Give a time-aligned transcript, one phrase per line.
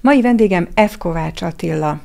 [0.00, 0.96] Mai vendégem F.
[0.96, 2.00] Kovács Attila.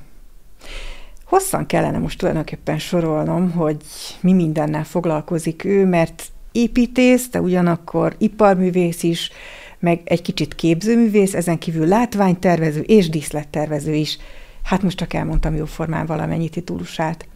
[1.26, 3.78] Hosszan kellene most tulajdonképpen sorolnom, hogy
[4.22, 9.32] mi mindennel foglalkozik ő, mert építész, de ugyanakkor iparművész is,
[9.80, 14.18] meg egy kicsit képzőművész, ezen kívül látványtervező és díszlettervező is.
[14.64, 17.28] Hát most csak elmondtam jóformán valamennyi titulusát.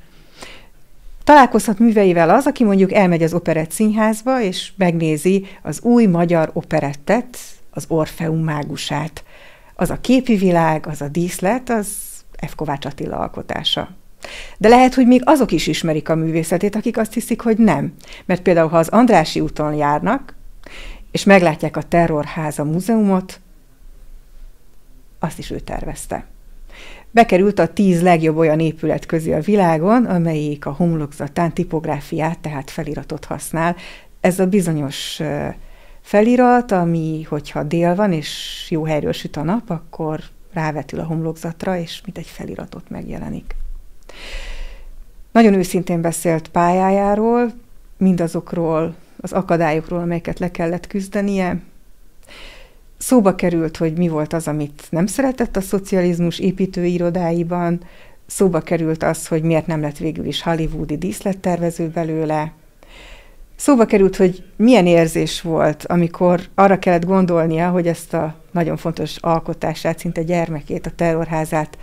[1.24, 7.38] Találkozhat műveivel az, aki mondjuk elmegy az operett színházba, és megnézi az új magyar operettet,
[7.70, 9.24] az Orfeum mágusát.
[9.80, 11.88] Az a képi világ, az a díszlet, az
[12.47, 12.56] F.
[12.56, 13.89] Kovács Attila alkotása.
[14.57, 17.93] De lehet, hogy még azok is ismerik a művészetét, akik azt hiszik, hogy nem.
[18.25, 20.36] Mert például, ha az Andrási úton járnak,
[21.11, 23.39] és meglátják a Terrorháza múzeumot,
[25.19, 26.25] azt is ő tervezte.
[27.11, 33.25] Bekerült a tíz legjobb olyan épület közé a világon, amelyik a homlokzatán tipográfiát, tehát feliratot
[33.25, 33.75] használ.
[34.22, 35.22] Ez a bizonyos
[36.08, 40.20] felirat, ami, hogyha dél van, és jó helyről süt a nap, akkor
[40.53, 43.56] rávetül a homlokzatra, és mint egy feliratot megjelenik.
[45.31, 47.53] Nagyon őszintén beszélt pályájáról,
[47.97, 51.61] mindazokról az akadályokról, amelyeket le kellett küzdenie.
[52.97, 57.83] Szóba került, hogy mi volt az, amit nem szeretett a szocializmus építőirodáiban,
[58.25, 62.52] szóba került az, hogy miért nem lett végül is hollywoodi díszlettervező belőle,
[63.59, 69.17] Szóba került, hogy milyen érzés volt, amikor arra kellett gondolnia, hogy ezt a nagyon fontos
[69.17, 71.78] alkotását, szinte gyermekét, a terrorházát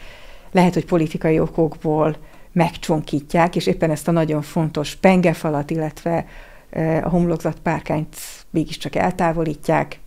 [0.53, 2.17] lehet, hogy politikai okokból
[2.53, 6.27] megcsonkítják, és éppen ezt a nagyon fontos pengefalat, illetve
[7.03, 8.17] a homlokzat párkányt
[8.51, 9.99] mégiscsak eltávolítják.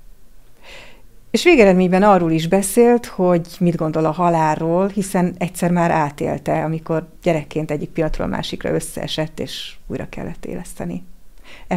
[1.32, 7.08] És végeredményben arról is beszélt, hogy mit gondol a halálról, hiszen egyszer már átélte, amikor
[7.23, 11.04] gyerekként egyik pillanatról másikra összeesett, és újra kellett éleszteni.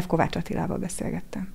[0.00, 0.06] F.
[0.06, 1.48] Kovács Attilával beszélgettem.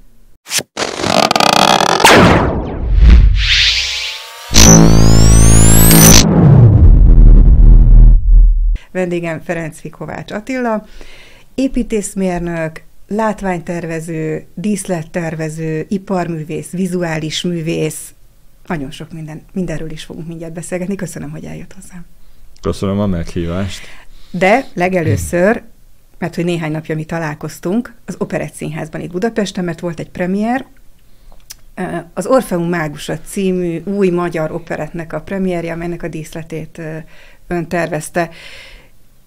[8.91, 10.85] Vendégem Ferenc Kovács Attila,
[11.55, 18.13] építészmérnök, látványtervező, díszlettervező, iparművész, vizuális művész,
[18.67, 20.95] nagyon sok minden, mindenről is fogunk mindjárt beszélgetni.
[20.95, 22.05] Köszönöm, hogy eljött hozzám.
[22.61, 23.85] Köszönöm a meghívást.
[24.31, 25.61] De legelőször,
[26.17, 30.65] mert hogy néhány napja mi találkoztunk az Operett Színházban itt Budapesten, mert volt egy premier,
[32.13, 36.81] az Orfeum Mágusa című új magyar operetnek a premierje, amelynek a díszletét
[37.47, 38.29] ön tervezte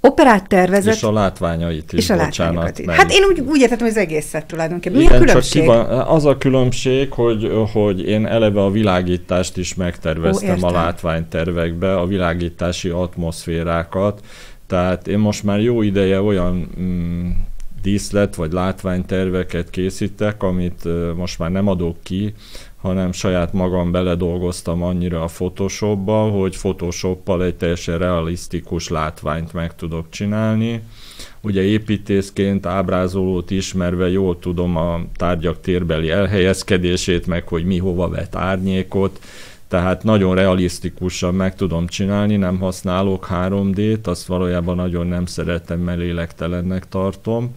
[0.00, 0.94] operát tervezett.
[0.94, 2.78] És a látványait is, és a bocsánat.
[2.78, 2.87] Is.
[2.88, 4.99] Hát én úgy, úgy értettem, hogy az egészet tulajdonképpen.
[4.99, 5.65] Mi Igen, a különbség?
[5.65, 10.70] Csak van, az a különbség, hogy, hogy én eleve a világítást is megterveztem Ó, a
[10.70, 14.20] látványtervekbe, a világítási atmoszférákat,
[14.68, 17.30] tehát én most már jó ideje olyan mm,
[17.82, 22.34] díszlet vagy látványterveket készítek, amit uh, most már nem adok ki,
[22.80, 30.06] hanem saját magam beledolgoztam annyira a Photoshopba, hogy Photoshoppal egy teljesen realisztikus látványt meg tudok
[30.10, 30.82] csinálni.
[31.40, 38.34] Ugye építészként ábrázolót ismerve jól tudom a tárgyak térbeli elhelyezkedését, meg hogy mi hova vet
[38.36, 39.20] árnyékot,
[39.68, 45.98] tehát nagyon realisztikusan meg tudom csinálni, nem használok 3D-t, azt valójában nagyon nem szeretem, mert
[45.98, 47.54] lélektelennek tartom.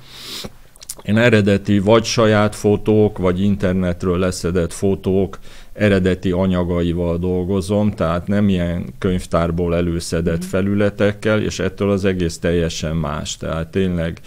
[1.04, 5.40] Én eredeti vagy saját fotók, vagy internetről leszedett fotók
[5.74, 10.48] eredeti anyagaival dolgozom, tehát nem ilyen könyvtárból előszedett mm.
[10.48, 13.38] felületekkel, és ettől az egész teljesen más.
[13.38, 14.20] Tehát tényleg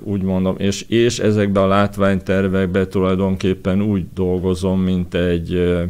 [0.00, 5.80] úgy mondom, és, és ezekben a látványtervekben tulajdonképpen úgy dolgozom, mint egy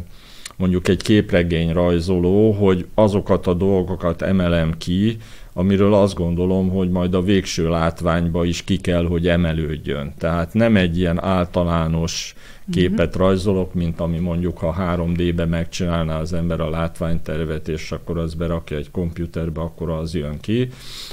[0.55, 5.17] mondjuk egy képregény rajzoló, hogy azokat a dolgokat emelem ki,
[5.57, 10.13] amiről azt gondolom, hogy majd a végső látványba is ki kell, hogy emelődjön.
[10.17, 12.35] Tehát nem egy ilyen általános
[12.71, 13.21] képet uh-huh.
[13.21, 18.77] rajzolok, mint ami mondjuk ha 3D-be megcsinálná az ember a látványtervet, és akkor az berakja
[18.77, 20.69] egy komputerbe, akkor az jön ki,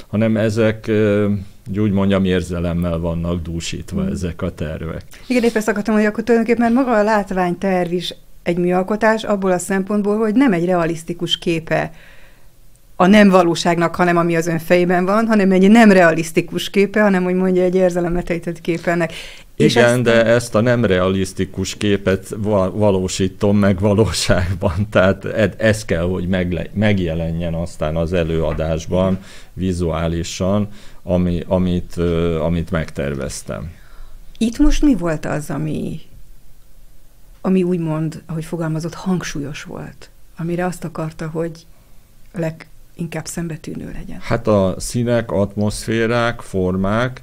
[0.07, 0.91] hanem ezek
[1.77, 4.13] úgy mondjam, érzelemmel vannak dúsítva uh-huh.
[4.13, 5.03] ezek a tervek.
[5.27, 9.57] Igen, épp ezt akartam, hogy akkor tulajdonképpen maga a látványterv is egy műalkotás abból a
[9.57, 11.91] szempontból, hogy nem egy realisztikus képe
[12.95, 17.23] a nem valóságnak, hanem ami az ön fejében van, hanem egy nem realisztikus képe, hanem
[17.23, 19.13] hogy mondja egy érzelemletejtett képe ennek.
[19.55, 20.01] Igen, ezt...
[20.01, 22.35] de ezt a nem realisztikus képet
[22.73, 25.25] valósítom meg valóságban, tehát
[25.57, 29.19] ez kell, hogy megle- megjelenjen aztán az előadásban
[29.53, 30.67] vizuálisan,
[31.03, 31.95] ami, amit,
[32.41, 33.71] amit megterveztem.
[34.37, 35.99] Itt most mi volt az, ami,
[37.45, 41.65] ami úgymond, ahogy fogalmazott, hangsúlyos volt, amire azt akarta, hogy
[42.33, 44.19] leg, inkább szembetűnő legyen?
[44.21, 47.21] Hát a színek, atmoszférák, formák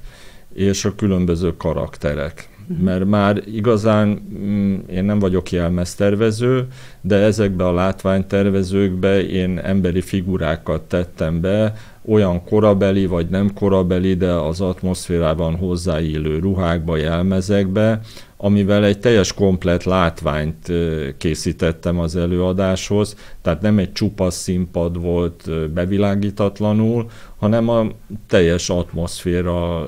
[0.53, 2.49] és a különböző karakterek.
[2.69, 2.85] uh-huh.
[2.85, 6.67] mert már igazán mm, én nem vagyok jelmeztervező,
[7.01, 11.73] de ezekbe a látványtervezőkbe én emberi figurákat tettem be,
[12.05, 17.99] olyan korabeli vagy nem korabeli, de az atmoszférában hozzáillő ruhákba, jelmezekbe,
[18.43, 20.71] amivel egy teljes komplet látványt
[21.17, 27.87] készítettem az előadáshoz, tehát nem egy csupasz színpad volt bevilágítatlanul, hanem a
[28.27, 29.87] teljes atmoszféra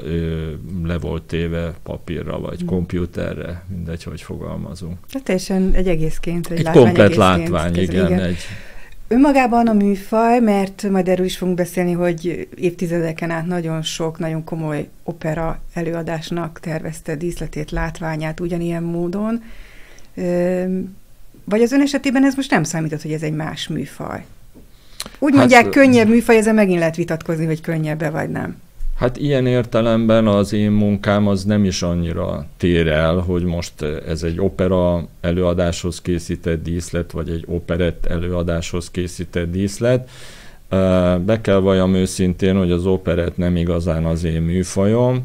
[0.83, 2.67] le volt téve papírra vagy hmm.
[2.67, 4.97] komputerre, mindegy, hogy fogalmazunk.
[5.11, 8.19] Tehát teljesen egy egészként, egy, egy komplet látvány, igen, igen.
[8.19, 8.37] Egy,
[9.13, 14.43] Önmagában a műfaj, mert majd erről is fogunk beszélni, hogy évtizedeken át nagyon sok, nagyon
[14.43, 19.43] komoly opera előadásnak tervezte díszletét, látványát ugyanilyen módon.
[21.43, 24.25] Vagy az ön esetében ez most nem számított, hogy ez egy más műfaj?
[25.19, 28.61] Úgy hát, mondják, könnyebb műfaj, ezzel megint lehet vitatkozni, hogy könnyebb vagy nem.
[28.95, 34.23] Hát ilyen értelemben az én munkám az nem is annyira tér el, hogy most ez
[34.23, 40.09] egy opera előadáshoz készített díszlet, vagy egy operett előadáshoz készített díszlet.
[41.25, 45.21] Be kell valljam őszintén, hogy az operett nem igazán az én műfajom,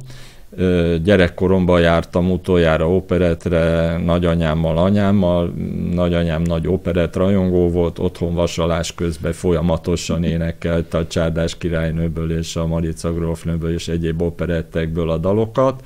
[1.03, 5.53] Gyerekkoromban jártam utoljára operetre nagyanyámmal, anyámmal.
[5.93, 12.67] Nagyanyám nagy operet rajongó volt, otthon vasalás közben folyamatosan énekelt a Csárdás királynőből és a
[12.67, 15.83] Marica grófnőből és egyéb operettekből a dalokat.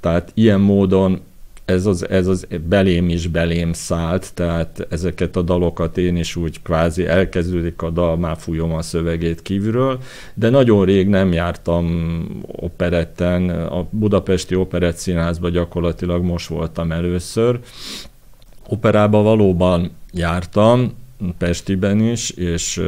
[0.00, 1.20] Tehát ilyen módon
[1.70, 6.62] ez az, ez az belém is belém szállt, tehát ezeket a dalokat én is úgy
[6.62, 9.98] kvázi elkezdődik a dal, már fújom a szövegét kívülről,
[10.34, 17.58] de nagyon rég nem jártam operetten, a Budapesti Operett Színházban gyakorlatilag most voltam először.
[18.66, 20.98] Operába valóban jártam,
[21.38, 22.82] Pestiben is, és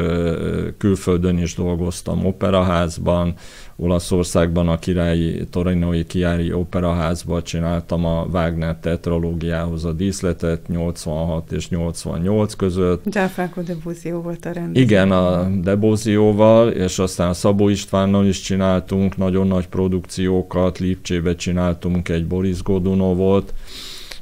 [0.79, 3.35] külföldön is dolgoztam operaházban,
[3.83, 12.55] Olaszországban a királyi, Torinoi Kiári Operaházban csináltam a Wagner tetralógiához a díszletet 86 és 88
[12.55, 13.05] között.
[13.05, 14.85] Gianfranco de Buzio volt a rendező.
[14.85, 22.27] Igen, a Buzióval, és aztán Szabó Istvánnal is csináltunk nagyon nagy produkciókat, Lipcsébe csináltunk egy
[22.27, 23.55] Boris Godunovot,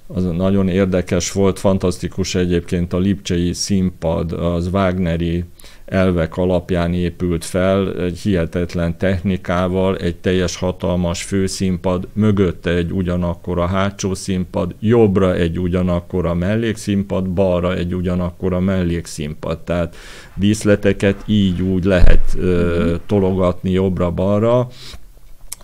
[0.07, 5.45] az nagyon érdekes volt, fantasztikus egyébként a Lipcsei színpad, az Wagneri
[5.91, 13.67] elvek alapján épült fel, egy hihetetlen technikával, egy teljes hatalmas főszínpad, mögötte egy ugyanakkor a
[13.67, 19.59] hátsó színpad, jobbra egy ugyanakkor a mellékszínpad, balra egy ugyanakkor a mellékszínpad.
[19.59, 19.97] Tehát
[20.35, 24.69] díszleteket így úgy lehet ö, tologatni jobbra-balra.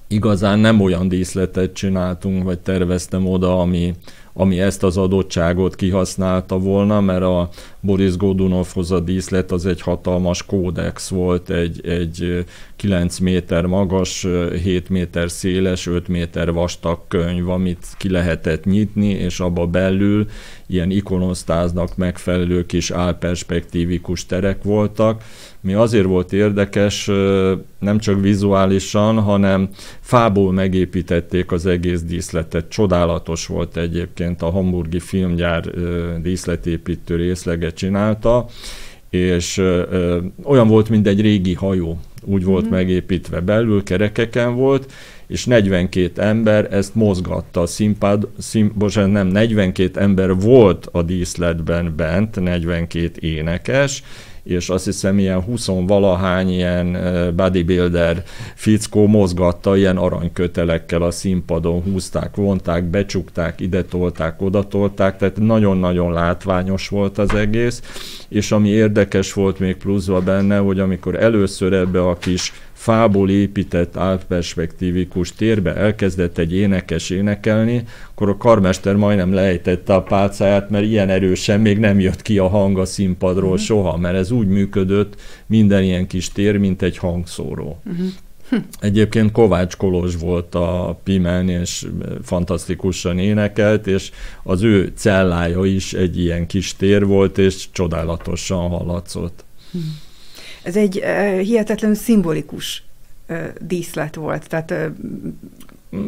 [0.08, 3.94] Igazán nem olyan díszletet csináltunk, vagy terveztem oda, ami,
[4.38, 7.48] ami ezt az adottságot kihasználta volna, mert a
[7.80, 12.44] Boris Godunovhoz a díszlet az egy hatalmas kódex volt, egy, egy
[12.76, 14.26] 9 méter magas,
[14.62, 20.26] 7 méter széles, 5 méter vastag könyv, amit ki lehetett nyitni, és abba belül
[20.66, 25.22] ilyen ikonosztáznak megfelelő kis álperspektívikus terek voltak,
[25.66, 27.10] mi azért volt érdekes,
[27.78, 29.68] nem csak vizuálisan, hanem
[30.00, 32.68] fából megépítették az egész díszletet.
[32.68, 35.64] Csodálatos volt egyébként a hamburgi filmgyár
[36.22, 38.46] díszletépítő részleget csinálta,
[39.10, 39.62] és
[40.42, 41.98] olyan volt, mint egy régi hajó.
[42.24, 42.72] Úgy volt mm-hmm.
[42.72, 44.92] megépítve belül, kerekeken volt,
[45.26, 51.92] és 42 ember ezt mozgatta a színpad, szín, bocsánat, nem, 42 ember volt a díszletben
[51.96, 54.02] bent, 42 énekes,
[54.46, 56.96] és azt hiszem ilyen 20 valahány ilyen
[57.36, 58.22] bodybuilder
[58.54, 66.12] fickó mozgatta ilyen aranykötelekkel a színpadon, húzták, vonták, becsukták, ide tolták, oda tolták, tehát nagyon-nagyon
[66.12, 67.82] látványos volt az egész,
[68.28, 72.52] és ami érdekes volt még pluszva benne, hogy amikor először ebbe a kis
[72.86, 80.70] fából épített átperspektívikus térbe elkezdett egy énekes énekelni, akkor a karmester majdnem lejtette a pálcáját,
[80.70, 83.64] mert ilyen erősen még nem jött ki a hang a színpadról uh-huh.
[83.64, 87.80] soha, mert ez úgy működött minden ilyen kis tér, mint egy hangszóró.
[87.84, 88.06] Uh-huh.
[88.48, 88.56] Hm.
[88.80, 91.86] Egyébként Kovács Kolozs volt a Pimen, és
[92.22, 94.10] fantasztikusan énekelt, és
[94.42, 99.44] az ő cellája is egy ilyen kis tér volt, és csodálatosan hallatszott.
[99.72, 99.78] Hm.
[100.66, 101.02] Ez egy
[101.40, 102.82] hihetetlenül szimbolikus
[103.60, 104.92] díszlet volt, tehát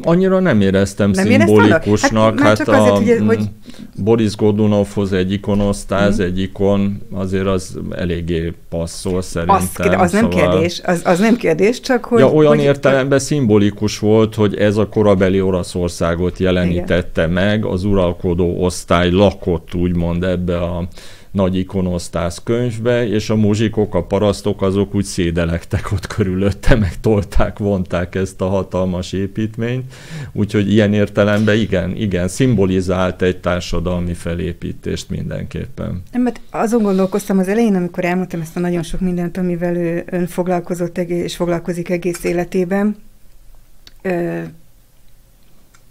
[0.03, 2.41] Annyira nem éreztem nem szimbolikusnak.
[2.41, 3.49] Hát, hát a azért, hogy, hogy...
[3.97, 6.25] Boris Godunovhoz egy ikonosztáz, hmm.
[6.25, 10.01] egy ikon, azért az eléggé passzol szerintem.
[10.01, 10.51] Az, az nem szóval...
[10.51, 12.19] kérdés, az, az nem kérdés, csak hogy...
[12.21, 12.65] Ja, olyan hogy...
[12.65, 17.33] értelemben szimbolikus volt, hogy ez a korabeli Oroszországot jelenítette Igen.
[17.33, 20.89] meg, az uralkodó osztály lakott úgymond ebbe a
[21.31, 27.59] nagy ikonosztász könyvbe, és a muzsikok, a parasztok azok úgy szédelektek ott körülötte, meg tolták,
[27.59, 29.95] vonták ezt a hatalmas építményt,
[30.33, 36.03] úgyhogy ilyen értelemben igen, igen, szimbolizált egy társadalmi felépítést mindenképpen.
[36.13, 40.05] Nem, mert azon gondolkoztam az elején, amikor elmondtam ezt a nagyon sok mindent, amivel ő,
[40.07, 42.97] ön foglalkozott és foglalkozik egész életében,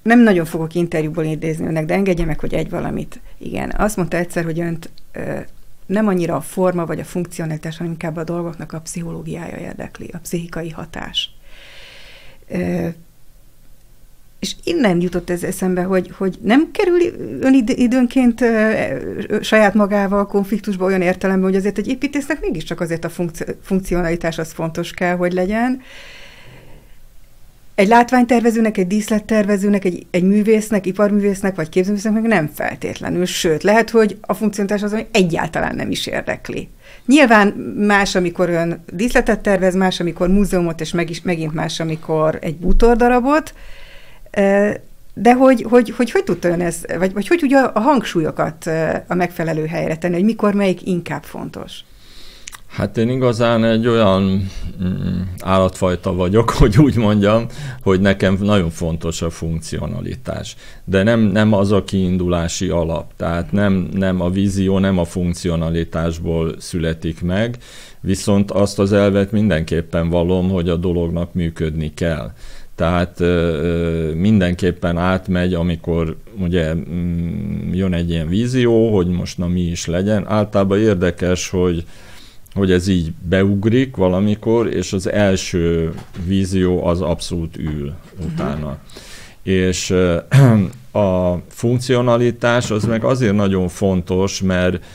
[0.07, 3.19] nem nagyon fogok interjúból idézni önnek, de engedje meg, hogy egy valamit.
[3.37, 5.39] Igen, azt mondta egyszer, hogy önt ö,
[5.85, 10.17] nem annyira a forma vagy a funkcionalitás, hanem inkább a dolgoknak a pszichológiája érdekli, a
[10.17, 11.29] pszichikai hatás.
[12.47, 12.87] Ö,
[14.39, 16.99] és innen jutott ez eszembe, hogy, hogy nem kerül
[17.41, 18.43] ön időnként
[19.41, 23.11] saját magával konfliktusba olyan értelemben, hogy azért egy építésznek mégiscsak azért a
[23.61, 25.81] funkcionalitás az fontos kell, hogy legyen,
[27.77, 33.25] egy látványtervezőnek, egy díszlettervezőnek, egy, egy művésznek, iparművésznek vagy képzőművésznek meg nem feltétlenül.
[33.25, 36.69] Sőt, lehet, hogy a funkcionalitás az, ami egyáltalán nem is érdekli.
[37.05, 37.47] Nyilván
[37.87, 42.55] más, amikor ön díszletet tervez, más, amikor múzeumot, és meg is, megint más, amikor egy
[42.55, 43.53] bútordarabot,
[45.13, 48.69] de hogy hogy, hogy, hogy tudta ön ez, vagy, vagy hogy tudja a hangsúlyokat
[49.07, 51.79] a megfelelő helyre tenni, hogy mikor melyik inkább fontos?
[52.67, 54.49] Hát én igazán egy olyan
[54.83, 57.45] mm, állatfajta vagyok, hogy úgy mondjam,
[57.81, 60.55] hogy nekem nagyon fontos a funkcionalitás.
[60.85, 66.55] De nem, nem az a kiindulási alap, tehát nem, nem a vízió, nem a funkcionalitásból
[66.57, 67.57] születik meg,
[67.99, 72.31] viszont azt az elvet mindenképpen valom, hogy a dolognak működni kell.
[72.75, 73.19] Tehát
[74.15, 80.27] mindenképpen átmegy, amikor ugye mm, jön egy ilyen vízió, hogy most na mi is legyen.
[80.27, 81.85] Általában érdekes, hogy
[82.57, 85.93] hogy ez így beugrik valamikor, és az első
[86.25, 87.93] vízió az abszolút ül
[88.25, 88.65] utána.
[88.65, 88.77] Uh-huh.
[89.43, 89.93] És
[90.91, 94.85] a funkcionalitás az meg azért nagyon fontos, mert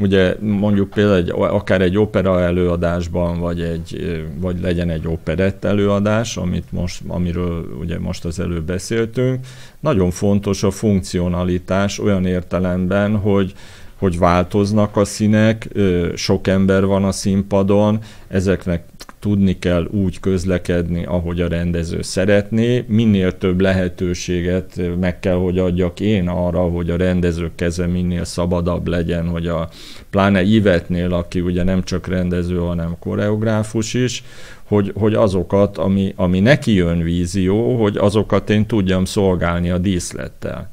[0.00, 6.36] ugye mondjuk például egy, akár egy opera előadásban, vagy, egy, vagy legyen egy operett előadás,
[6.36, 9.46] amit most, amiről ugye most az előbb beszéltünk,
[9.80, 13.54] nagyon fontos a funkcionalitás olyan értelemben, hogy
[13.98, 15.68] hogy változnak a színek,
[16.14, 17.98] sok ember van a színpadon,
[18.28, 18.82] ezeknek
[19.18, 22.84] tudni kell úgy közlekedni, ahogy a rendező szeretné.
[22.88, 28.86] Minél több lehetőséget meg kell, hogy adjak én arra, hogy a rendező keze minél szabadabb
[28.86, 29.68] legyen, hogy a
[30.10, 34.24] pláne Ivetnél, aki ugye nem csak rendező, hanem koreográfus is,
[34.64, 40.70] hogy, hogy azokat, ami, ami neki jön vízió, hogy azokat én tudjam szolgálni a díszlettel.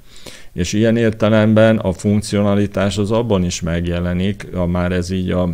[0.53, 5.50] És ilyen értelemben a funkcionalitás az abban is megjelenik, a, már ez így a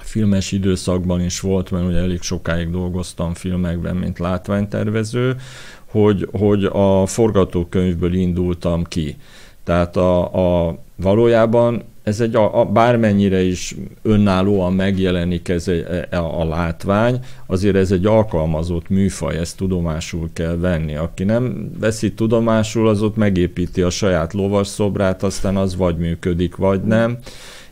[0.00, 5.36] filmes időszakban is volt, mert ugye elég sokáig dolgoztam filmekben, mint látványtervező,
[5.84, 9.16] hogy, hogy a forgatókönyvből indultam ki.
[9.64, 16.14] Tehát a, a valójában ez egy a, a, bármennyire is önállóan megjelenik ez egy, a,
[16.14, 20.96] e, a látvány, azért ez egy alkalmazott műfaj, ezt tudomásul kell venni.
[20.96, 26.82] Aki nem veszi tudomásul, az ott megépíti a saját lovasszobrát, aztán az vagy működik, vagy
[26.82, 27.18] nem.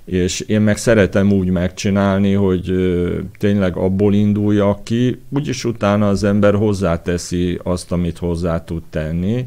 [0.04, 6.24] És én meg szeretem úgy megcsinálni, hogy ö, tényleg abból induljak ki, úgyis utána az
[6.24, 9.46] ember hozzáteszi azt, amit hozzá tud tenni,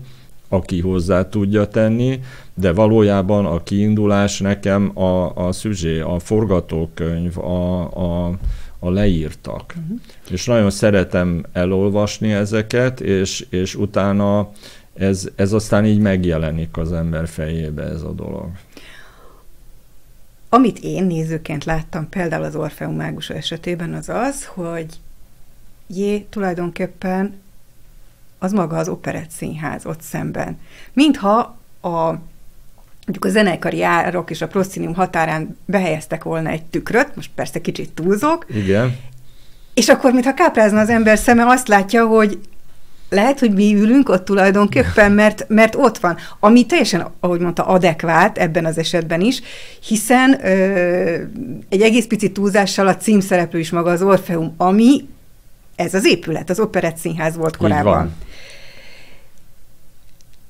[0.50, 2.20] aki hozzá tudja tenni,
[2.60, 8.38] de valójában a kiindulás nekem a, a szüzsé, a forgatókönyv, a, a,
[8.80, 9.74] a leírtak.
[9.78, 10.00] Uh-huh.
[10.30, 14.52] És nagyon szeretem elolvasni ezeket, és, és utána
[14.94, 18.48] ez, ez aztán így megjelenik az ember fejébe ez a dolog.
[20.50, 24.86] Amit én nézőként láttam például az Orfeum esetében az az, hogy
[25.88, 27.34] jé, tulajdonképpen
[28.40, 30.60] az maga az operett színház ott szemben.
[30.94, 32.14] Mintha a
[33.10, 37.92] mondjuk a zenekari árok és a proszcinium határán behelyeztek volna egy tükröt, most persze kicsit
[37.92, 38.46] túlzok.
[38.54, 38.98] Igen.
[39.74, 42.40] És akkor, mintha káprázna az ember szeme, azt látja, hogy
[43.10, 46.18] lehet, hogy mi ülünk ott tulajdonképpen, mert, mert ott van.
[46.40, 49.42] Ami teljesen, ahogy mondta, adekvát ebben az esetben is,
[49.88, 50.52] hiszen ö,
[51.70, 55.08] egy egész picit túlzással a címszereplő is maga az Orfeum, ami
[55.76, 58.14] ez az épület, az Operett Színház volt korábban.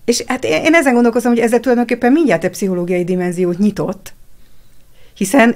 [0.10, 4.14] És hát én ezen gondolkozom, hogy ezzel tulajdonképpen mindjárt egy pszichológiai dimenziót nyitott,
[5.14, 5.56] hiszen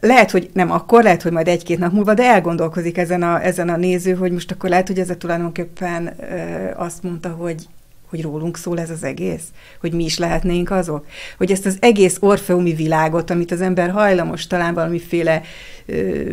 [0.00, 3.68] lehet, hogy nem akkor, lehet, hogy majd egy-két nap múlva, de elgondolkozik ezen a, ezen
[3.68, 6.34] a néző, hogy most akkor lehet, hogy ez tulajdonképpen ö,
[6.76, 7.66] azt mondta, hogy
[8.08, 9.42] hogy rólunk szól ez az egész,
[9.80, 14.46] hogy mi is lehetnénk azok, hogy ezt az egész orfeumi világot, amit az ember hajlamos
[14.46, 15.42] talán valamiféle
[15.86, 16.30] ö,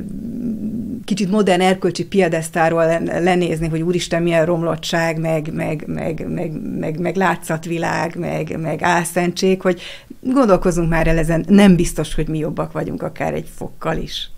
[1.06, 7.16] kicsit modern erkölcsi piadesztáról lenézni, hogy úristen, milyen romlottság, meg, meg, meg, meg, meg, meg
[7.16, 9.82] látszatvilág, meg, meg álszentség, hogy
[10.22, 14.32] gondolkozunk már el ezen, nem biztos, hogy mi jobbak vagyunk akár egy fokkal is.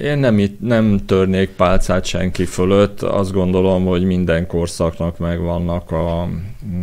[0.00, 6.28] Én nem, itt, nem törnék pálcát senki fölött, azt gondolom, hogy minden korszaknak megvannak a,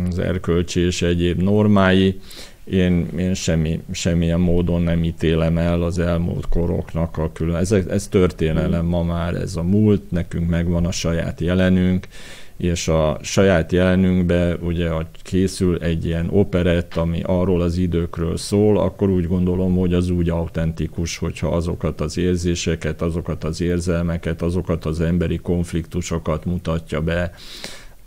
[0.08, 2.20] az erkölcsi és egyéb normái.
[2.64, 7.56] Én, én semmi, semmilyen módon nem ítélem el az elmúlt koroknak a külön.
[7.56, 12.06] Ez, ez történelem ma már, ez a múlt, nekünk megvan a saját jelenünk,
[12.60, 14.90] és a saját jelenünkbe ugye
[15.22, 20.28] készül egy ilyen operett, ami arról az időkről szól, akkor úgy gondolom, hogy az úgy
[20.28, 27.32] autentikus, hogyha azokat az érzéseket, azokat az érzelmeket, azokat az emberi konfliktusokat mutatja be,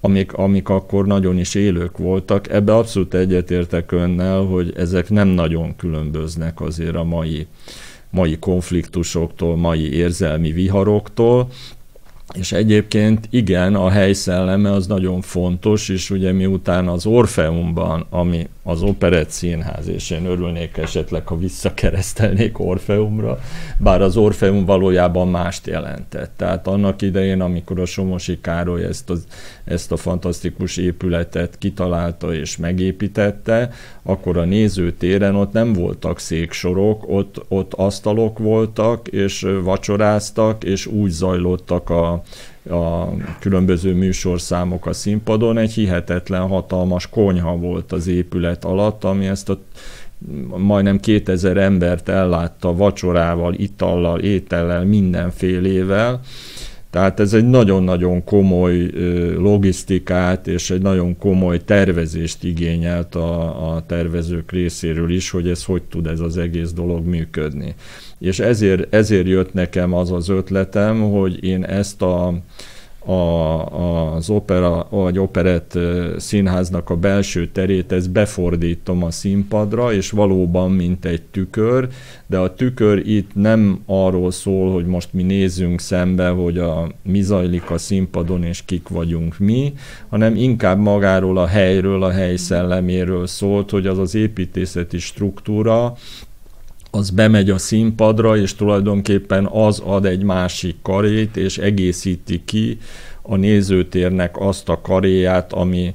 [0.02, 2.50] amik, amik akkor nagyon is élők voltak.
[2.50, 7.48] Ebbe abszolút egyetértek önnel, hogy ezek nem nagyon különböznek azért a mai,
[8.10, 11.48] mai konfliktusoktól, mai érzelmi viharoktól,
[12.34, 18.82] és egyébként igen, a helyszelleme az nagyon fontos, és ugye miután az Orfeumban, ami az
[18.82, 23.39] Operett Színház, és én örülnék esetleg, ha visszakeresztelnék Orfeumra,
[23.77, 26.32] bár az Orfeum valójában mást jelentett.
[26.38, 29.27] Tehát annak idején, amikor a Somosi Károly ezt, az,
[29.63, 33.70] ezt a fantasztikus épületet kitalálta és megépítette,
[34.03, 41.10] akkor a nézőtéren ott nem voltak széksorok, ott, ott asztalok voltak, és vacsoráztak, és úgy
[41.10, 42.24] zajlottak a,
[42.70, 43.08] a
[43.39, 49.60] különböző műsorszámok a színpadon, egy hihetetlen hatalmas konyha volt az épület alatt, ami ezt a
[50.58, 56.22] majdnem 2000 embert ellátta vacsorával, itallal, étellel, mindenfélével.
[56.94, 58.90] Tehát ez egy nagyon-nagyon komoly
[59.38, 65.84] logisztikát és egy nagyon komoly tervezést igényelt a, a tervezők részéről is, hogy ez hogy
[65.84, 67.76] tud ez az egész dolog működni.
[68.20, 72.34] És ezért, ezért jött nekem az az ötletem, hogy én ezt a,
[73.06, 75.80] a, az opera, vagy operett
[76.18, 81.88] színháznak a belső terét, ezt befordítom a színpadra, és valóban mint egy tükör,
[82.28, 87.22] de a tükör itt nem arról szól, hogy most mi nézzünk szembe, hogy a, mi
[87.22, 89.74] zajlik a színpadon, és kik vagyunk mi,
[90.10, 95.96] hanem inkább magáról a helyről, a hely szelleméről szólt, hogy az az építészeti struktúra,
[96.96, 102.78] az bemegy a színpadra, és tulajdonképpen az ad egy másik karét, és egészíti ki
[103.22, 105.94] a nézőtérnek azt a karéját, ami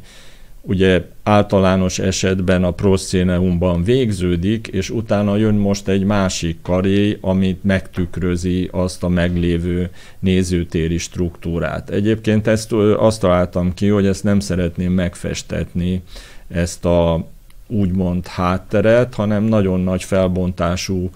[0.61, 8.69] ugye általános esetben a proszcéneumban végződik, és utána jön most egy másik karé, amit megtükrözi
[8.73, 11.91] azt a meglévő nézőtéri struktúrát.
[11.91, 16.03] Egyébként ezt azt találtam ki, hogy ezt nem szeretném megfestetni,
[16.49, 17.27] ezt a
[17.69, 21.11] úgymond hátteret, hanem nagyon nagy felbontású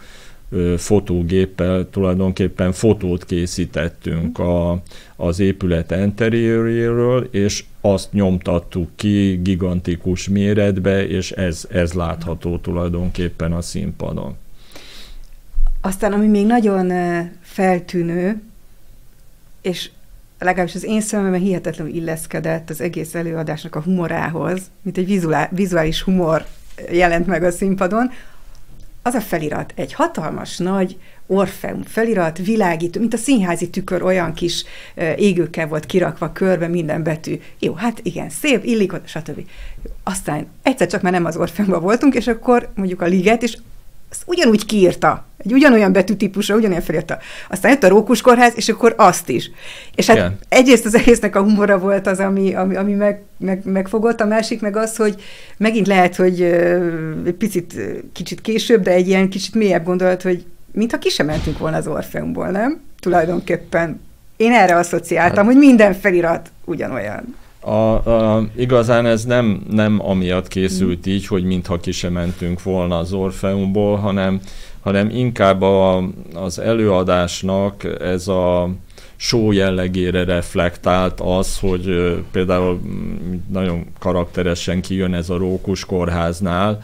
[0.76, 4.82] fotógéppel tulajdonképpen fotót készítettünk a,
[5.16, 13.60] az épület interiőréről, és azt nyomtattuk ki gigantikus méretbe, és ez, ez látható tulajdonképpen a
[13.60, 14.36] színpadon.
[15.80, 16.92] Aztán, ami még nagyon
[17.40, 18.42] feltűnő,
[19.60, 19.90] és
[20.44, 26.46] legalábbis az én szememben hihetetlenül illeszkedett az egész előadásnak a humorához, mint egy vizuális humor
[26.90, 28.11] jelent meg a színpadon,
[29.02, 34.64] az a felirat, egy hatalmas nagy Orfeum felirat, világító, mint a színházi tükör, olyan kis
[35.16, 37.40] égőkkel volt kirakva körbe minden betű.
[37.59, 39.48] Jó, hát igen, szép, illik, stb.
[40.02, 43.57] Aztán egyszer csak már nem az Orfeumban voltunk, és akkor mondjuk a liget, és
[44.12, 45.25] azt ugyanúgy kiírta.
[45.38, 47.18] Egy ugyanolyan betűtípusra, ugyanolyan felírta.
[47.51, 49.51] Aztán jött a Rókuskórház, és akkor azt is.
[49.94, 50.38] És hát Igen.
[50.48, 54.61] egyrészt az egésznek a humora volt az, ami, ami, ami meg, meg, megfogott, a másik
[54.61, 55.22] meg az, hogy
[55.57, 57.75] megint lehet, hogy egy picit
[58.12, 61.87] kicsit később, de egy ilyen kicsit mélyebb gondolat, hogy mintha ki sem mentünk volna az
[61.87, 62.81] Orfeumból, nem?
[63.01, 64.01] Tulajdonképpen
[64.37, 65.46] én erre asszociáltam, hát.
[65.46, 67.37] hogy minden felirat ugyanolyan.
[67.64, 72.98] A, a, igazán ez nem, nem amiatt készült így, hogy mintha ki sem mentünk volna
[72.98, 74.40] az Orfeumból, hanem,
[74.81, 78.68] hanem inkább a, az előadásnak ez a
[79.16, 82.81] show jellegére reflektált az, hogy például
[83.48, 86.83] nagyon karakteresen kijön ez a Rókus kórháznál,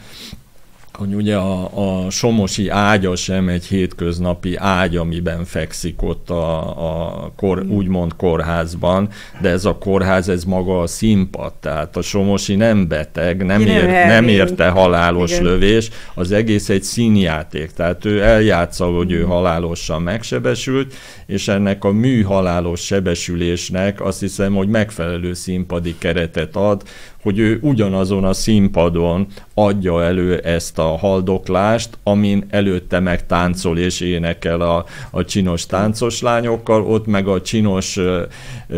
[0.99, 1.69] hogy ugye a,
[2.05, 9.09] a somosi ágya sem egy hétköznapi ágy, amiben fekszik ott a, a kor, úgymond kórházban,
[9.41, 13.85] de ez a kórház, ez maga a színpad, tehát a somosi nem beteg, nem, ér,
[13.85, 15.43] nem érte halálos Igen.
[15.43, 20.93] lövés, az egész egy színjáték, tehát ő eljátsza, hogy ő halálosan megsebesült,
[21.25, 26.83] és ennek a mű halálos sebesülésnek azt hiszem, hogy megfelelő színpadi keretet ad,
[27.21, 33.77] hogy ő ugyanazon a színpadon adja elő ezt a a haldoklást, amin előtte meg táncol
[33.77, 37.99] és énekel a, a csinos táncos lányokkal, ott meg a csinos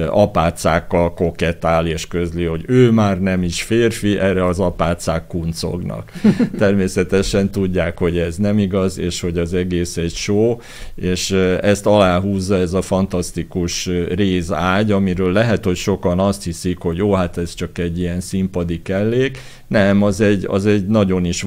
[0.09, 6.11] apácákkal koketál és közli, hogy ő már nem is férfi, erre az apácák kuncognak.
[6.57, 10.57] Természetesen tudják, hogy ez nem igaz, és hogy az egész egy show,
[10.95, 17.13] és ezt aláhúzza ez a fantasztikus rézágy, amiről lehet, hogy sokan azt hiszik, hogy jó,
[17.13, 19.37] hát ez csak egy ilyen színpadi kellék.
[19.67, 21.41] Nem, az egy, az egy nagyon is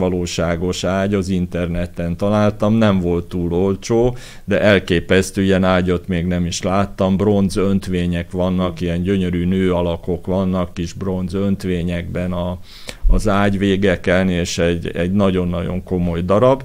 [0.45, 6.47] valóságos ágy, az interneten találtam, nem volt túl olcsó, de elképesztő ilyen ágyat még nem
[6.47, 12.59] is láttam, bronz öntvények vannak, ilyen gyönyörű nő alakok vannak, kis bronz öntvényekben a,
[13.07, 16.63] az ágyvégeken, és egy, egy nagyon-nagyon komoly darab.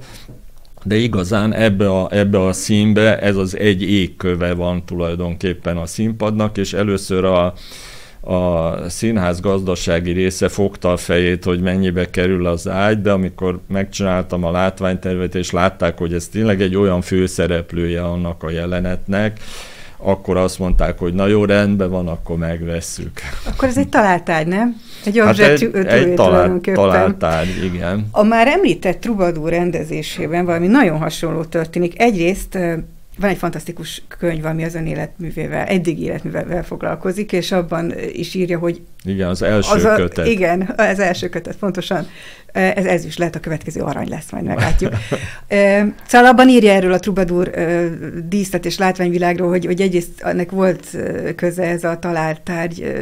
[0.84, 6.58] De igazán ebbe a, ebbe a színbe ez az egy égköve van tulajdonképpen a színpadnak,
[6.58, 7.54] és először a,
[8.22, 14.44] a színház gazdasági része fogta a fejét, hogy mennyibe kerül az ágy, de amikor megcsináltam
[14.44, 19.40] a látványtervet, és látták, hogy ez tényleg egy olyan főszereplője annak a jelenetnek,
[19.98, 23.12] akkor azt mondták, hogy na jó, rendben van, akkor megvesszük.
[23.48, 24.82] Akkor ez egy találtágy, nem?
[25.06, 28.08] Egy hát egy, egy talált, találtágy, igen.
[28.12, 32.02] A már említett Trubadúr rendezésében valami nagyon hasonló történik.
[32.02, 32.58] Egyrészt
[33.20, 38.60] van egy fantasztikus könyv, ami az ön életművével, eddig életművel foglalkozik, és abban is írja,
[38.60, 38.82] hogy...
[39.04, 40.28] Igen, az első az a, kötet.
[40.28, 42.08] Igen, az első kötet, pontosan.
[42.52, 44.94] Ez, ez is lehet a következő arany lesz, majd meglátjuk.
[46.08, 47.52] szóval abban írja erről a Trubadur
[48.28, 50.98] díszlet és látványvilágról, hogy, hogy egyrészt ennek volt
[51.36, 52.94] köze ez a talált tárgy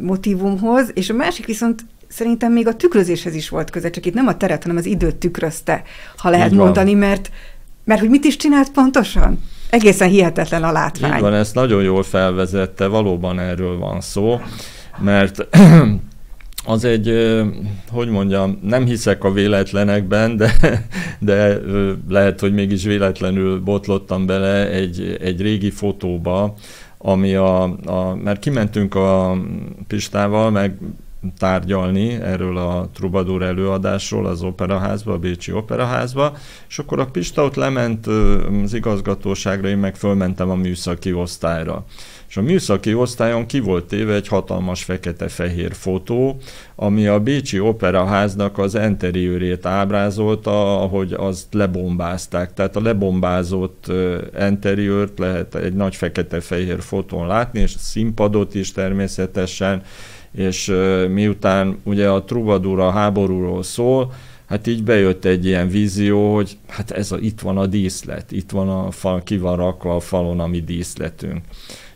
[0.00, 4.26] motivumhoz, és a másik viszont szerintem még a tükrözéshez is volt köze, csak itt nem
[4.26, 5.82] a teret, hanem az időt tükrözte,
[6.16, 7.30] ha lehet mondani, mert
[7.88, 9.40] mert hogy mit is csinált pontosan?
[9.70, 11.14] Egészen hihetetlen a látvány.
[11.14, 14.40] Így van, ezt nagyon jól felvezette, valóban erről van szó,
[14.98, 15.46] mert
[16.64, 17.12] az egy,
[17.90, 20.52] hogy mondjam, nem hiszek a véletlenekben, de,
[21.18, 21.58] de
[22.08, 26.54] lehet, hogy mégis véletlenül botlottam bele egy, egy régi fotóba,
[26.98, 29.36] ami a, a, mert kimentünk a
[29.86, 30.78] Pistával, meg
[31.38, 36.36] tárgyalni erről a Trubadur előadásról az operaházba, a Bécsi operaházba,
[36.68, 38.06] és akkor a Pista ott lement
[38.62, 41.84] az igazgatóságra, én meg fölmentem a műszaki osztályra.
[42.28, 46.36] És a műszaki osztályon ki volt téve egy hatalmas fekete-fehér fotó,
[46.76, 52.54] ami a Bécsi Operaháznak az enteriőrét ábrázolta, ahogy azt lebombázták.
[52.54, 53.92] Tehát a lebombázott
[54.34, 59.82] enteriőrt lehet egy nagy fekete-fehér fotón látni, és színpadot is természetesen,
[60.32, 60.72] és
[61.08, 64.12] miután ugye a Troubadour a háborúról szól,
[64.46, 68.50] hát így bejött egy ilyen vízió, hogy hát ez a, itt van a díszlet, itt
[68.50, 71.40] van a fal, ki van rakva a falon a mi díszletünk.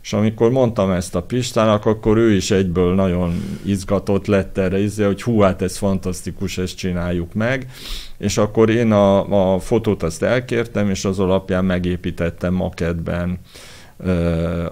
[0.03, 5.05] És amikor mondtam ezt a Pistának, akkor ő is egyből nagyon izgatott lett erre, izé,
[5.05, 7.67] hogy hú, hát ez fantasztikus, ezt csináljuk meg.
[8.19, 13.39] És akkor én a, a fotót azt elkértem, és az alapján megépítettem maketben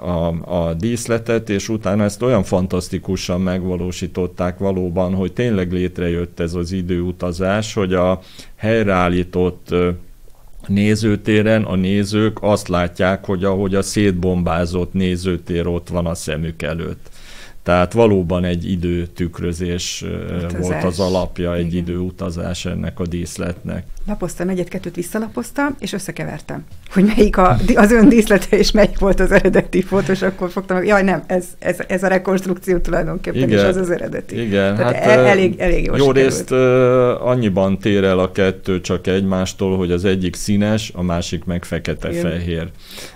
[0.00, 0.26] a,
[0.68, 7.74] a díszletet, és utána ezt olyan fantasztikusan megvalósították valóban, hogy tényleg létrejött ez az időutazás,
[7.74, 8.20] hogy a
[8.56, 9.74] helyreállított
[10.66, 17.10] nézőtéren a nézők azt látják, hogy ahogy a szétbombázott nézőtér ott van a szemük előtt.
[17.62, 20.04] Tehát valóban egy időtükrözés
[20.36, 20.60] Utazás.
[20.60, 21.82] volt az alapja, egy Igen.
[21.82, 23.84] időutazás ennek a díszletnek.
[24.06, 29.32] Lapoztam egyet-kettőt, visszalapoztam, és összekevertem, hogy melyik a, az ön díszlete, és melyik volt az
[29.32, 33.58] eredeti fotós, akkor fogtam, hogy jaj, nem, ez, ez, ez a rekonstrukció tulajdonképpen, Igen.
[33.58, 34.40] és az az eredeti.
[34.40, 36.50] Igen, Tehát hát el, elég, elég jó Jó részt
[37.20, 42.70] annyiban tér el a kettő csak egymástól, hogy az egyik színes, a másik meg fekete-fehér.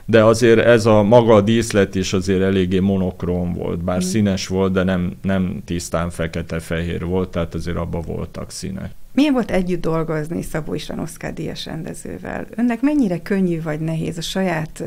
[0.04, 4.00] De azért ez a maga a díszlet is azért eléggé monokróm volt, bár mm.
[4.00, 8.90] színes volt, de nem, nem tisztán fekete-fehér volt, tehát azért abban voltak színek.
[9.14, 12.46] Milyen volt együtt dolgozni Szabó István Oszkár Díjas rendezővel?
[12.56, 14.82] Önnek mennyire könnyű vagy nehéz a saját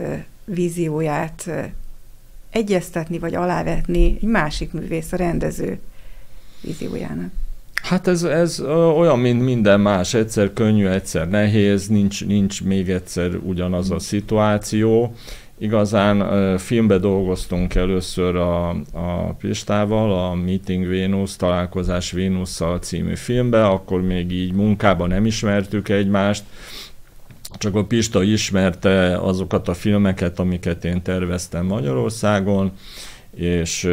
[0.46, 1.50] vízióját
[2.50, 5.80] egyeztetni vagy alávetni egy másik művész, a rendező
[6.62, 7.32] víziójának?
[7.82, 8.60] Hát ez, ez
[8.98, 15.16] olyan, mint minden más, egyszer könnyű, egyszer nehéz, nincs, nincs még egyszer ugyanaz a szituáció.
[15.60, 24.02] Igazán filmbe dolgoztunk először a, a Pistával, a Meeting Venus, Találkozás Vénusszal című filmbe, akkor
[24.02, 26.44] még így munkában nem ismertük egymást,
[27.58, 32.72] csak a Pista ismerte azokat a filmeket, amiket én terveztem Magyarországon,
[33.36, 33.90] és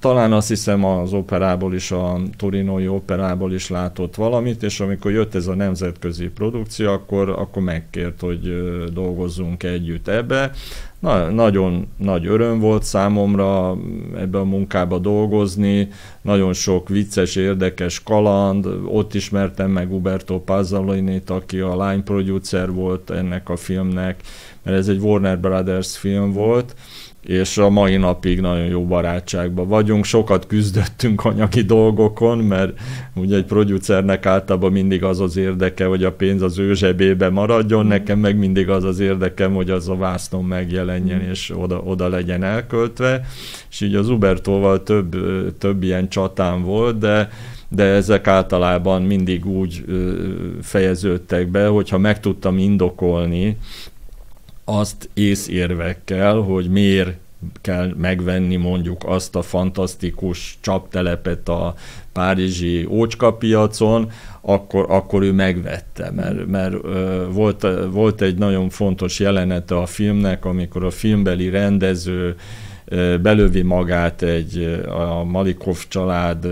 [0.00, 5.34] talán azt hiszem az operából is, a Torinoi operából is látott valamit, és amikor jött
[5.34, 10.50] ez a nemzetközi produkció, akkor, akkor megkért, hogy dolgozzunk együtt ebbe.
[10.98, 13.76] Na, nagyon nagy öröm volt számomra
[14.16, 15.88] ebbe a munkába dolgozni,
[16.22, 23.10] nagyon sok vicces, érdekes kaland, ott ismertem meg Uberto Pazzolinit, aki a line producer volt
[23.10, 24.20] ennek a filmnek,
[24.62, 26.74] mert ez egy Warner Brothers film volt,
[27.28, 30.04] és a mai napig nagyon jó barátságban vagyunk.
[30.04, 32.78] Sokat küzdöttünk anyagi dolgokon, mert
[33.14, 37.84] ugye egy producernek általában mindig az az érdeke, hogy a pénz az ő zsebébe maradjon,
[37.84, 37.88] mm.
[37.88, 41.30] nekem meg mindig az az érdekem, hogy az a vásznon megjelenjen, mm.
[41.30, 43.26] és oda, oda legyen elköltve.
[43.70, 45.16] És így az Ubertóval több,
[45.58, 47.30] több ilyen csatám volt, de
[47.70, 49.84] de ezek általában mindig úgy
[50.62, 53.56] fejeződtek be, hogyha meg tudtam indokolni,
[54.68, 57.16] azt észérvekkel, hogy miért
[57.60, 61.74] kell megvenni mondjuk azt a fantasztikus csaptelepet a
[62.12, 66.74] párizsi ócskapiacon, akkor, akkor ő megvette, mert, mert
[67.32, 72.36] volt, volt egy nagyon fontos jelenete a filmnek, amikor a filmbeli rendező
[73.22, 76.44] belövi magát egy a Malikov család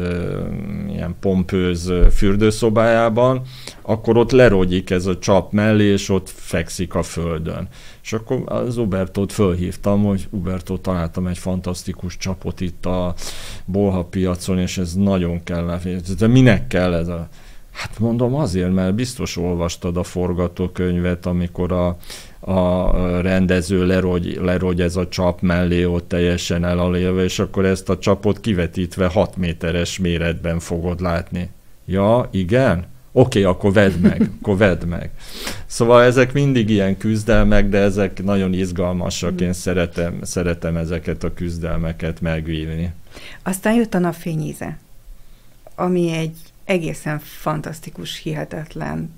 [0.89, 3.43] ilyen pompőz fürdőszobájában,
[3.83, 7.69] akkor ott lerogyik ez a csap mellé, és ott fekszik a földön.
[8.03, 13.15] És akkor az Ubertót fölhívtam, hogy Ubertó találtam egy fantasztikus csapot itt a
[13.65, 15.79] Bolha piacon, és ez nagyon kell.
[16.19, 17.29] De minek kell ez a...
[17.71, 21.97] Hát mondom azért, mert biztos olvastad a forgatókönyvet, amikor a,
[22.49, 27.99] a rendező lerogy, lerogy ez a csap mellé ott teljesen elalélve, és akkor ezt a
[27.99, 31.51] csapot kivetítve 6 méteres méretben fogod látni.
[31.85, 32.85] Ja, igen?
[33.13, 35.11] Oké, okay, akkor vedd meg, akkor vedd meg.
[35.67, 42.21] Szóval ezek mindig ilyen küzdelmek, de ezek nagyon izgalmasak, én szeretem, szeretem ezeket a küzdelmeket
[42.21, 42.93] megvívni.
[43.43, 44.79] Aztán jött a napfényíze,
[45.75, 49.11] ami egy egészen fantasztikus, hihetetlen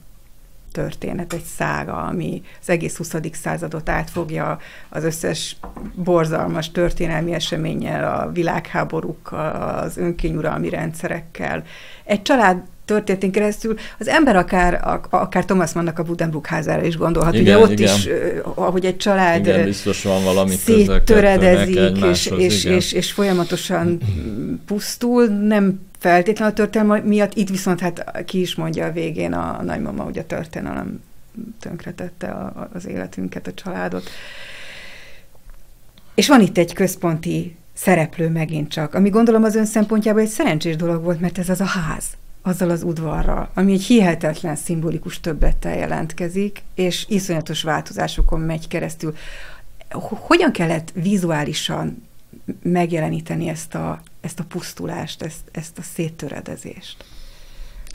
[0.78, 3.14] történet, egy szága, ami az egész 20.
[3.32, 5.56] századot átfogja az összes
[5.94, 11.62] borzalmas történelmi eseménnyel, a világháborúkkal, az önkényuralmi rendszerekkel.
[12.04, 17.34] Egy család történetén keresztül az ember akár, akár Thomas Mannnak a Budenbrook házára is gondolhat.
[17.34, 17.94] Igen, Ugye ott igen.
[17.94, 18.08] is,
[18.54, 24.00] ahogy egy család igen, biztos van valami széttöredezik, és, és, és, és folyamatosan
[24.66, 29.58] pusztul, nem feltétlenül a történelem miatt, itt viszont hát ki is mondja a végén a,
[29.58, 31.02] a nagymama, hogy a történelem
[31.60, 34.10] tönkretette a, az életünket, a családot.
[36.14, 40.76] És van itt egy központi szereplő megint csak, ami gondolom az ön szempontjából egy szerencsés
[40.76, 42.04] dolog volt, mert ez az a ház,
[42.42, 49.14] azzal az udvarral, ami egy hihetetlen szimbolikus többlettel jelentkezik, és iszonyatos változásokon megy keresztül.
[50.08, 52.07] Hogyan kellett vizuálisan
[52.62, 57.04] megjeleníteni ezt a, ezt a pusztulást, ezt, ezt a széttöredezést?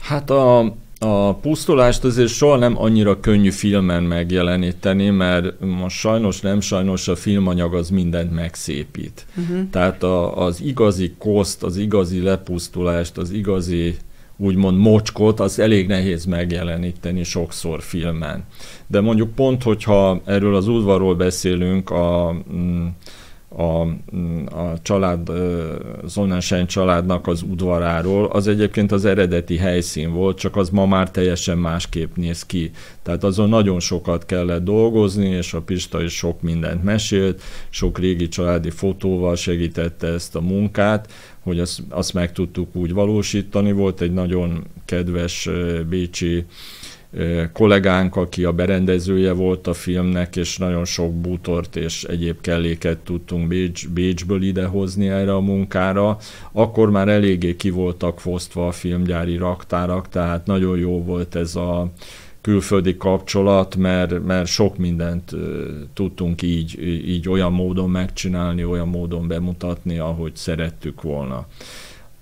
[0.00, 6.60] Hát a, a pusztulást azért soha nem annyira könnyű filmen megjeleníteni, mert most sajnos nem
[6.60, 9.26] sajnos a filmanyag az mindent megszépít.
[9.36, 9.70] Uh-huh.
[9.70, 13.96] Tehát a, az igazi koszt, az igazi lepusztulást, az igazi
[14.36, 18.44] úgymond mocskot, az elég nehéz megjeleníteni sokszor filmen.
[18.86, 22.86] De mondjuk pont, hogyha erről az udvarról beszélünk, a, mm,
[23.56, 23.80] a,
[24.56, 25.30] a család,
[26.08, 31.58] Sonnenschein családnak az udvaráról, az egyébként az eredeti helyszín volt, csak az ma már teljesen
[31.58, 32.70] másképp néz ki.
[33.02, 38.28] Tehát azon nagyon sokat kellett dolgozni, és a Pista is sok mindent mesélt, sok régi
[38.28, 43.72] családi fotóval segítette ezt a munkát, hogy azt, azt meg tudtuk úgy valósítani.
[43.72, 45.48] Volt egy nagyon kedves
[45.88, 46.44] bécsi
[47.52, 53.48] kollégánk, aki a berendezője volt a filmnek, és nagyon sok bútort és egyéb kelléket tudtunk
[53.48, 56.18] Bécs, Bécsből idehozni erre a munkára.
[56.52, 61.92] Akkor már eléggé ki voltak fosztva a filmgyári raktárak, tehát nagyon jó volt ez a
[62.40, 65.30] külföldi kapcsolat, mert, mert sok mindent
[65.94, 71.46] tudtunk így, így olyan módon megcsinálni, olyan módon bemutatni, ahogy szerettük volna.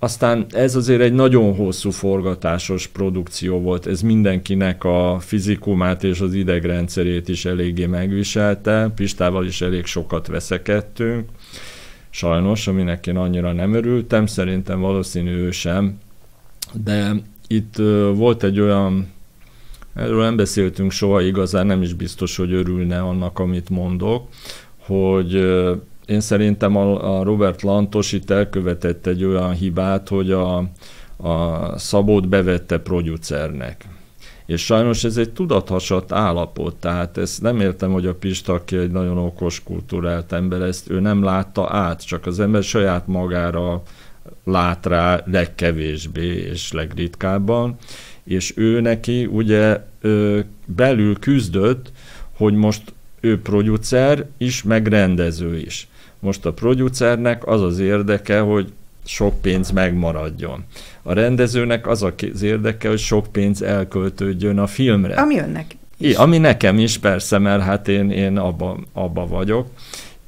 [0.03, 6.33] Aztán ez azért egy nagyon hosszú forgatásos produkció volt, ez mindenkinek a fizikumát és az
[6.33, 11.29] idegrendszerét is eléggé megviselte, Pistával is elég sokat veszekedtünk,
[12.09, 15.97] sajnos, aminek én annyira nem örültem, szerintem valószínű ő sem,
[16.83, 17.13] de
[17.47, 17.75] itt
[18.13, 19.07] volt egy olyan,
[19.95, 24.27] erről nem beszéltünk soha igazán, nem is biztos, hogy örülne annak, amit mondok,
[24.77, 25.35] hogy
[26.05, 30.57] én szerintem a, Robert Lantos itt elkövetett egy olyan hibát, hogy a,
[31.17, 33.85] a Szabót bevette producernek.
[34.45, 38.91] És sajnos ez egy tudathasadt állapot, tehát ezt nem értem, hogy a Pista, aki egy
[38.91, 43.81] nagyon okos, kultúrált ember, ezt ő nem látta át, csak az ember saját magára
[44.43, 47.75] lát rá legkevésbé és legritkábban,
[48.23, 49.79] és ő neki ugye
[50.65, 51.91] belül küzdött,
[52.37, 55.87] hogy most ő producer is, meg rendező is.
[56.23, 58.71] Most a producernek az az érdeke, hogy
[59.05, 60.63] sok pénz megmaradjon.
[61.01, 65.15] A rendezőnek az az érdeke, hogy sok pénz elköltődjön a filmre.
[65.15, 65.65] Ami önnek
[65.97, 66.09] is.
[66.09, 69.67] I, ami nekem is persze, mert hát én, én abba, abba vagyok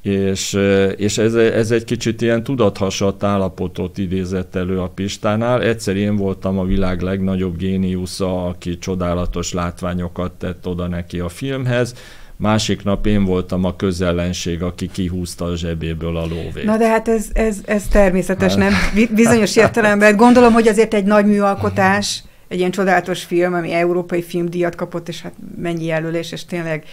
[0.06, 0.58] és,
[0.96, 5.62] és ez, ez egy kicsit ilyen tudathasadt állapotot idézett elő a Pistánál.
[5.62, 11.94] Egyszer én voltam a világ legnagyobb géniusza, aki csodálatos látványokat tett oda neki a filmhez,
[12.36, 16.64] másik nap én voltam a közellenség, aki kihúzta a zsebéből a lóvét.
[16.64, 18.72] Na de hát ez, ez, ez természetes, nem?
[19.14, 20.16] Bizonyos értelemben.
[20.16, 25.22] Gondolom, hogy azért egy nagy műalkotás, egy ilyen csodálatos film, ami európai filmdíjat kapott, és
[25.22, 26.84] hát mennyi jelölés, és tényleg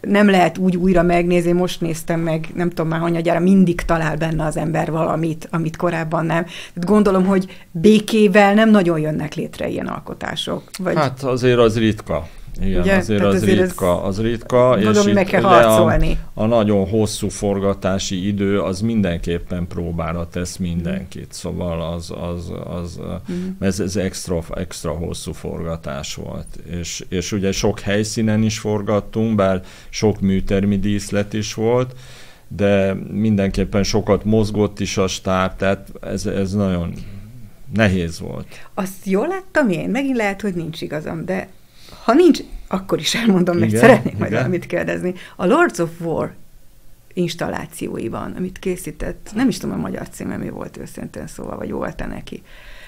[0.00, 4.44] nem lehet úgy újra megnézni, most néztem meg, nem tudom már hanyagyára, mindig talál benne
[4.44, 6.46] az ember valamit, amit korábban nem.
[6.74, 10.62] Gondolom, hogy békével nem nagyon jönnek létre ilyen alkotások.
[10.78, 10.96] Vagy...
[10.96, 12.28] Hát azért az ritka.
[12.62, 12.96] Igen, Ugye?
[12.96, 14.68] azért Tehát az azért ritka, az ritka.
[14.70, 16.18] Gondolom, és meg kell harcolni.
[16.34, 23.00] A, a nagyon hosszú forgatási idő az mindenképpen próbára tesz mindenkit, szóval az, az, az
[23.32, 23.48] mm.
[23.60, 26.46] ez, ez extra, extra hosszú forgatás volt.
[26.80, 31.94] És, és ugye sok helyszínen is forgattunk, bár sok műtermi díszlet is volt,
[32.48, 36.94] de mindenképpen sokat mozgott is a stáb, tehát ez, ez nagyon
[37.74, 38.46] nehéz volt.
[38.74, 41.48] Azt jól láttam én, megint lehet, hogy nincs igazam, de
[42.04, 45.14] ha nincs, akkor is elmondom, mert igen, szeretnék majd valamit kérdezni.
[45.36, 46.34] A Lords of War
[47.12, 52.06] installációiban, amit készített, nem is tudom a magyar címe mi volt őszintén szóval, vagy volt-e
[52.06, 52.42] neki.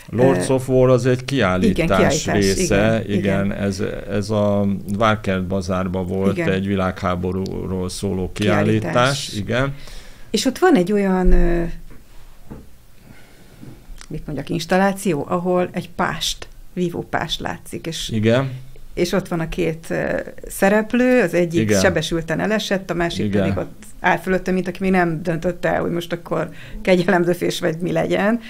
[0.08, 3.52] Lords of War az egy kiállítás, igen, kiállítás része, igen, igen, igen.
[3.58, 6.48] Ez, ez a Várkert bazárban volt igen.
[6.48, 9.74] egy világháborúról szóló kiállítás, kiállítás, igen.
[10.30, 11.26] És ott van egy olyan,
[14.08, 18.50] mit mondjak, installáció, ahol egy pást, vívópást látszik, és igen
[18.94, 19.94] és ott van a két
[20.48, 21.80] szereplő, az egyik Igen.
[21.80, 23.40] sebesülten elesett, a másik Igen.
[23.40, 26.48] pedig ott áll fölötte, mint aki még nem döntött el, hogy most akkor
[26.82, 28.40] kegyelemdöfés vagy mi legyen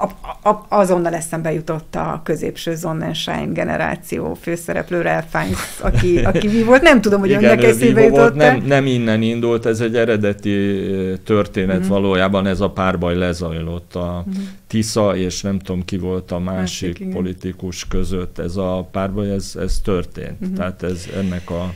[0.00, 6.62] a, a, azonnal eszembe jutott a középső Sonnenschein generáció főszereplő Ralph Fiennes, aki, aki mi
[6.62, 10.82] volt, nem tudom, hogy Igen, önnek eszébe jutott nem, nem innen indult, ez egy eredeti
[11.24, 11.90] történet uh-huh.
[11.90, 14.42] valójában, ez a párbaj lezajlott a uh-huh.
[14.66, 19.52] Tisza, és nem tudom ki volt a másik, másik politikus között, ez a párbaj, ez,
[19.60, 20.40] ez történt.
[20.40, 20.56] Uh-huh.
[20.56, 21.74] Tehát ez ennek a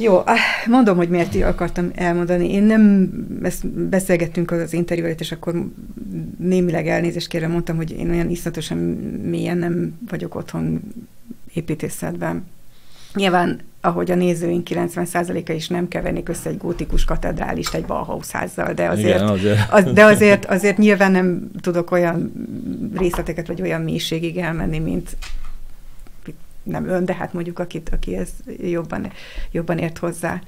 [0.00, 0.22] jó,
[0.66, 2.52] mondom, hogy miért akartam elmondani.
[2.52, 3.10] Én nem,
[3.42, 5.54] ezt beszélgettünk az interjú előtt, és akkor
[6.38, 8.78] némileg elnézést kérve mondtam, hogy én olyan iszonyatosan
[9.24, 10.80] mélyen nem vagyok otthon
[11.54, 12.46] építészetben.
[13.14, 18.72] Nyilván, ahogy a nézőink 90%-a is nem kevernék össze egy gótikus katedrálist egy Bauhaus házzal,
[18.72, 19.58] de azért, Igen, azért.
[19.70, 22.32] Az, de azért, azért nyilván nem tudok olyan
[22.96, 25.16] részleteket, vagy olyan mélységig elmenni, mint
[26.62, 28.28] nem ön, de hát mondjuk akit, aki ez
[28.62, 29.12] jobban,
[29.50, 30.40] jobban ért hozzá.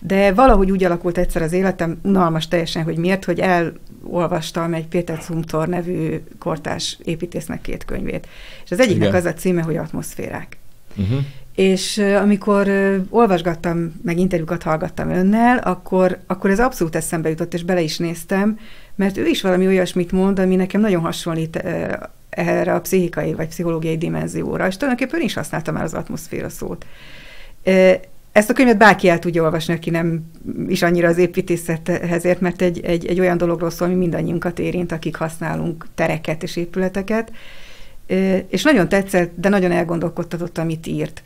[0.00, 5.20] De valahogy úgy alakult egyszer az életem, unalmas teljesen, hogy miért, hogy elolvastam egy Péter
[5.22, 8.28] Zumthor nevű kortás építésznek két könyvét.
[8.64, 9.20] És az egyiknek Igen.
[9.20, 10.56] az a címe, hogy atmoszférák.
[10.96, 11.18] Uh-huh.
[11.54, 12.70] És amikor
[13.08, 18.58] olvasgattam, meg interjúkat hallgattam önnel, akkor, akkor ez abszolút eszembe jutott, és bele is néztem,
[18.94, 21.62] mert ő is valami olyasmit mond, ami nekem nagyon hasonlít
[22.30, 26.86] erre a pszichikai vagy pszichológiai dimenzióra, és tulajdonképpen is használtam már az atmoszféra szót.
[28.32, 30.30] Ezt a könyvet bárki el tudja olvasni, aki nem
[30.68, 34.92] is annyira az építészethez ért, mert egy, egy, egy olyan dologról szól, ami mindannyiunkat érint,
[34.92, 37.32] akik használunk tereket és épületeket.
[38.48, 41.22] És nagyon tetszett, de nagyon elgondolkodtatott, amit írt.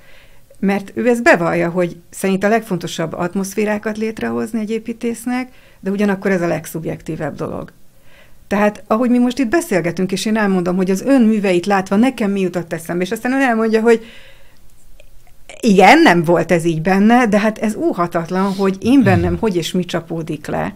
[0.59, 6.43] Mert ő ezt bevallja, hogy szerint a legfontosabb atmoszférákat létrehozni egy építésznek, de ugyanakkor ez
[6.43, 7.73] a legszubjektívebb dolog.
[8.55, 12.31] Tehát, ahogy mi most itt beszélgetünk, és én elmondom, hogy az ön műveit látva nekem
[12.31, 14.07] mi jutott eszembe, és aztán ön elmondja, hogy
[15.61, 19.73] igen, nem volt ez így benne, de hát ez óhatatlan, hogy én bennem hogy és
[19.73, 20.75] mi csapódik le,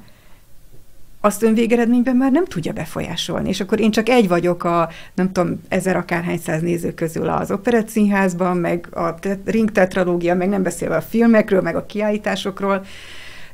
[1.20, 3.48] azt ön végeredményben már nem tudja befolyásolni.
[3.48, 7.50] És akkor én csak egy vagyok a, nem tudom, ezer akárhány száz néző közül az
[7.50, 9.14] operett színházban, meg a
[9.44, 12.84] ring tetralógia, meg nem beszélve a filmekről, meg a kiállításokról.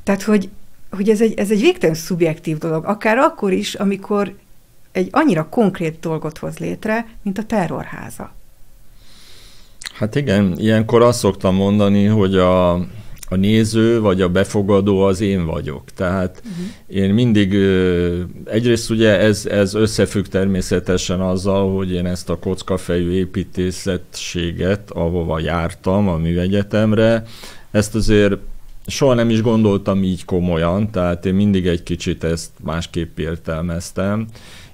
[0.02, 0.48] Tehát, hogy
[0.94, 4.34] hogy ez egy, ez egy végtelen szubjektív dolog, akár akkor is, amikor
[4.92, 8.32] egy annyira konkrét dolgot hoz létre, mint a terrorháza.
[9.94, 12.72] Hát igen, ilyenkor azt szoktam mondani, hogy a,
[13.28, 15.82] a néző vagy a befogadó az én vagyok.
[15.96, 16.66] Tehát uh-huh.
[16.86, 17.54] én mindig,
[18.44, 26.08] egyrészt ugye ez, ez összefügg természetesen azzal, hogy én ezt a kockafejű építészetséget, ahova jártam
[26.08, 27.24] a műegyetemre,
[27.70, 28.36] ezt azért
[28.86, 34.26] soha nem is gondoltam így komolyan, tehát én mindig egy kicsit ezt másképp értelmeztem,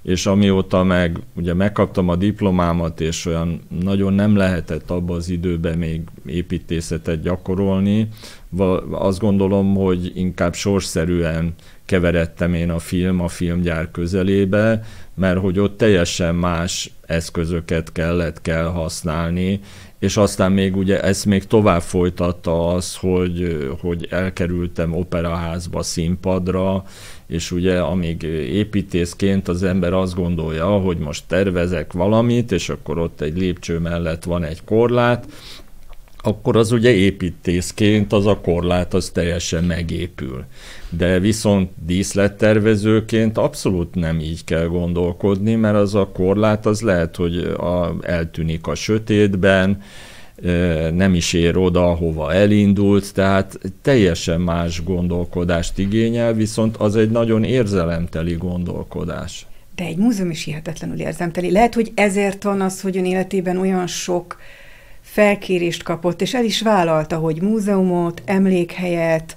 [0.02, 5.78] és amióta meg ugye megkaptam a diplomámat, és olyan nagyon nem lehetett abban az időben
[5.78, 8.08] még építészetet gyakorolni,
[8.90, 11.54] azt gondolom, hogy inkább sorszerűen
[11.84, 14.82] keveredtem én a film a filmgyár közelébe,
[15.14, 19.60] mert hogy ott teljesen más eszközöket kellett kell használni,
[20.00, 26.84] és aztán még ugye ezt még tovább folytatta az, hogy, hogy elkerültem operaházba, színpadra,
[27.26, 28.22] és ugye amíg
[28.52, 34.24] építészként az ember azt gondolja, hogy most tervezek valamit, és akkor ott egy lépcső mellett
[34.24, 35.26] van egy korlát,
[36.22, 40.44] akkor az ugye építészként az a korlát az teljesen megépül.
[40.90, 47.36] De viszont díszlettervezőként abszolút nem így kell gondolkodni, mert az a korlát az lehet, hogy
[47.38, 49.82] a, eltűnik a sötétben,
[50.92, 57.44] nem is ér oda, hova elindult, tehát teljesen más gondolkodást igényel, viszont az egy nagyon
[57.44, 59.46] érzelemteli gondolkodás.
[59.74, 61.50] De egy múzeum is hihetetlenül érzelemteli.
[61.50, 64.36] Lehet, hogy ezért van az, hogy ön életében olyan sok
[65.12, 69.36] felkérést kapott, és el is vállalta, hogy múzeumot, emlékhelyet,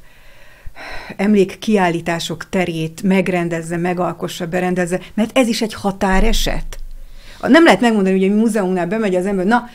[1.17, 6.77] emlékkiállítások terét megrendezze, megalkossa, berendezze, mert ez is egy határeset.
[7.41, 9.69] Nem lehet megmondani, hogy egy múzeumnál bemegy az ember, na,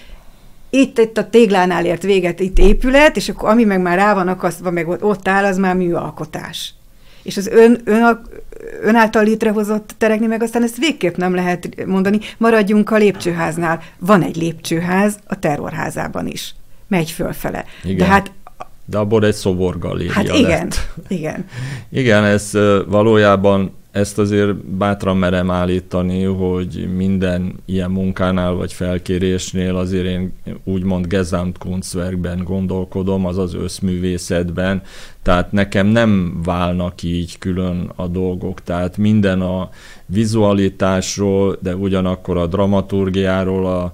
[0.71, 4.29] itt, itt a téglánál ért véget, itt épület, és akkor ami meg már rá van
[4.29, 6.75] akasztva, meg ott áll, az már műalkotás.
[7.29, 8.21] És az ön, ön,
[8.83, 12.19] ön által létrehozott terekni meg aztán ezt végképp nem lehet mondani.
[12.39, 13.83] Maradjunk a lépcsőháznál.
[13.99, 16.55] Van egy lépcsőház a terrorházában is.
[16.87, 17.65] Megy fölfele.
[17.83, 17.97] Igen.
[17.97, 18.33] De hát
[18.85, 20.89] de abból egy szoborgaléria Hát igen, lett.
[21.09, 21.45] igen.
[22.03, 22.51] igen, ez
[22.87, 30.33] valójában ezt azért bátran merem állítani, hogy minden ilyen munkánál vagy felkérésnél azért én
[30.65, 34.83] úgymond Gesamtkunstwerkben gondolkodom, azaz összművészetben,
[35.23, 39.69] tehát nekem nem válnak így külön a dolgok, tehát minden a
[40.07, 43.93] vizualitásról, de ugyanakkor a dramaturgiáról, a,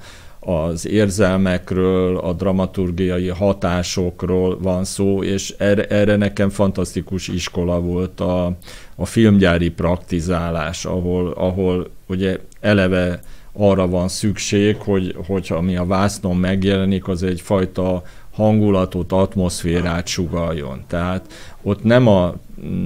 [0.52, 8.56] az érzelmekről, a dramaturgiai hatásokról van szó, és erre, erre nekem fantasztikus iskola volt a,
[8.94, 13.20] a filmgyári praktizálás, ahol, ahol ugye eleve
[13.52, 20.84] arra van szükség, hogy, hogyha ami a vásznon megjelenik, az egyfajta hangulatot, atmoszférát sugaljon.
[20.86, 21.32] Tehát
[21.62, 22.34] ott nem a,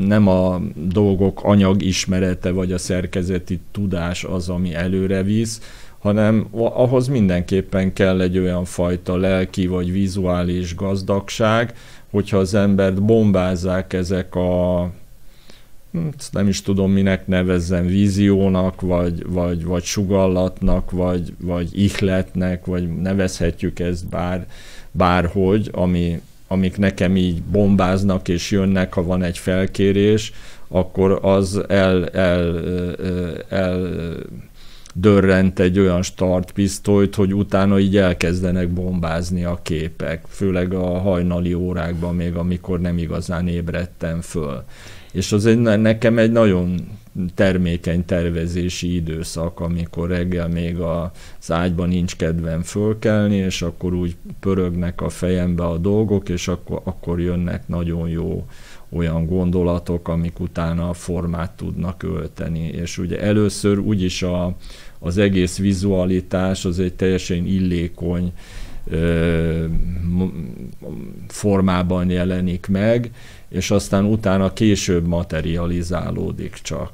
[0.06, 5.61] nem a dolgok anyag ismerete vagy a szerkezeti tudás az, ami előre visz,
[5.98, 11.74] hanem ahhoz mindenképpen kell egy olyan fajta lelki vagy vizuális gazdagság,
[12.11, 14.90] hogyha az embert bombázzák ezek a
[16.32, 23.78] nem is tudom minek nevezzem, víziónak, vagy, vagy, vagy sugallatnak, vagy, vagy ihletnek, vagy nevezhetjük
[23.78, 24.47] ezt bár,
[24.91, 30.32] bárhogy, ami, amik nekem így bombáznak és jönnek, ha van egy felkérés,
[30.68, 32.61] akkor az el, el,
[32.99, 34.16] el, el
[34.95, 42.14] dörrent egy olyan startpisztolyt, hogy utána így elkezdenek bombázni a képek, főleg a hajnali órákban
[42.14, 44.64] még, amikor nem igazán ébredtem föl.
[45.12, 46.88] És az egy, nekem egy nagyon
[47.34, 55.00] termékeny tervezési időszak, amikor reggel még az ágyban nincs kedvem fölkelni, és akkor úgy pörögnek
[55.00, 58.46] a fejembe a dolgok, és akkor, akkor jönnek nagyon jó
[58.90, 62.66] olyan gondolatok, amik utána a formát tudnak ölteni.
[62.66, 64.56] És ugye először úgyis a,
[64.98, 68.32] az egész vizualitás az egy teljesen illékony
[68.90, 69.64] ö,
[71.28, 73.11] formában jelenik meg,
[73.49, 76.90] és aztán utána később materializálódik csak.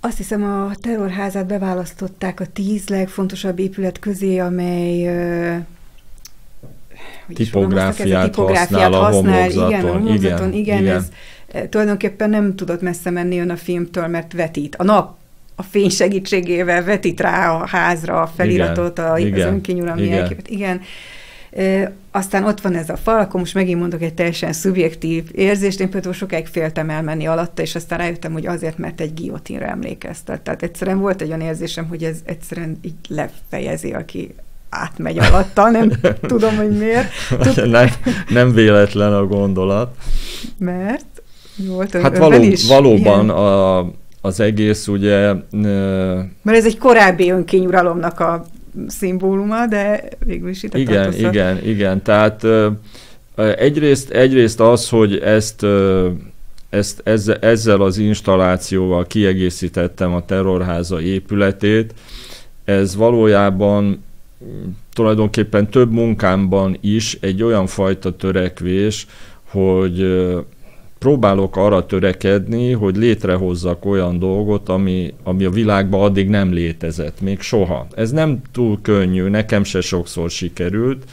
[0.00, 5.02] Azt hiszem a terrorházát beválasztották a tíz legfontosabb épület közé, amely
[7.34, 11.08] tipográfiát, tipográfiát használ, használ a Igen, a homlokzaton, igen, igen, ez
[11.68, 14.76] tulajdonképpen nem tudott messze menni ön a filmtől, mert vetít.
[14.76, 15.16] A nap
[15.56, 20.36] a fény segítségével vetít rá a házra a feliratot, igen, a, igen, az önkinyulalmi igen.
[20.46, 20.80] Igen.
[22.16, 25.80] Aztán ott van ez a fal, akkor most megint mondok egy teljesen szubjektív érzést.
[25.80, 30.40] Én például sokáig féltem elmenni alatta, és aztán rájöttem, hogy azért, mert egy guillotine emlékeztet.
[30.40, 34.34] Tehát egyszerűen volt egy olyan érzésem, hogy ez egyszerűen így lefejezi, aki
[34.68, 35.92] átmegy alatta, nem
[36.32, 37.10] tudom, hogy miért.
[37.40, 37.70] Tud...
[37.70, 37.88] Nem,
[38.28, 39.96] nem véletlen a gondolat.
[40.58, 41.22] Mert?
[41.56, 43.78] Volt hát való, is valóban a,
[44.20, 45.32] az egész ugye...
[46.42, 48.44] Mert ez egy korábbi önkényuralomnak a
[48.86, 51.32] szimbóluma, de végül is itt Igen, tartozhat.
[51.34, 52.02] igen, igen.
[52.02, 52.46] Tehát
[53.56, 55.66] egyrészt, egyrészt az, hogy ezt
[56.70, 61.94] ezt ezzel, ezzel az installációval kiegészítettem a terrorháza épületét,
[62.64, 64.04] ez valójában
[64.92, 69.06] tulajdonképpen több munkámban is egy olyan fajta törekvés,
[69.42, 70.00] hogy
[71.04, 77.40] próbálok arra törekedni, hogy létrehozzak olyan dolgot, ami, ami a világban addig nem létezett, még
[77.40, 77.86] soha.
[77.94, 81.04] Ez nem túl könnyű, nekem se sokszor sikerült.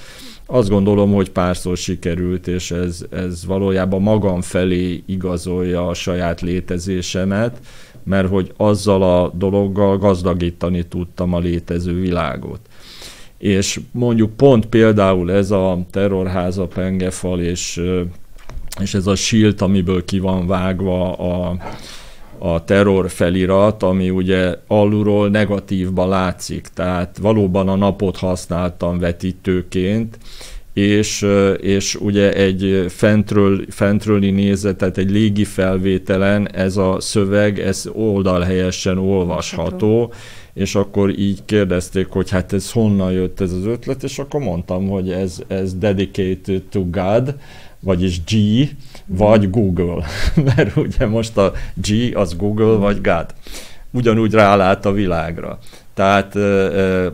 [0.46, 7.60] azt gondolom, hogy párszor sikerült, és ez, ez valójában magam felé igazolja a saját létezésemet,
[8.04, 12.60] mert hogy azzal a dologgal gazdagítani tudtam a létező világot.
[13.38, 17.82] És mondjuk pont például ez a terrorháza pengefal, és,
[18.82, 21.58] és ez a shield, amiből ki van vágva a,
[22.38, 30.18] a terror felirat, ami ugye alulról negatívba látszik, tehát valóban a napot használtam vetítőként,
[30.74, 31.26] és,
[31.62, 40.14] és ugye egy fentről, fentrőli nézetet, egy légi felvételen ez a szöveg, ez oldalhelyesen olvasható,
[40.54, 44.88] és akkor így kérdezték, hogy hát ez honnan jött ez az ötlet, és akkor mondtam,
[44.88, 47.36] hogy ez, ez dedicated to God,
[47.82, 48.34] vagyis G,
[49.06, 50.06] vagy Google.
[50.56, 53.26] Mert ugye most a G az Google vagy God.
[53.92, 55.60] Ugyanúgy rálát a világra.
[55.94, 56.34] Tehát,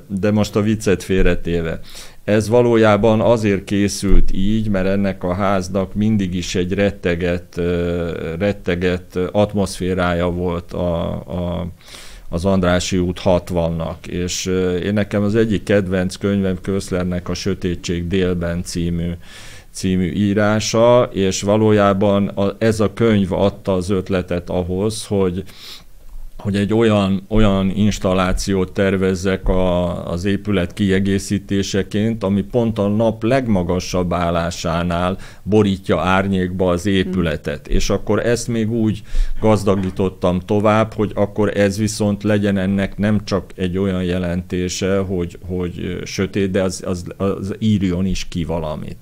[0.08, 1.80] de most a viccet félretéve.
[2.24, 7.62] Ez valójában azért készült így, mert ennek a háznak mindig is egy retteget,
[8.40, 11.68] retteget atmoszférája volt a, a,
[12.30, 14.46] az Andrási út 60-nak, és
[14.84, 19.12] én nekem az egyik kedvenc könyvem Köszlernek a Sötétség délben című
[19.78, 25.44] című írása, és valójában ez a könyv adta az ötletet ahhoz, hogy
[26.48, 34.14] hogy egy olyan, olyan installációt tervezzek a, az épület kiegészítéseként, ami pont a nap legmagasabb
[34.14, 37.68] állásánál borítja árnyékba az épületet.
[37.70, 37.74] Mm.
[37.74, 39.02] És akkor ezt még úgy
[39.40, 46.00] gazdagítottam tovább, hogy akkor ez viszont legyen ennek nem csak egy olyan jelentése, hogy, hogy
[46.04, 48.98] sötét, de az, az, az írjon is ki valamit.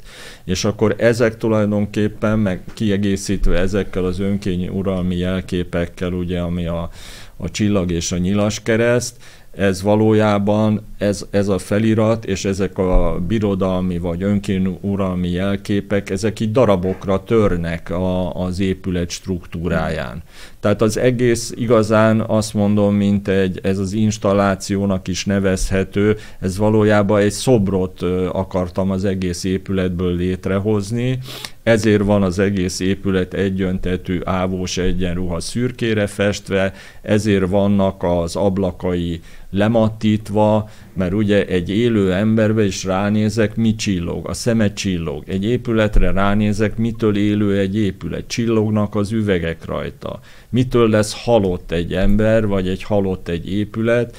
[0.45, 6.89] És akkor ezek tulajdonképpen, meg kiegészítve ezekkel az önkényi uralmi jelképekkel, ugye, ami a
[7.37, 9.15] a csillag és a nyilas kereszt,
[9.57, 16.39] ez valójában ez, ez a felirat és ezek a birodalmi vagy önkén uralmi jelképek, ezek
[16.39, 20.23] így darabokra törnek a, az épület struktúráján.
[20.59, 27.21] Tehát az egész igazán azt mondom, mint egy, ez az installációnak is nevezhető, ez valójában
[27.21, 28.01] egy szobrot
[28.31, 31.19] akartam az egész épületből létrehozni,
[31.63, 39.21] ezért van az egész épület egyöntetű ávós egyenruha szürkére festve, ezért vannak az ablakai
[39.55, 45.23] lemattítva, mert ugye egy élő emberbe is ránézek, mi csillog, a szeme csillog.
[45.27, 50.19] Egy épületre ránézek, mitől élő egy épület, csillognak az üvegek rajta.
[50.49, 54.17] Mitől lesz halott egy ember, vagy egy halott egy épület,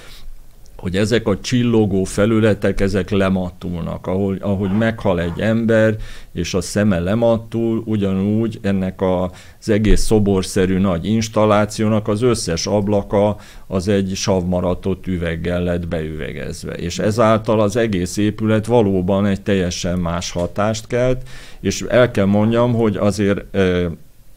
[0.77, 4.07] hogy ezek a csillogó felületek, ezek lemattulnak.
[4.07, 5.97] Ahogy, ahogy meghal egy ember,
[6.33, 13.37] és a szeme lemattul, ugyanúgy ennek a, az egész szoborszerű nagy installációnak az összes ablaka
[13.67, 16.73] az egy savmaratott üveggel lett beüvegezve.
[16.73, 21.29] És ezáltal az egész épület valóban egy teljesen más hatást kelt,
[21.61, 23.57] és el kell mondjam, hogy azért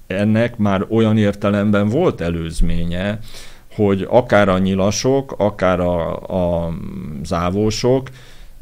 [0.07, 3.19] ennek már olyan értelemben volt előzménye,
[3.85, 6.15] hogy akár a nyilasok, akár a,
[6.65, 6.73] a
[7.23, 8.09] závósok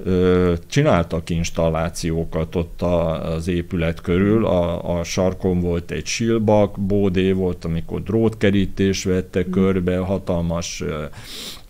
[0.03, 4.45] ö, csináltak installációkat ott a, az épület körül.
[4.45, 9.51] A, a sarkon volt egy silbak, bódé volt, amikor drótkerítés vette mm.
[9.51, 11.03] körbe, hatalmas ö,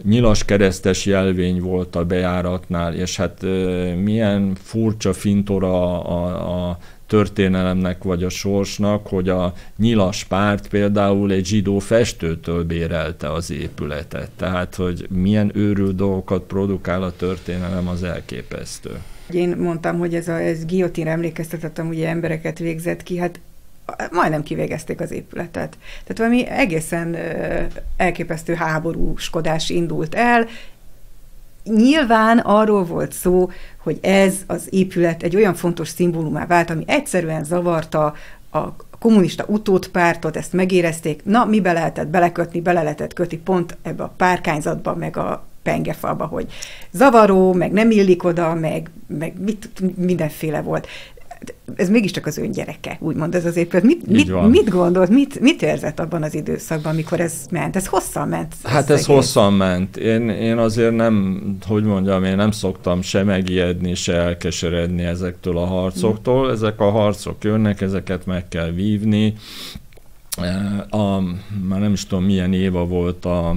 [0.04, 6.78] nyilas keresztes jelvény volt a bejáratnál, és hát ö, milyen furcsa fintora a, a, a
[7.08, 14.30] történelemnek vagy a sorsnak, hogy a nyilas párt például egy zsidó festőtől bérelte az épületet.
[14.36, 19.00] Tehát, hogy milyen őrült dolgokat produkál a történelem, az elképesztő.
[19.32, 23.40] Én mondtam, hogy ez a ez guillotine emlékeztetettem, ugye embereket végzett ki, hát
[24.12, 25.78] majdnem kivégezték az épületet.
[26.04, 27.18] Tehát valami egészen
[27.98, 30.48] elképesztő háborúskodás indult el,
[31.76, 33.50] Nyilván arról volt szó,
[33.84, 38.14] hogy ez az épület egy olyan fontos szimbólumá vált, ami egyszerűen zavarta
[38.52, 38.60] a
[39.00, 44.14] kommunista utódpártot, ezt megérezték, na, mi be lehetett belekötni, bele lehetett kötni pont ebbe a
[44.18, 46.48] párkányzatba, meg a pengefalba, hogy
[46.92, 50.88] zavaró, meg nem illik oda, meg, meg mit, mindenféle volt
[51.76, 53.84] ez mégiscsak az ön gyereke, úgymond ez az épület.
[53.84, 57.76] Mit, mit, mit gondolt, mit, mit érzett abban az időszakban, amikor ez ment?
[57.76, 58.56] Ez hosszan ment?
[58.64, 59.06] Hát ez egész.
[59.06, 59.98] hosszan ment.
[59.98, 65.66] Én, én azért nem, hogy mondjam, én nem szoktam se megijedni, se elkeseredni ezektől a
[65.66, 66.52] harcoktól.
[66.52, 69.34] Ezek a harcok jönnek, ezeket meg kell vívni.
[70.90, 71.20] A,
[71.68, 73.56] már nem is tudom, milyen éva volt a,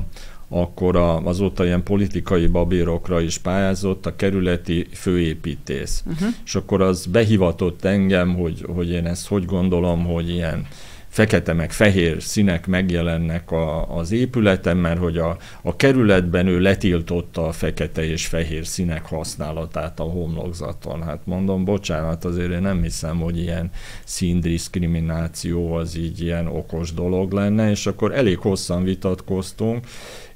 [0.53, 6.03] akkor a, azóta ilyen politikai babérokra is pályázott a kerületi főépítész.
[6.07, 6.29] Uh-huh.
[6.45, 10.67] És akkor az behivatott engem, hogy, hogy én ezt hogy gondolom, hogy ilyen
[11.11, 17.47] fekete meg fehér színek megjelennek a, az épületen, mert hogy a, a kerületben ő letiltotta
[17.47, 21.03] a fekete és fehér színek használatát a homlokzaton.
[21.03, 23.71] Hát mondom, bocsánat, azért én nem hiszem, hogy ilyen
[24.05, 29.87] színdiszkrimináció az így ilyen okos dolog lenne, és akkor elég hosszan vitatkoztunk,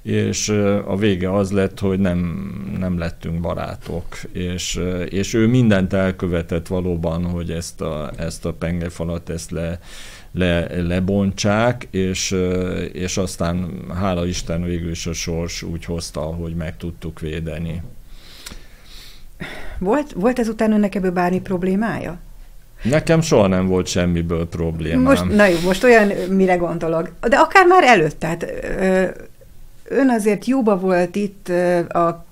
[0.04, 0.48] és
[0.86, 7.24] a vége az lett, hogy nem, nem lettünk barátok, és, és ő mindent elkövetett valóban,
[7.24, 9.78] hogy ezt a, ezt a pengefalat ezt le,
[10.32, 12.36] le, lebontsák, és,
[12.92, 17.82] és aztán hála Isten végül is a sors úgy hozta, hogy meg tudtuk védeni.
[19.78, 22.18] Volt, volt ezután önnek ebből bármi problémája?
[22.82, 25.02] Nekem soha nem volt semmiből problémám.
[25.02, 27.10] Most, na jó, most olyan, mire gondolok.
[27.20, 28.46] De akár már előtt, tehát
[29.84, 31.48] ön azért jóba volt itt
[31.88, 32.24] a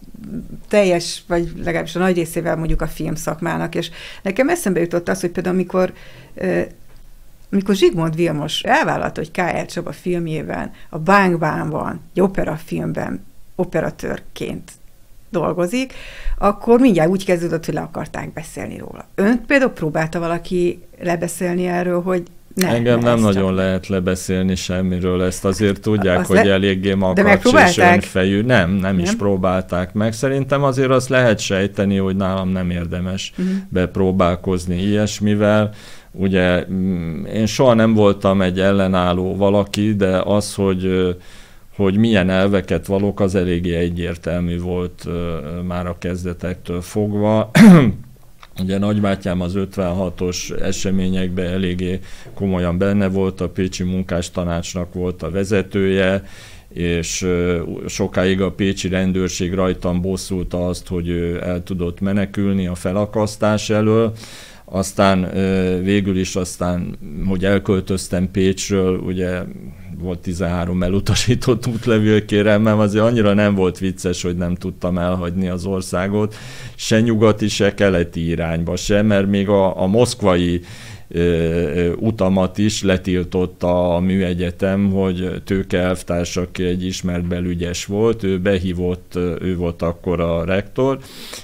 [0.69, 3.91] teljes, vagy legalábbis a nagy részével mondjuk a film szakmának, és
[4.23, 5.93] nekem eszembe jutott az, hogy például amikor
[7.53, 9.65] amikor Zsigmond Vilmos elvállalt, hogy K.L.
[9.67, 13.25] Csaba filmjében, a Bánkbán van, egy operafilmben
[13.55, 14.71] operatőrként
[15.31, 15.93] dolgozik,
[16.39, 19.09] akkor mindjárt úgy kezdődött, hogy le akarták beszélni róla.
[19.15, 23.57] Önt például próbálta valaki lebeszélni erről, hogy ne, Engem nem nagyon csak...
[23.57, 26.53] lehet lebeszélni semmiről, ezt azért tudják, az hogy le...
[26.53, 28.43] eléggé makacs és önfejű.
[28.43, 30.13] Nem, nem, nem is próbálták meg.
[30.13, 33.55] Szerintem azért azt lehet sejteni, hogy nálam nem érdemes uh-huh.
[33.69, 35.71] bepróbálkozni ilyesmivel.
[36.11, 41.17] Ugye mm, én soha nem voltam egy ellenálló valaki, de az, hogy
[41.77, 45.09] hogy milyen elveket valók, az eléggé egyértelmű volt
[45.67, 47.51] már a kezdetektől fogva.
[48.61, 52.01] Ugye nagybátyám az 56-os eseményekben eléggé
[52.35, 56.25] komolyan benne volt, a Pécsi Munkástanácsnak volt a vezetője,
[56.73, 57.27] és
[57.87, 64.13] sokáig a pécsi rendőrség rajtam bosszulta azt, hogy ő el tudott menekülni a felakasztás elől.
[64.65, 65.31] Aztán
[65.83, 69.43] végül is aztán, hogy elköltöztem Pécsről, ugye
[70.03, 76.35] volt 13 elutasított útlevélkérelmem, azért annyira nem volt vicces, hogy nem tudtam elhagyni az országot,
[76.75, 80.61] se nyugati, se keleti irányba se, mert még a, a moszkvai
[81.99, 89.15] utamat is letiltotta a műegyetem, hogy Tőke elvtárs, aki egy ismert belügyes volt, ő behívott,
[89.41, 90.99] ő volt akkor a rektor,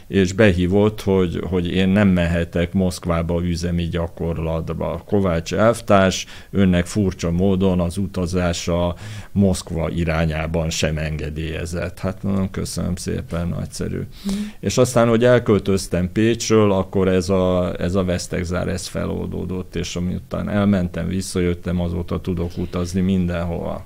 [0.06, 5.02] és behívott, hogy, hogy én nem mehetek Moszkvába üzemi gyakorlatba.
[5.06, 8.94] Kovács elvtárs önnek furcsa módon az utazása
[9.32, 11.98] Moszkva irányában sem engedélyezett.
[11.98, 13.98] Hát mondom, köszönöm szépen, nagyszerű.
[13.98, 14.34] Mm.
[14.60, 19.96] És aztán, hogy elköltöztem Pécsről, akkor ez a, ez a Vesztegzár, ez feloldódott változott, és
[19.96, 23.84] amiután elmentem, visszajöttem, azóta tudok utazni mindenhova.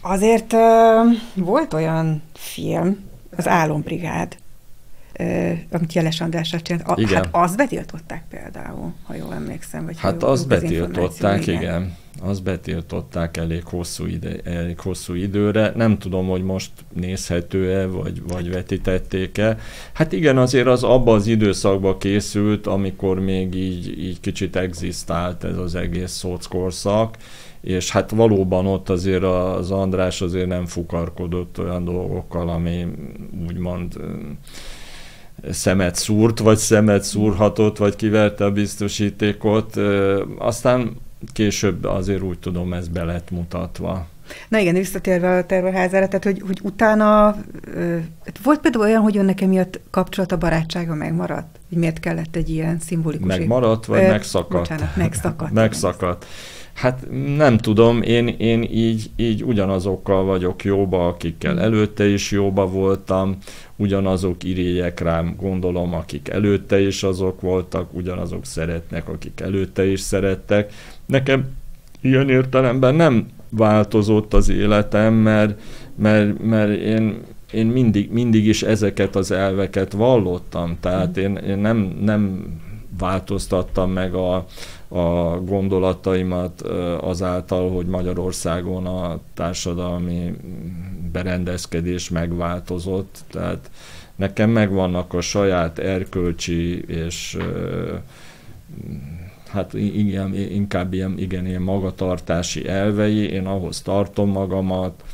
[0.00, 0.60] Azért uh,
[1.34, 3.04] volt olyan film,
[3.36, 4.36] az Álombrigád,
[5.18, 6.88] uh, amit Jeles Andrásra csinált.
[6.88, 7.14] A, igen.
[7.14, 9.84] Hát azt betiltották például, ha jól emlékszem.
[9.84, 11.62] Vagy hát azt betiltották, igen.
[11.62, 15.72] igen azt betiltották elég hosszú, ide, elég hosszú időre.
[15.76, 19.58] Nem tudom, hogy most nézhető-e, vagy, vagy vetítették-e.
[19.92, 25.56] Hát igen, azért az abban az időszakban készült, amikor még így, így kicsit egzisztált ez
[25.56, 27.16] az egész szóckorszak,
[27.60, 32.86] és hát valóban ott azért az András azért nem fukarkodott olyan dolgokkal, ami
[33.48, 33.94] úgymond
[35.50, 39.76] szemet szúrt, vagy szemet szúrhatott, vagy kiverte a biztosítékot.
[40.38, 40.96] Aztán
[41.32, 44.06] később azért úgy tudom, ez be lett mutatva.
[44.48, 47.04] Na igen, visszatérve a terrorházára, tehát hogy, hogy utána
[48.24, 51.58] hát volt például olyan, hogy önnek emiatt kapcsolat a barátsága megmaradt?
[51.68, 53.26] Hogy miért kellett egy ilyen szimbolikus...
[53.26, 54.68] Megmaradt, vagy ö, megszakadt?
[54.68, 55.52] Bocsánat, megszakadt.
[55.52, 56.26] megszakadt.
[56.74, 57.06] Hát
[57.36, 61.62] nem tudom, én, én így, így ugyanazokkal vagyok jóba, akikkel hmm.
[61.62, 63.36] előtte is jóba voltam,
[63.76, 70.72] ugyanazok irigyek rám, gondolom, akik előtte is azok voltak, ugyanazok szeretnek, akik előtte is szerettek.
[71.06, 71.46] Nekem
[72.00, 75.60] ilyen értelemben nem változott az életem, mert,
[75.94, 81.98] mert, mert én, én mindig, mindig is ezeket az elveket vallottam, tehát én, én nem,
[82.00, 82.46] nem
[82.98, 84.46] változtattam meg a,
[84.88, 86.60] a gondolataimat
[87.00, 90.34] azáltal, hogy Magyarországon a társadalmi
[91.12, 93.70] berendezkedés megváltozott, tehát
[94.16, 97.36] nekem megvannak a saját erkölcsi és
[99.54, 105.04] hát igen, inkább ilyen, igen, ilyen magatartási elvei, én ahhoz tartom magamat,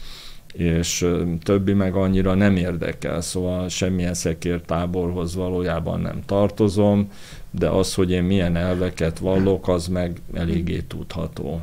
[0.52, 1.06] és
[1.42, 7.10] többi meg annyira nem érdekel, szóval semmilyen szekértáborhoz valójában nem tartozom,
[7.50, 11.60] de az, hogy én milyen elveket vallok, az meg eléggé tudható.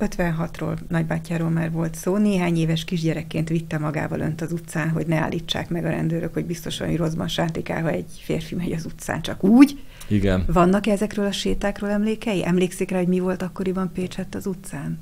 [0.00, 2.16] 56-ról, nagybátyáról már volt szó.
[2.16, 6.44] Néhány éves kisgyerekként vitte magával önt az utcán, hogy ne állítsák meg a rendőrök, hogy
[6.44, 9.78] biztosan rosszban sántikál, ha egy férfi megy az utcán, csak úgy.
[10.08, 10.44] Igen.
[10.46, 12.46] Vannak -e ezekről a sétákról emlékei?
[12.46, 14.98] Emlékszik rá, hogy mi volt akkoriban Pécsett az utcán?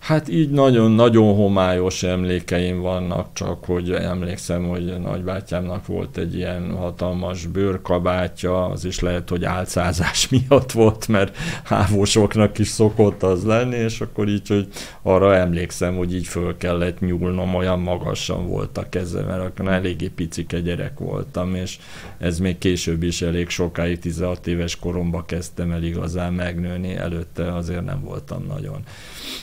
[0.00, 7.46] Hát így nagyon-nagyon homályos emlékeim vannak, csak hogy emlékszem, hogy nagybátyámnak volt egy ilyen hatalmas
[7.46, 14.00] bőrkabátja, az is lehet, hogy álcázás miatt volt, mert hávósoknak is szokott az lenni, és
[14.00, 14.68] akkor így, hogy
[15.02, 20.08] arra emlékszem, hogy így föl kellett nyúlnom, olyan magasan volt a keze, mert akkor eléggé
[20.08, 21.78] picike gyerek voltam, és
[22.18, 27.84] ez még később is elég sokáig, 16 éves koromban kezdtem el igazán megnőni, előtte azért
[27.84, 28.82] nem voltam nagyon.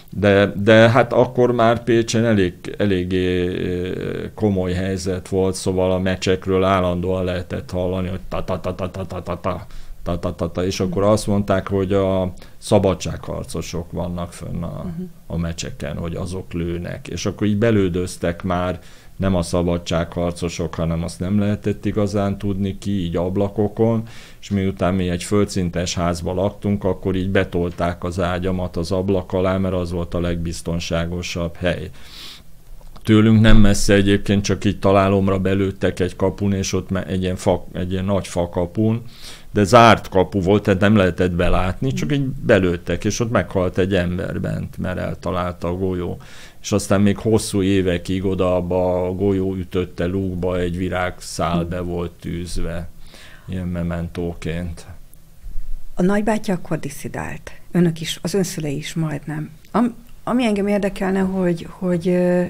[0.10, 3.54] De, de, hát akkor már Pécsen elég, eléggé
[4.36, 9.66] komoly helyzet volt, szóval a meccsekről állandóan lehetett hallani, hogy ta-ta-ta-ta-ta-ta-ta
[10.08, 15.08] ta-ta-ta-ta, és akkor azt mondták, hogy a szabadságharcosok vannak fönn a, uh-huh.
[15.28, 18.80] a meccseken, hogy azok lőnek, és akkor így belődöztek már
[19.18, 24.04] nem a szabadságharcosok, hanem azt nem lehetett igazán tudni ki, így ablakokon,
[24.48, 29.58] és miután mi egy földszintes házba laktunk, akkor így betolták az ágyamat az ablak alá,
[29.58, 31.90] mert az volt a legbiztonságosabb hely.
[33.04, 37.66] Tőlünk nem messze egyébként csak így találomra belőttek egy kapun, és ott egy ilyen, fa,
[37.74, 39.02] egy ilyen nagy fakapun,
[39.52, 43.96] de zárt kapu volt, tehát nem lehetett belátni, csak így belőttek, és ott meghalt egy
[43.96, 46.18] ember bent, mert eltalálta a golyó
[46.62, 48.62] és aztán még hosszú évekig oda a
[49.12, 52.90] golyó ütötte lúgba egy virágszál be volt tűzve,
[53.48, 54.86] ilyen mementóként.
[55.96, 57.52] A nagybátyja akkor diszidált.
[57.72, 59.50] Önök is, az önszülei is majdnem.
[59.72, 62.08] Am, ami engem érdekelne, hogy, hogy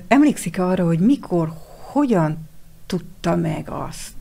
[0.07, 2.47] emlékszik-e arra, hogy mikor, hogyan
[2.85, 4.13] tudta meg azt,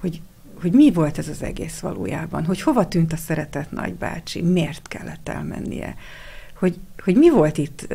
[0.00, 0.20] hogy,
[0.60, 5.28] hogy mi volt ez az egész valójában, hogy hova tűnt a szeretett nagybácsi, miért kellett
[5.28, 5.94] elmennie,
[6.60, 7.86] hogy, hogy mi volt itt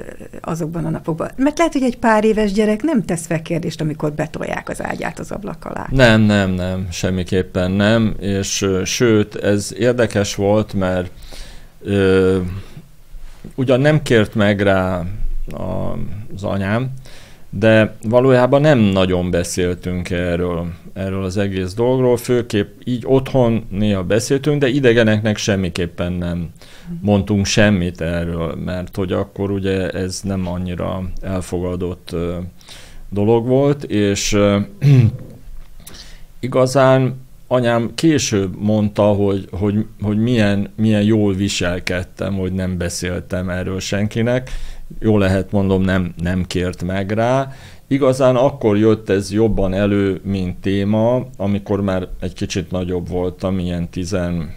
[0.41, 1.32] azokban a napokban.
[1.36, 5.20] Mert lehet, hogy egy pár éves gyerek nem tesz fel kérdést, amikor betolják az ágyát
[5.20, 5.88] az ablak alá.
[5.91, 11.11] Nem, nem, nem, semmiképpen nem, és sőt, ez érdekes volt, mert
[11.82, 12.39] ö,
[13.55, 15.03] ugyan nem kért meg rá
[15.51, 15.97] a,
[16.36, 16.89] az anyám,
[17.49, 24.59] de valójában nem nagyon beszéltünk erről, erről az egész dolgról, főképp így otthon néha beszéltünk,
[24.59, 26.49] de idegeneknek semmiképpen nem
[27.01, 32.15] mondtunk semmit erről, mert hogy akkor ugye ez nem annyira elfogadott
[33.09, 34.38] dolog volt, és
[36.39, 43.79] igazán anyám később mondta, hogy, hogy, hogy milyen, milyen jól viselkedtem, hogy nem beszéltem erről
[43.79, 44.49] senkinek.
[44.99, 47.51] Jó lehet mondom, nem, nem kért meg rá.
[47.88, 53.89] Igazán akkor jött ez jobban elő, mint téma, amikor már egy kicsit nagyobb voltam, ilyen
[53.89, 54.53] tizen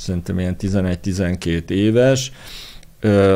[0.00, 2.32] szerintem ilyen 11-12 éves,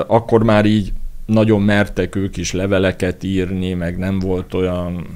[0.07, 0.93] akkor már így
[1.27, 5.07] nagyon mertek ők is leveleket írni, meg nem volt olyan,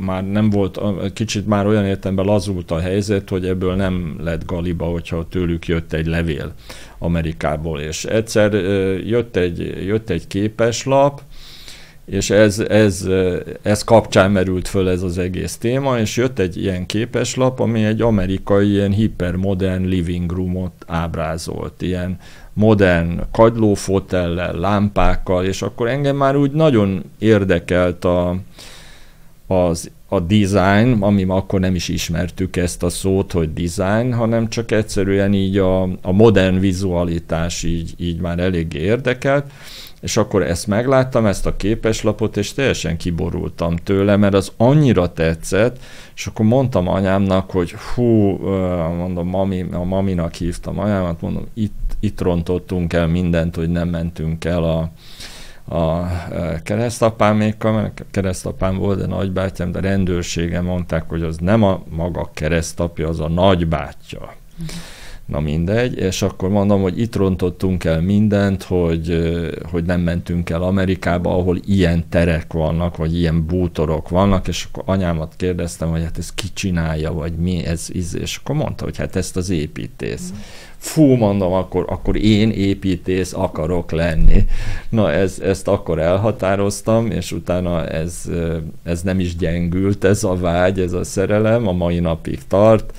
[0.00, 0.80] már nem volt,
[1.12, 5.92] kicsit már olyan értelemben lazult a helyzet, hogy ebből nem lett galiba, hogyha tőlük jött
[5.92, 6.54] egy levél
[6.98, 8.52] Amerikából, és egyszer
[9.04, 11.22] jött egy, jött egy képeslap,
[12.10, 13.06] és ez, ez,
[13.62, 18.00] ez kapcsán merült föl ez az egész téma, és jött egy ilyen képeslap, ami egy
[18.00, 22.18] amerikai ilyen hipermodern living roomot ábrázolt, ilyen
[22.52, 28.36] modern kagylófotellel, lámpákkal, és akkor engem már úgy nagyon érdekelt a,
[29.46, 34.70] az, a design, ami akkor nem is ismertük ezt a szót, hogy design, hanem csak
[34.70, 39.44] egyszerűen így a, a modern vizualitás így, így már elég érdekelt,
[40.00, 45.78] és akkor ezt megláttam, ezt a képeslapot, és teljesen kiborultam tőle, mert az annyira tetszett,
[46.14, 48.36] és akkor mondtam anyámnak, hogy hú,
[48.96, 54.44] mondom, mami, a maminak hívtam anyámat, mondom, itt, itt rontottunk el mindent, hogy nem mentünk
[54.44, 54.90] el a,
[55.76, 56.06] a
[56.62, 63.08] keresztapámékkal, mert keresztapám volt, de nagybátyám, de rendőrsége mondták, hogy az nem a maga keresztapja,
[63.08, 64.34] az a nagybátyja.
[64.62, 64.66] Mm
[65.30, 69.30] na mindegy, és akkor mondom, hogy itt rontottunk el mindent, hogy,
[69.70, 74.82] hogy nem mentünk el Amerikába, ahol ilyen terek vannak, vagy ilyen bútorok vannak, és akkor
[74.86, 79.16] anyámat kérdeztem, hogy hát ez ki csinálja, vagy mi ez, és akkor mondta, hogy hát
[79.16, 80.32] ezt az építész.
[80.76, 84.44] Fú, mondom, akkor, akkor én építész akarok lenni.
[84.88, 88.22] Na, ez, ezt akkor elhatároztam, és utána ez,
[88.82, 92.92] ez nem is gyengült, ez a vágy, ez a szerelem, a mai napig tart,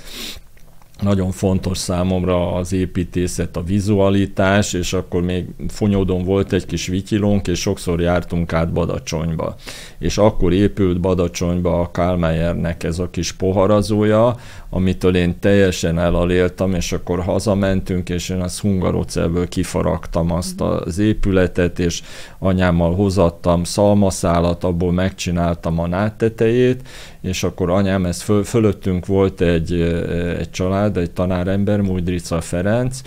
[1.02, 7.48] nagyon fontos számomra az építészet, a vizualitás, és akkor még Fonyódon volt egy kis vityilónk,
[7.48, 9.56] és sokszor jártunk át Badacsonyba.
[10.00, 14.36] És akkor épült Badacsonyba a Kálmeyernek ez a kis poharazója,
[14.70, 21.80] amitől én teljesen elaléltam, és akkor hazamentünk, és én az hungarocelből kifaragtam azt az épületet,
[21.80, 22.02] és
[22.44, 26.88] anyámmal hozattam szalmaszálat, abból megcsináltam a náttetejét,
[27.22, 29.74] és akkor anyám, ez föl, fölöttünk volt egy,
[30.40, 33.02] egy család, egy tanárember, Mújdrica Ferenc,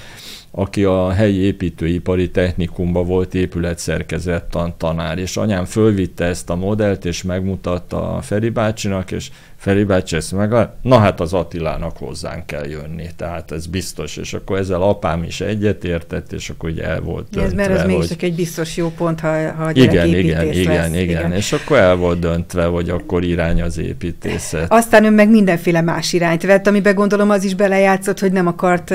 [0.56, 7.22] aki a helyi építőipari technikumba volt épületszerkezettan tanár, és anyám fölvitte ezt a modellt, és
[7.22, 12.66] megmutatta a Feri bácsinak, és Feri bácsi ezt meg, na hát az Attilának hozzánk kell
[12.66, 17.26] jönni, tehát ez biztos, és akkor ezzel apám is egyetértett, és akkor ugye el volt
[17.30, 18.06] döntve, Ez, mert ez hogy...
[18.06, 20.56] csak egy biztos jó pont, ha, ha a igen, igen, igen, lesz.
[20.56, 24.72] igen, igen, és akkor el volt döntve, hogy akkor irány az építészet.
[24.72, 28.94] Aztán ön meg mindenféle más irányt vett, amiben gondolom az is belejátszott, hogy nem akart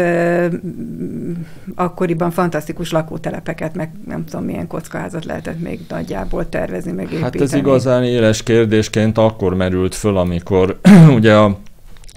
[1.75, 7.23] akkoriban fantasztikus lakótelepeket, meg nem tudom milyen kockázat lehetett még nagyjából tervezni, meg építeni.
[7.23, 10.79] Hát ez igazán éles kérdésként akkor merült föl, amikor amikor
[11.17, 11.57] ugye a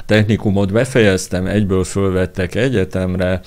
[0.07, 3.41] technikumot befejeztem, egyből fölvettek egyetemre,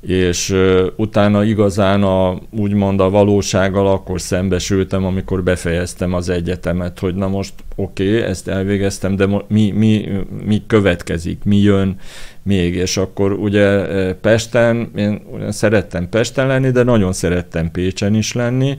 [0.00, 7.14] és uh, utána igazán a, úgymond a valósággal akkor szembesültem, amikor befejeztem az egyetemet, hogy
[7.14, 10.08] na most oké, okay, ezt elvégeztem, de mi, mi,
[10.44, 11.96] mi következik, mi jön,
[12.42, 18.32] még, és akkor ugye e, Pesten, én szerettem Pesten lenni, de nagyon szerettem Pécsen is
[18.32, 18.78] lenni,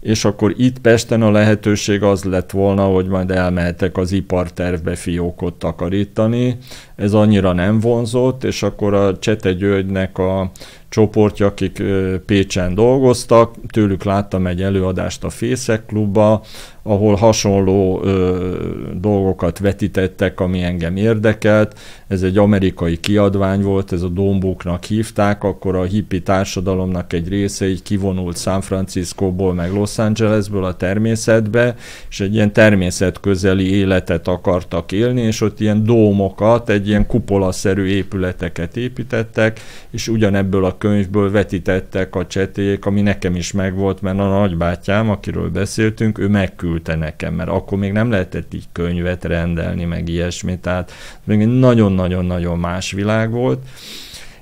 [0.00, 5.54] és akkor itt Pesten a lehetőség az lett volna, hogy majd elmehetek az ipartervbe fiókot
[5.54, 6.56] takarítani.
[6.96, 10.50] Ez annyira nem vonzott, és akkor a Csete Györgynek a
[10.88, 11.82] csoportja, akik
[12.26, 16.42] Pécsen dolgoztak, tőlük láttam egy előadást a Fészek klubba,
[16.86, 18.54] ahol hasonló ö,
[19.00, 21.78] dolgokat vetítettek, ami engem érdekelt.
[22.08, 27.68] Ez egy amerikai kiadvány volt, ez a Dombuknak hívták, akkor a hippi társadalomnak egy része
[27.68, 31.74] így kivonult San Franciscóból, meg Los Angelesből a természetbe,
[32.08, 38.76] és egy ilyen természetközeli életet akartak élni, és ott ilyen dómokat, egy ilyen kupolaszerű épületeket
[38.76, 39.60] építettek,
[39.90, 45.50] és ugyanebből a könyvből vetítettek a cseték, ami nekem is megvolt, mert a nagybátyám, akiről
[45.50, 50.92] beszéltünk, ő megküldte nekem, mert akkor még nem lehetett így könyvet rendelni, meg ilyesmi, tehát
[51.24, 53.66] még nagyon-nagyon-nagyon más világ volt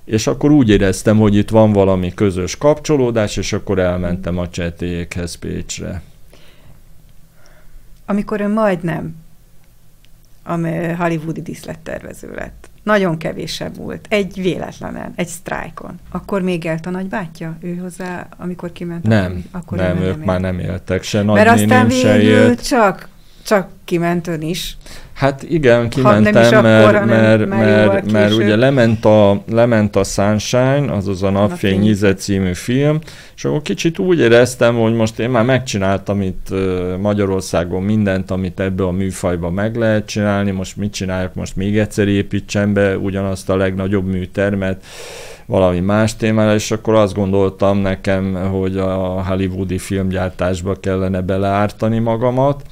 [0.04, 5.34] és akkor úgy éreztem, hogy itt van valami közös kapcsolódás, és akkor elmentem a csetélyekhez
[5.34, 6.02] Pécsre.
[8.06, 9.24] Amikor ön majdnem
[10.44, 15.94] ami hollywoodi díszlettervező lett, nagyon kevésebb volt, egy véletlenen, egy sztrájkon.
[16.10, 19.06] Akkor még élt a nagybátyja ő hozzá, amikor kiment?
[19.06, 23.08] Nem, akkor nem, ők nem már nem éltek, se Mert aztán se csak,
[23.44, 24.76] csak kiment ön is.
[25.14, 31.22] Hát igen, kimentem, mert, akkor, mert, mert, mert ugye lement a, lement a Sunshine, azaz
[31.22, 32.98] a Napfény Íze című film,
[33.36, 36.48] és akkor kicsit úgy éreztem, hogy most én már megcsináltam itt
[37.00, 42.08] Magyarországon mindent, amit ebből a műfajban meg lehet csinálni, most mit csináljak, most még egyszer
[42.08, 44.84] építsem be ugyanazt a legnagyobb műtermet,
[45.46, 52.62] valami más témára, és akkor azt gondoltam nekem, hogy a hollywoodi filmgyártásba kellene beleártani magamat,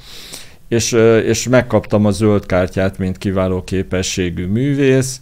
[0.73, 0.91] és,
[1.25, 5.19] és megkaptam a zöld kártyát, mint kiváló képességű művész,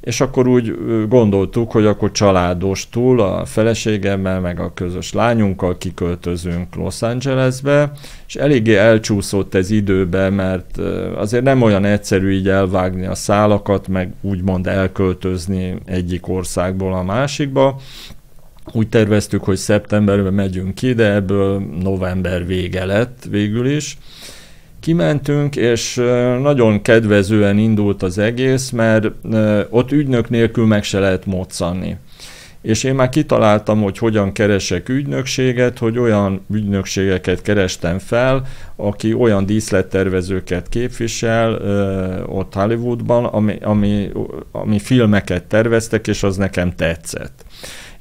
[0.00, 0.74] és akkor úgy
[1.08, 7.92] gondoltuk, hogy akkor családos túl a feleségemmel, meg a közös lányunkkal kiköltözünk Los Angelesbe,
[8.26, 10.78] és eléggé elcsúszott ez időbe, mert
[11.16, 17.80] azért nem olyan egyszerű így elvágni a szálakat, meg úgymond elköltözni egyik országból a másikba.
[18.72, 23.98] Úgy terveztük, hogy szeptemberben megyünk ki, de ebből november vége lett végül is
[24.82, 25.94] Kimentünk, és
[26.40, 29.06] nagyon kedvezően indult az egész, mert
[29.70, 31.96] ott ügynök nélkül meg se lehet moccanni.
[32.62, 39.46] És én már kitaláltam, hogy hogyan keresek ügynökséget, hogy olyan ügynökségeket kerestem fel, aki olyan
[39.46, 41.52] díszlettervezőket képvisel
[42.26, 44.10] ott Hollywoodban, ami, ami,
[44.52, 47.44] ami filmeket terveztek, és az nekem tetszett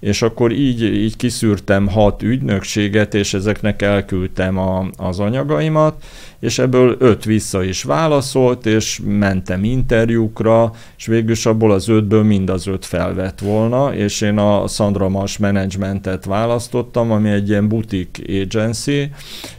[0.02, 6.04] és akkor így, így kiszűrtem hat ügynökséget, és ezeknek elküldtem a, az anyagaimat,
[6.42, 12.24] és ebből öt vissza is válaszolt, és mentem interjúkra, és végül is abból az ötből
[12.24, 17.68] mind az öt felvett volna, és én a Sandra Mas Managementet választottam, ami egy ilyen
[17.68, 19.10] boutique agency,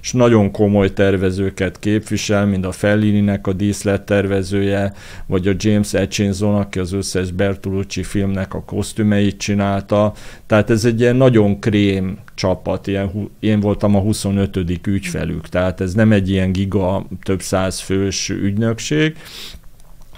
[0.01, 4.93] és nagyon komoly tervezőket képvisel, mint a Fellini-nek a díszlettervezője,
[5.27, 10.13] vagy a James Etchinson, aki az összes Bertolucci filmnek a kosztümeit csinálta,
[10.47, 14.59] tehát ez egy ilyen nagyon krém csapat, ilyen, én voltam a 25.
[14.87, 19.17] ügyfelük, tehát ez nem egy ilyen giga, több száz fős ügynökség,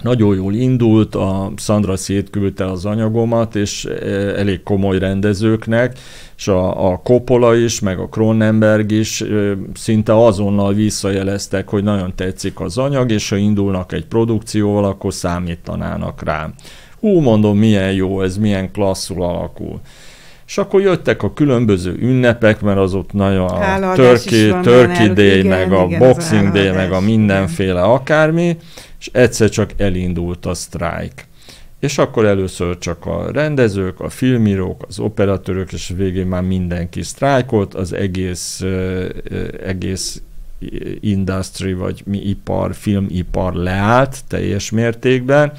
[0.01, 3.85] nagyon jól indult, a Sandra szétküldte az anyagomat, és
[4.35, 5.97] elég komoly rendezőknek,
[6.37, 9.23] és a, a Coppola is, meg a Cronenberg is
[9.73, 16.23] szinte azonnal visszajeleztek, hogy nagyon tetszik az anyag, és ha indulnak egy produkcióval, akkor számítanának
[16.23, 16.53] rám.
[16.99, 19.79] Hú, mondom, milyen jó ez, milyen klasszul alakul.
[20.47, 25.45] És akkor jöttek a különböző ünnepek, mert az ott nagyon a Turkey, Turkey Day, igen,
[25.45, 28.57] meg a igen, Boxing Day, meg a mindenféle akármi,
[28.99, 31.27] és egyszer csak elindult a sztrájk.
[31.79, 37.73] És akkor először csak a rendezők, a filmírók, az operatőrök, és végén már mindenki sztrájkolt,
[37.73, 38.63] az egész,
[39.65, 40.21] egész
[40.99, 45.51] industry, vagy mi ipar, filmipar leállt teljes mértékben,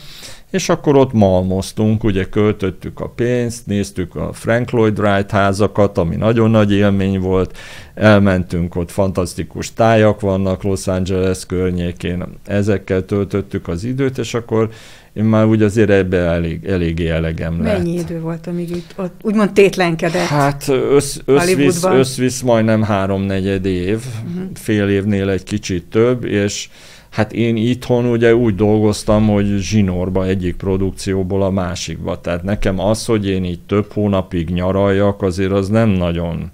[0.57, 6.17] és akkor ott malmoztunk, ugye költöttük a pénzt, néztük a Frank Lloyd Wright házakat, ami
[6.17, 7.59] nagyon nagy élmény volt,
[7.95, 14.71] elmentünk, ott fantasztikus tájak vannak Los Angeles környékén, ezekkel töltöttük az időt, és akkor
[15.13, 17.77] én már úgy azért ebbe elég, eléggé elegem lett.
[17.77, 20.27] Mennyi idő volt, amíg itt, ott úgymond tétlenkedett?
[20.27, 24.51] Hát össz, összvisz, összvisz majdnem háromnegyed év, uh-huh.
[24.55, 26.69] fél évnél egy kicsit több, és
[27.17, 32.21] Hát én itthon ugye úgy dolgoztam, hogy zsinórba egyik produkcióból a másikba.
[32.21, 36.51] Tehát nekem az, hogy én így több hónapig nyaraljak, azért az nem nagyon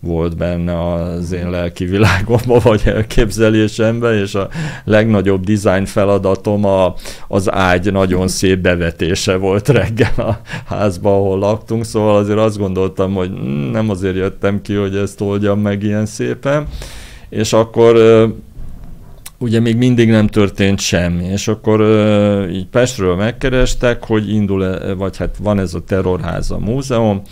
[0.00, 4.48] volt benne az én lelki világomban, vagy elképzelésemben, és a
[4.84, 6.94] legnagyobb design feladatom a,
[7.28, 13.14] az ágy nagyon szép bevetése volt reggel a házba, ahol laktunk, szóval azért azt gondoltam,
[13.14, 13.30] hogy
[13.72, 16.66] nem azért jöttem ki, hogy ezt oldjam meg ilyen szépen,
[17.28, 17.96] és akkor
[19.38, 24.94] ugye még mindig nem történt semmi, és akkor uh, így Pestről megkerestek, hogy indul, -e,
[24.94, 27.22] vagy hát van ez a terrorháza múzeum,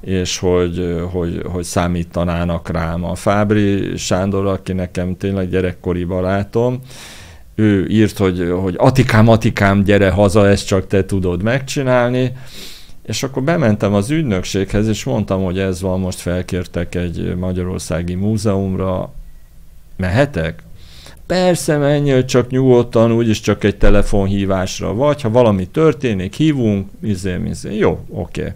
[0.00, 3.04] és hogy, hogy, hogy számítanának rám.
[3.04, 6.80] A Fábri Sándor, aki nekem tényleg gyerekkori barátom,
[7.54, 12.32] ő írt, hogy, hogy Atikám, Atikám, gyere haza, ezt csak te tudod megcsinálni,
[13.06, 19.12] és akkor bementem az ügynökséghez, és mondtam, hogy ez van, most felkértek egy magyarországi múzeumra,
[19.96, 20.62] mehetek?
[21.26, 27.76] Persze, menj, csak nyugodtan, úgyis csak egy telefonhívásra vagy, ha valami történik, hívunk, izé, izé.
[27.76, 28.40] Jó, oké.
[28.40, 28.52] Okay.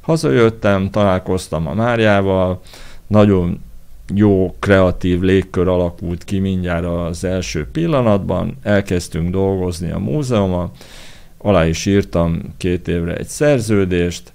[0.00, 2.60] Hazajöttem, találkoztam a Máriával,
[3.06, 3.60] nagyon
[4.14, 10.70] jó, kreatív légkör alakult ki mindjárt az első pillanatban, elkezdtünk dolgozni a múzeumon,
[11.38, 14.32] alá is írtam két évre egy szerződést,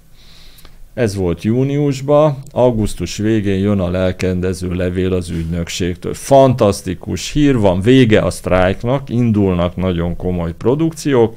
[0.94, 6.14] ez volt júniusban, augusztus végén jön a lelkendező levél az ügynökségtől.
[6.14, 11.36] Fantasztikus hír van, vége a sztrájknak, indulnak nagyon komoly produkciók,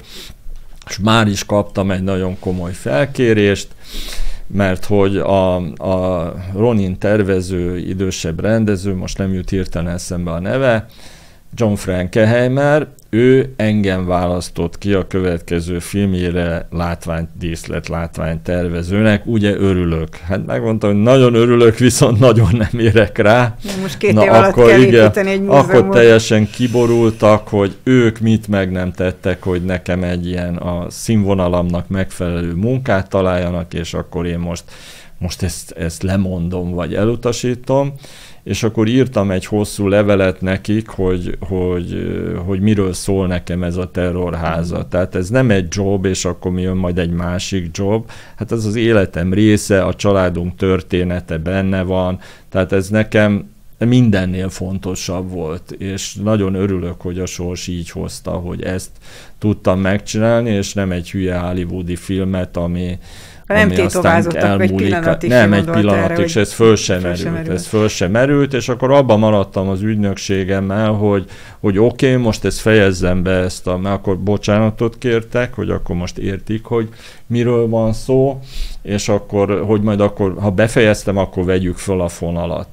[0.90, 3.68] és már is kaptam egy nagyon komoly felkérést,
[4.48, 5.56] mert hogy a,
[5.92, 10.86] a Ronin tervező, idősebb rendező, most nem jut hirtelen eszembe a neve,
[11.60, 20.16] John Frankenheimer, ő engem választott ki a következő filmjére látvány, díszlet látvány tervezőnek, ugye örülök.
[20.16, 23.56] Hát megmondtam, hogy nagyon örülök, viszont nagyon nem érek rá.
[23.82, 28.48] Most két Na, év alatt akkor, kell igen, egy Akkor teljesen kiborultak, hogy ők mit
[28.48, 34.40] meg nem tettek, hogy nekem egy ilyen a színvonalamnak megfelelő munkát találjanak, és akkor én
[34.40, 34.64] most,
[35.18, 37.94] most ezt, ezt lemondom, vagy elutasítom
[38.48, 42.12] és akkor írtam egy hosszú levelet nekik, hogy, hogy,
[42.46, 44.88] hogy miről szól nekem ez a terrorháza.
[44.88, 48.10] Tehát ez nem egy job, és akkor mi jön majd egy másik job.
[48.36, 52.20] Hát ez az életem része, a családunk története benne van,
[52.50, 58.62] tehát ez nekem mindennél fontosabb volt, és nagyon örülök, hogy a sors így hozta, hogy
[58.64, 58.92] ezt
[59.38, 62.98] tudtam megcsinálni, és nem egy hülye hollywoodi filmet, ami,
[63.48, 67.50] nem tétovázottak egy pillanatig Nem, egy pillanatig, és ez föl sem merült, merült.
[67.50, 71.26] Ez föl sem merült, és akkor abban maradtam az ügynökségemmel, hogy,
[71.60, 75.96] hogy oké, okay, most ezt fejezzem be ezt, a, mert akkor bocsánatot kértek, hogy akkor
[75.96, 76.90] most értik, hogy
[77.28, 78.40] miről van szó,
[78.82, 82.68] és akkor, hogy majd akkor, ha befejeztem, akkor vegyük föl a fonalat.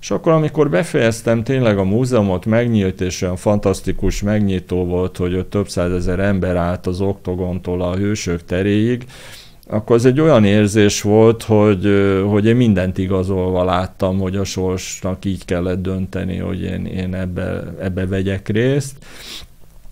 [0.00, 5.68] És akkor, amikor befejeztem, tényleg a múzeumot megnyílt, és olyan fantasztikus megnyitó volt, hogy több
[5.68, 9.04] százezer ember állt az oktogontól a hősök teréig,
[9.66, 11.88] akkor az egy olyan érzés volt, hogy,
[12.28, 17.74] hogy én mindent igazolva láttam, hogy a sorsnak így kellett dönteni, hogy én, én ebbe,
[17.80, 18.96] ebbe vegyek részt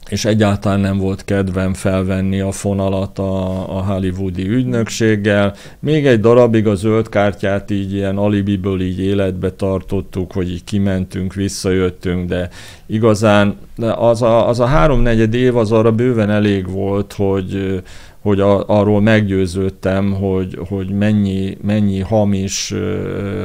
[0.08, 5.54] és egyáltalán nem volt kedvem felvenni a fonalat a, a hollywoodi ügynökséggel.
[5.78, 11.34] Még egy darabig a zöld kártyát így ilyen alibiből így életbe tartottuk, hogy így kimentünk,
[11.34, 12.48] visszajöttünk, de
[12.86, 13.56] igazán
[13.96, 17.82] az a, az a háromnegyed év az arra bőven elég volt, hogy,
[18.20, 22.74] hogy a, arról meggyőződtem, hogy, hogy mennyi, mennyi hamis,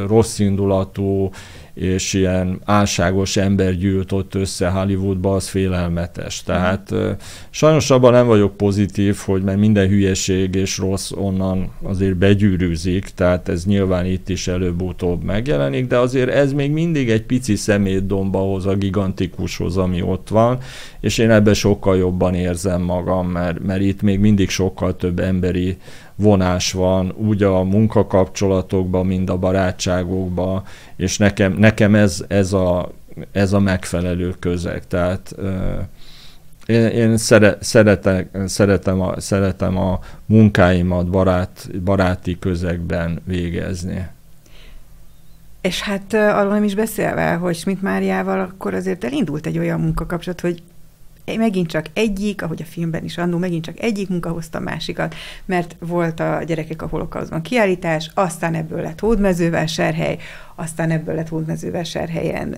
[0.08, 1.30] rosszindulatú,
[1.80, 6.44] és ilyen álságos ember gyűlt ott össze Hollywoodba, az félelmetes.
[6.44, 6.94] Tehát
[7.50, 13.50] sajnos abban nem vagyok pozitív, hogy mert minden hülyeség és rossz onnan azért begyűrűzik, tehát
[13.50, 18.66] ez nyilván itt is előbb-utóbb megjelenik, de azért ez még mindig egy pici szemétdomba hoz
[18.66, 20.58] a gigantikushoz, ami ott van,
[21.00, 25.78] és én ebben sokkal jobban érzem magam, mert, mert itt még mindig sokkal több emberi
[26.18, 30.64] vonás van, úgy a munkakapcsolatokban, mint a barátságokban,
[30.96, 32.92] és nekem, nekem ez, ez, a,
[33.32, 34.88] ez a megfelelő közeg.
[34.88, 35.36] Tehát
[36.66, 44.08] én, én szere, szeretek, szeretem, a, szeretem a munkáimat barát, baráti közegben végezni.
[45.62, 50.42] És hát arról nem is beszélve, hogy Schmidt Máriával akkor azért elindult egy olyan munkakapcsolat,
[50.42, 50.64] hogy
[51.36, 55.16] megint csak egyik, ahogy a filmben is annó, megint csak egyik munka hozta a másikat,
[55.46, 60.18] mert volt a gyerekek a holokauszban kiállítás, aztán ebből lett hódmezővásárhely,
[60.56, 62.58] aztán ebből lett hódmezővásárhelyen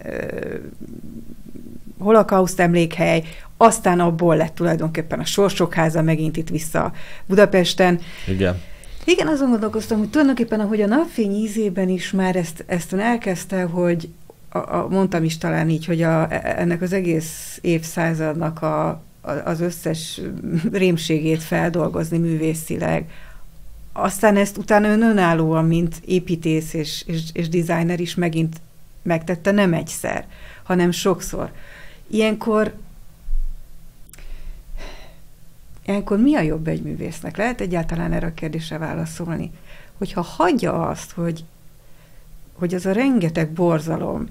[2.00, 3.24] holokauszt emlékhely,
[3.58, 6.94] aztán abból lett tulajdonképpen a Sorsok háza megint itt vissza
[7.26, 8.00] Budapesten.
[8.28, 8.62] Igen.
[9.06, 14.10] Igen, azon gondolkoztam, hogy tulajdonképpen ahogy a napfény ízében is már ezt, ezt elkezdte, hogy
[14.50, 16.28] a, a, mondtam is talán így, hogy a,
[16.60, 18.88] ennek az egész évszázadnak a,
[19.22, 20.22] a, az összes
[20.72, 23.10] rémségét feldolgozni művészileg.
[23.94, 28.62] Aztán ezt utána ön önállóan, mint építész és, és, és designer is megint
[29.02, 30.28] megtette nem egyszer,
[30.64, 31.52] hanem sokszor.
[32.08, 32.74] Ilyenkor
[35.86, 37.38] Ilyenkor mi a jobb egy művésznek?
[37.38, 39.52] Lehet egyáltalán erre a kérdésre válaszolni?
[39.98, 41.44] Hogyha hagyja azt, hogy,
[42.54, 44.28] hogy az a rengeteg borzalom,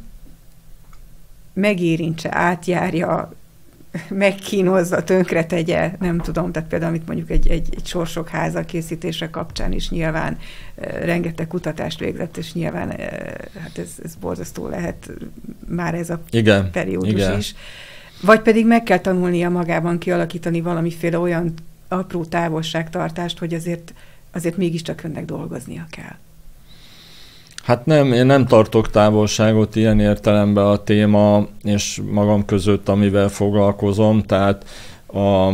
[1.59, 3.33] megérintse, átjárja,
[4.09, 9.73] megkínozza, tönkretegye, nem tudom, tehát például, amit mondjuk egy, egy, egy sorsok háza készítése kapcsán
[9.73, 10.39] is nyilván
[10.77, 12.97] e, rengeteg kutatást végzett, és nyilván e,
[13.59, 15.11] hát ez, ez borzasztó lehet
[15.69, 17.39] már ez a igen, periódus igen.
[17.39, 17.55] is.
[18.23, 21.55] Vagy pedig meg kell tanulnia magában kialakítani valamiféle olyan
[21.89, 23.95] apró távolságtartást, hogy azért,
[24.33, 26.17] azért mégiscsak önnek dolgoznia kell.
[27.69, 34.23] Hát nem, én nem tartok távolságot ilyen értelemben a téma és magam között, amivel foglalkozom,
[34.23, 34.65] tehát
[35.07, 35.49] a,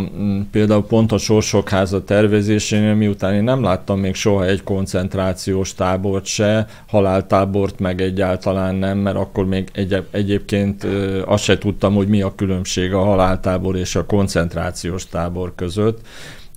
[0.50, 6.24] például pont a Sorsok háza tervezésénél, miután én nem láttam még soha egy koncentrációs tábort
[6.24, 10.86] se, haláltábort meg egyáltalán nem, mert akkor még egy, egyébként
[11.26, 16.00] azt se tudtam, hogy mi a különbség a haláltábor és a koncentrációs tábor között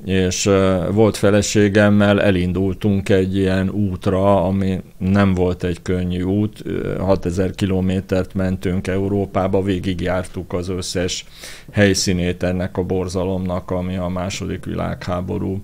[0.06, 0.50] és
[0.91, 6.64] volt feleségemmel, elindultunk egy ilyen útra, ami nem volt egy könnyű út,
[7.00, 11.26] 6000 kilométert mentünk Európába, végigjártuk az összes
[11.72, 15.62] helyszínét ennek a borzalomnak, ami a második világháború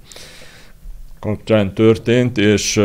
[1.20, 2.82] kapcsán történt, és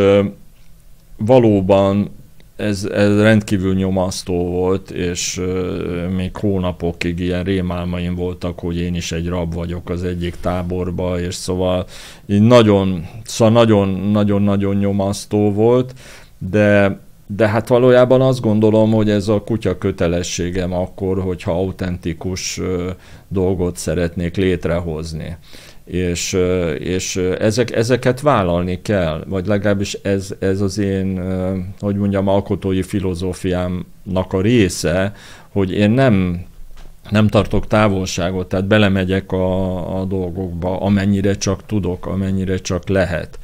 [1.17, 2.11] valóban
[2.59, 5.41] ez, ez rendkívül nyomasztó volt, és
[6.17, 11.35] még hónapokig ilyen rémálmaim voltak, hogy én is egy rab vagyok az egyik táborba, és
[11.35, 11.87] szóval
[12.27, 15.95] nagyon, szóval nagyon-nagyon-nagyon nyomasztó volt,
[16.39, 16.99] de
[17.37, 22.61] de hát valójában azt gondolom, hogy ez a kutya kötelességem akkor, hogyha autentikus
[23.29, 25.37] dolgot szeretnék létrehozni
[25.91, 26.32] és,
[26.78, 31.22] és ezek, ezeket vállalni kell, vagy legalábbis ez, ez az én,
[31.80, 35.12] hogy mondjam, alkotói filozófiámnak a része,
[35.53, 36.47] hogy én nem
[37.11, 43.39] nem tartok távolságot, tehát belemegyek a, a dolgokba, amennyire csak tudok, amennyire csak lehet.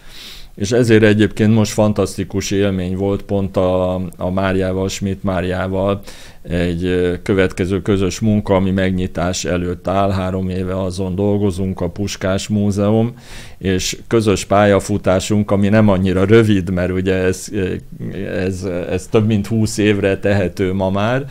[0.54, 6.00] És ezért egyébként most fantasztikus élmény volt pont a, a Máriával, Schmidt Máriával
[6.42, 13.14] egy következő közös munka, ami megnyitás előtt áll, három éve azon dolgozunk, a Puskás Múzeum,
[13.58, 17.48] és közös pályafutásunk, ami nem annyira rövid, mert ugye ez,
[18.36, 21.24] ez, ez több mint húsz évre tehető ma már,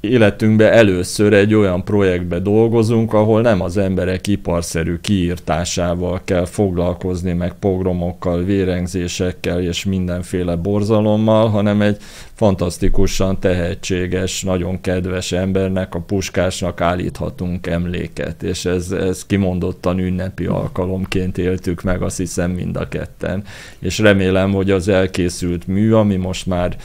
[0.00, 7.52] életünkben először egy olyan projektbe dolgozunk, ahol nem az emberek iparszerű kiírtásával kell foglalkozni, meg
[7.52, 11.96] pogromokkal, vérengzésekkel és mindenféle borzalommal, hanem egy
[12.34, 21.38] fantasztikusan tehetséges, nagyon kedves embernek, a puskásnak állíthatunk emléket, és ez, ez kimondottan ünnepi alkalomként
[21.38, 23.42] éltük meg, azt hiszem mind a ketten.
[23.78, 26.76] És remélem, hogy az elkészült mű, ami most már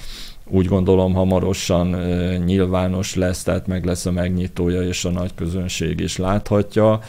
[0.46, 1.88] úgy gondolom hamarosan
[2.46, 7.00] nyilvános lesz, tehát meg lesz a megnyitója, és a nagy közönség is láthatja.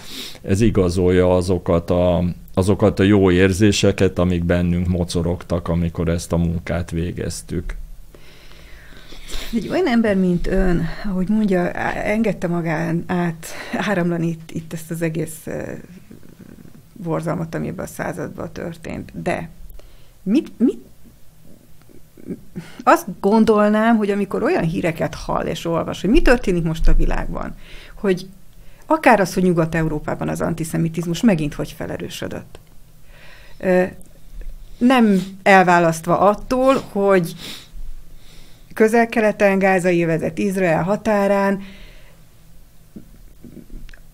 [0.43, 2.25] Ez igazolja azokat a,
[2.55, 7.77] azokat a jó érzéseket, amik bennünk mocorogtak, amikor ezt a munkát végeztük.
[9.55, 15.03] Egy olyan ember, mint ön, ahogy mondja, engedte magán át áramlani itt, itt ezt az
[15.03, 15.47] egész
[16.93, 19.23] borzalmat, ami ebben a században történt.
[19.23, 19.49] De
[20.23, 20.79] mit, mit
[22.83, 27.57] azt gondolnám, hogy amikor olyan híreket hall és olvas, hogy mi történik most a világban,
[27.95, 28.29] hogy
[28.87, 32.59] akár az, hogy Nyugat-Európában az antiszemitizmus megint hogy felerősödött.
[34.79, 37.35] Nem elválasztva attól, hogy
[38.75, 41.63] közel-keleten, gázai vezet Izrael határán,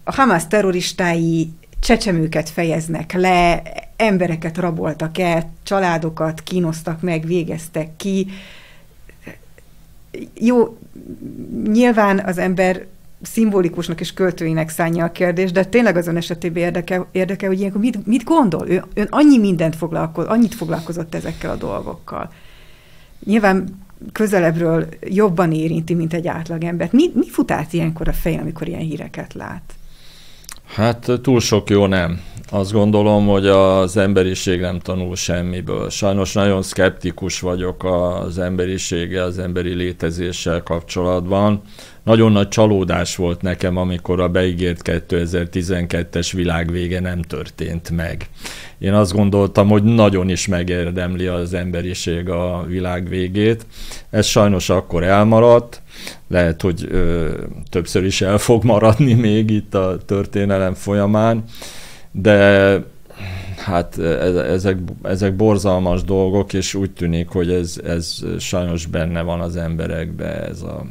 [0.05, 3.63] a Hamas terroristái csecsemőket fejeznek le,
[4.01, 8.27] embereket raboltak el, családokat kínoztak meg, végeztek ki.
[10.35, 10.79] Jó,
[11.73, 12.87] nyilván az ember
[13.23, 18.07] szimbolikusnak és költőinek szánja a kérdést, de tényleg azon esetében érdeke, érdeke hogy ilyenkor mit,
[18.07, 18.69] mit gondol?
[18.69, 22.33] Ő, ön annyi mindent foglalkozott, annyit foglalkozott ezekkel a dolgokkal.
[23.25, 23.65] Nyilván
[24.13, 26.89] közelebbről jobban érinti, mint egy átlagember.
[26.93, 29.75] Mi, mi fut át ilyenkor a fej, amikor ilyen híreket lát?
[30.75, 32.21] Hát túl sok jó nem.
[32.51, 35.91] Azt gondolom, hogy az emberiség nem tanul semmiből.
[35.91, 41.63] Sajnos nagyon szkeptikus vagyok az emberisége, az emberi létezéssel kapcsolatban.
[42.05, 48.29] Nagyon nagy csalódás volt nekem, amikor a beígért 2012-es világvége nem történt meg.
[48.79, 53.67] Én azt gondoltam, hogy nagyon is megérdemli az emberiség a világ végét.
[54.11, 55.83] Ez sajnos akkor elmaradt,
[56.29, 57.31] lehet, hogy ö,
[57.69, 61.45] többször is el fog maradni még itt a történelem folyamán,
[62.13, 62.79] de
[63.57, 64.05] hát e,
[64.53, 70.47] ezek, ezek borzalmas dolgok, és úgy tűnik, hogy ez, ez sajnos benne van az emberekbe,
[70.47, 70.85] ez a,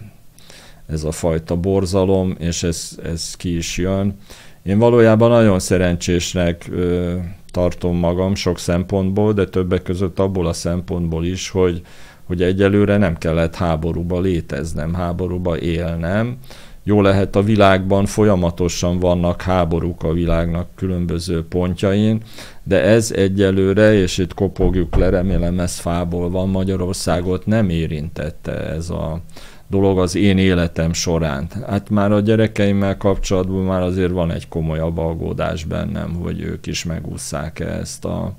[0.87, 4.17] ez a fajta borzalom, és ez, ez ki is jön.
[4.63, 7.15] Én valójában nagyon szerencsésnek ö,
[7.51, 11.81] tartom magam sok szempontból, de többek között abból a szempontból is, hogy,
[12.29, 16.37] hogy egyelőre nem kellett háborúba léteznem, háborúba élnem.
[16.83, 22.21] Jó lehet a világban folyamatosan vannak háborúk a világnak különböző pontjain,
[22.63, 28.89] de ez egyelőre, és itt kopogjuk le, remélem ez fából van, Magyarországot nem érintette ez
[28.89, 29.21] a
[29.69, 31.47] dolog az én életem során.
[31.67, 36.83] Hát már a gyerekeimmel kapcsolatban már azért van egy komolyabb aggódás bennem, hogy ők is
[36.83, 38.33] megúszszák ezt a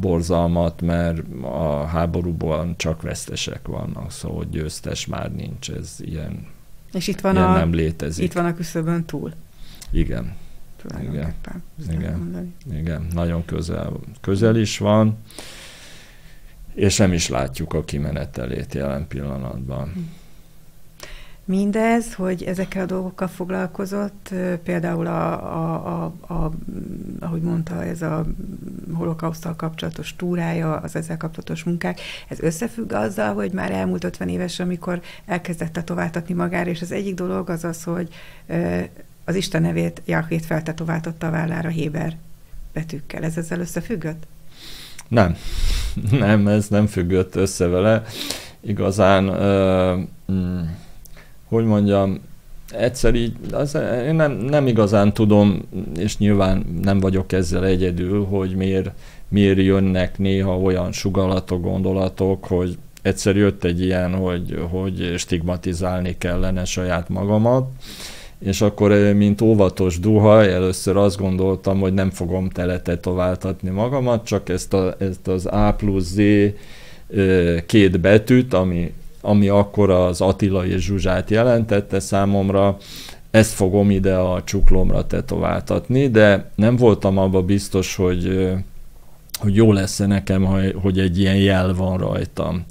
[0.00, 6.46] borzalmat, mert a háborúban csak vesztesek vannak, szóval győztes már nincs, ez ilyen,
[6.92, 8.24] És itt van ilyen a, nem létezik.
[8.24, 9.32] Itt van a küszöbön túl.
[9.90, 10.34] Igen.
[11.00, 11.34] Igen.
[11.90, 12.54] Igen.
[12.72, 15.18] Igen, nagyon közel, közel is van,
[16.74, 19.92] és nem is látjuk a kimenetelét jelen pillanatban.
[19.92, 20.00] Hm
[21.46, 26.52] mindez, hogy ezekkel a dolgokkal foglalkozott, például a, a, a, a
[27.20, 28.24] ahogy mondta, ez a
[28.92, 34.60] holokausztal kapcsolatos túrája, az ezzel kapcsolatos munkák, ez összefügg azzal, hogy már elmúlt 50 éves,
[34.60, 38.08] amikor elkezdett tetováltatni magára, és az egyik dolog az az, hogy
[39.24, 42.16] az Isten nevét, Jahvét feltetováltotta a vállára Héber
[42.72, 43.24] betűkkel.
[43.24, 44.26] Ez ezzel összefüggött?
[45.08, 45.36] Nem,
[46.10, 48.02] nem, ez nem függött össze vele.
[48.60, 50.60] Igazán uh, mm,
[51.48, 52.20] hogy mondjam,
[52.72, 55.62] egyszer így, az, én nem, nem igazán tudom,
[55.98, 58.90] és nyilván nem vagyok ezzel egyedül, hogy miért,
[59.28, 66.64] miért jönnek néha olyan sugalatok, gondolatok, hogy egyszer jött egy ilyen, hogy, hogy stigmatizálni kellene
[66.64, 67.68] saját magamat,
[68.38, 74.74] és akkor, mint óvatos duha, először azt gondoltam, hogy nem fogom teletetováltatni magamat, csak ezt,
[74.74, 76.20] a, ezt az A plusz Z
[77.66, 78.92] két betűt, ami
[79.26, 82.76] ami akkor az Attila és Zsuzsát jelentette számomra,
[83.30, 88.50] ezt fogom ide a csuklomra tetováltatni, de nem voltam abban biztos, hogy,
[89.38, 90.44] hogy jó lesz-e nekem,
[90.82, 92.64] hogy egy ilyen jel van rajtam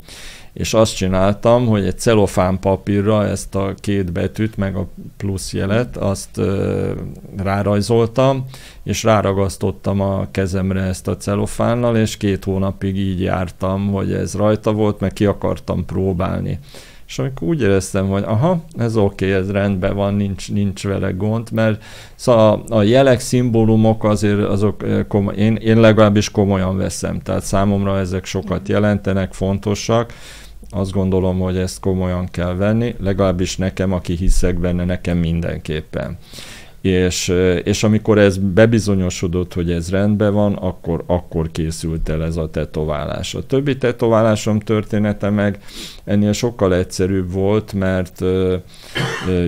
[0.55, 4.87] és azt csináltam, hogy egy celofán papírra ezt a két betűt, meg a
[5.17, 6.91] plusz jelet, azt ö,
[7.37, 8.45] rárajzoltam,
[8.83, 14.71] és ráragasztottam a kezemre ezt a celofánnal, és két hónapig így jártam, hogy ez rajta
[14.71, 16.59] volt, meg ki akartam próbálni.
[17.07, 21.11] És amikor úgy éreztem, hogy aha, ez oké, okay, ez rendben van, nincs, nincs vele
[21.11, 21.83] gond, mert
[22.15, 28.25] szóval a jelek, szimbólumok azért azok, komoly, én, én legalábbis komolyan veszem, tehát számomra ezek
[28.25, 30.13] sokat jelentenek, fontosak,
[30.75, 36.17] azt gondolom, hogy ezt komolyan kell venni, legalábbis nekem, aki hiszek benne, nekem mindenképpen.
[36.85, 37.33] És,
[37.63, 43.35] és amikor ez bebizonyosodott, hogy ez rendben van, akkor, akkor készült el ez a tetoválás.
[43.35, 45.59] A többi tetoválásom története meg
[46.03, 48.23] ennél sokkal egyszerűbb volt, mert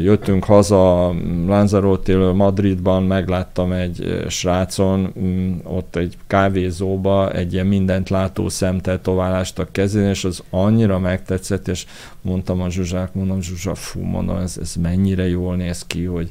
[0.01, 1.13] jöttünk haza
[1.47, 9.67] Lanzarote Madridban, megláttam egy srácon, m, ott egy kávézóba egy ilyen mindent látó szemtetoválást a
[9.71, 11.85] kezén, és az annyira megtetszett, és
[12.21, 16.29] mondtam a Zsuzsák, mondom, Zsuzsa, fú, mondom, ez, ez mennyire jól néz ki, hogy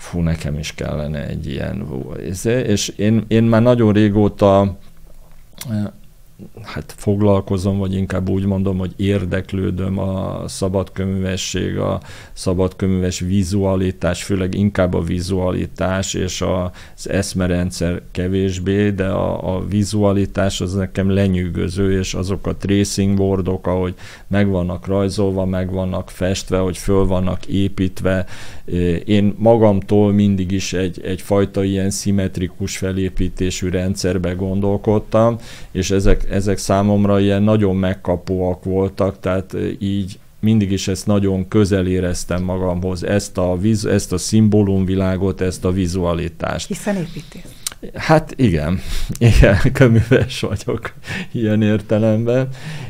[0.00, 1.86] fú, nekem is kellene egy ilyen.
[2.44, 4.78] És én, én már nagyon régóta
[6.62, 12.00] hát foglalkozom, vagy inkább úgy mondom, hogy érdeklődöm a szabadköművesség, a
[12.32, 20.74] szabadköműves vizualitás, főleg inkább a vizualitás, és az eszmerendszer kevésbé, de a, a vizualitás az
[20.74, 23.94] nekem lenyűgöző, és azok a tracing boardok, ahogy
[24.30, 28.26] meg vannak rajzolva, meg vannak festve, hogy föl vannak építve.
[29.04, 35.36] Én magamtól mindig is egy, egyfajta ilyen szimmetrikus felépítésű rendszerbe gondolkodtam,
[35.70, 41.86] és ezek, ezek számomra ilyen nagyon megkapóak voltak, tehát így mindig is ezt nagyon közel
[41.86, 46.66] éreztem magamhoz, ezt a, viz, ezt a szimbólumvilágot, ezt a vizualitást.
[46.66, 47.59] Hiszen építész.
[47.94, 48.80] Hát igen,
[49.18, 50.92] igen, köműves vagyok
[51.32, 52.48] ilyen értelemben,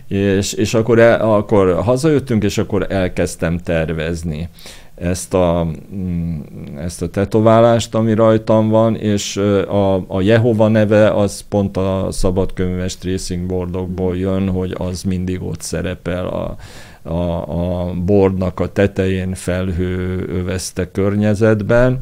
[0.08, 4.48] és, és akkor, el, akkor hazajöttünk, és akkor elkezdtem tervezni
[5.00, 6.40] ezt a, mm,
[6.78, 12.96] ezt a tetoválást, ami rajtam van, és a, a Jehova neve az pont a szabadkönyves
[12.96, 16.56] tracing boardokból jön, hogy az mindig ott szerepel a,
[17.02, 21.98] a, a boardnak a tetején felhő övezte környezetben,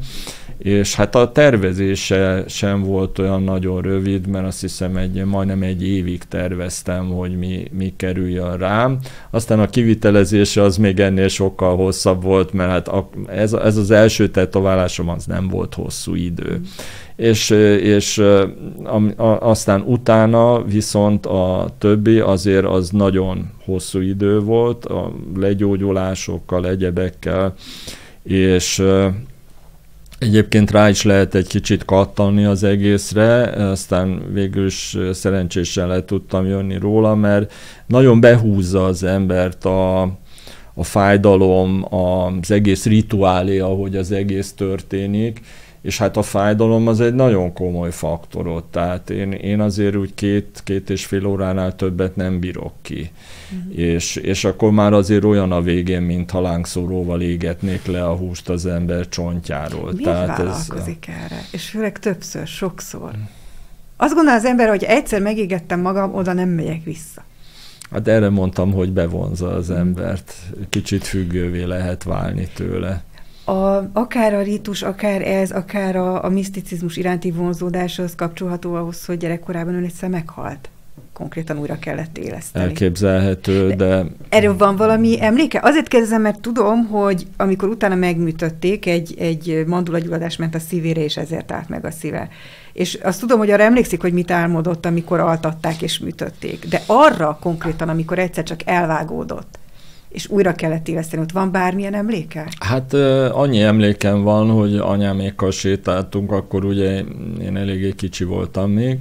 [0.59, 5.87] és hát a tervezése sem volt olyan nagyon rövid, mert azt hiszem egy, majdnem egy
[5.87, 8.97] évig terveztem, hogy mi, mi kerüljön rám.
[9.29, 13.91] Aztán a kivitelezése az még ennél sokkal hosszabb volt, mert hát a, ez, ez az
[13.91, 16.61] első tetoválásom az nem volt hosszú idő.
[17.15, 17.49] És,
[17.81, 25.11] és a, a, aztán utána viszont a többi azért az nagyon hosszú idő volt, a
[25.35, 27.53] legyógyulásokkal, egyebekkel,
[28.23, 28.83] és
[30.19, 36.45] Egyébként rá is lehet egy kicsit kattanni az egészre, aztán végül is szerencsésen le tudtam
[36.45, 37.53] jönni róla, mert
[37.87, 40.01] nagyon behúzza az embert a,
[40.73, 45.41] a fájdalom, az egész rituálé, ahogy az egész történik,
[45.89, 50.61] és hát a fájdalom az egy nagyon komoly faktorot, tehát én, én azért úgy két,
[50.63, 53.11] két és fél óránál többet nem bírok ki.
[53.51, 53.79] Uh-huh.
[53.79, 58.49] És, és akkor már azért olyan a végén, mint ha lángszóróval égetnék le a húst
[58.49, 59.91] az ember csontjáról.
[59.93, 61.41] Miért tehát vállalkozik ez, erre?
[61.51, 63.11] És főleg többször, sokszor.
[63.97, 67.23] Azt gondol az ember, hogy egyszer megégettem magam, oda nem megyek vissza.
[67.91, 70.33] Hát erre mondtam, hogy bevonza az embert.
[70.69, 73.03] Kicsit függővé lehet válni tőle
[73.49, 79.05] a, akár a rítus, akár ez, akár a, a miszticizmus iránti vonzódás az kapcsolható ahhoz,
[79.05, 80.69] hogy gyerekkorában ön egyszer meghalt
[81.13, 82.65] konkrétan újra kellett éleszteni.
[82.65, 83.75] Elképzelhető, de...
[83.75, 84.05] de...
[84.29, 85.59] Erről van valami emléke?
[85.63, 91.17] Azért kérdezem, mert tudom, hogy amikor utána megműtötték, egy, egy mandulagyulladás ment a szívére, és
[91.17, 92.29] ezért állt meg a szíve.
[92.73, 96.67] És azt tudom, hogy arra emlékszik, hogy mit álmodott, amikor altatták és műtötték.
[96.67, 99.58] De arra konkrétan, amikor egyszer csak elvágódott,
[100.09, 101.21] és újra kellett éleszteni.
[101.21, 102.47] Ott van bármilyen emléke?
[102.59, 102.93] Hát
[103.31, 107.03] annyi emlékem van, hogy anyámékkal sétáltunk, akkor ugye
[107.41, 108.99] én eléggé kicsi voltam még,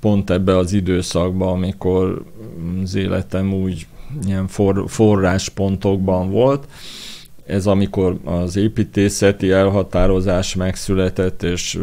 [0.00, 2.24] pont ebbe az időszakban, amikor
[2.82, 3.86] az életem úgy
[4.26, 6.66] ilyen for, forráspontokban volt,
[7.46, 11.78] ez amikor az építészeti elhatározás megszületett, és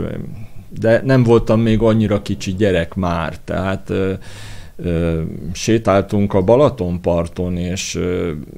[0.80, 3.94] de nem voltam még annyira kicsi gyerek már, tehát
[5.54, 8.00] sétáltunk a Balatonparton, és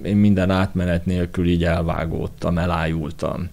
[0.04, 3.50] én minden átmenet nélkül így elvágódtam, elájultam.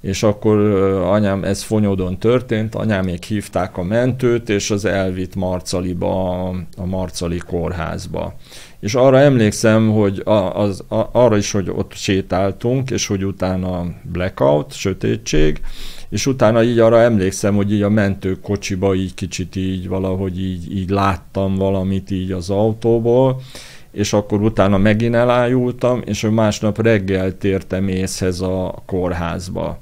[0.00, 0.58] És akkor
[1.04, 7.38] anyám, ez Fonyodon történt, anyám még hívták a mentőt, és az elvitt Marcaliba, a Marcali
[7.46, 8.34] kórházba.
[8.80, 10.22] És arra emlékszem, hogy
[10.52, 15.60] az, arra is, hogy ott sétáltunk, és hogy utána blackout, sötétség,
[16.10, 20.90] és utána így arra emlékszem, hogy így a mentőkocsiba így kicsit így valahogy így, így
[20.90, 23.40] láttam valamit így az autóból,
[23.92, 29.78] és akkor utána megint elájultam, és a másnap reggel tértem észhez a kórházba.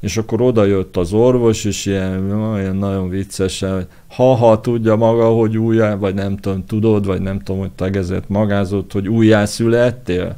[0.00, 2.26] És akkor oda jött az orvos, és ilyen,
[2.58, 7.60] ilyen nagyon viccesen, ha-ha tudja maga, hogy újjá, vagy nem tudom, tudod, vagy nem tudom,
[7.60, 10.36] hogy tegezett magázott, hogy újjá születtél?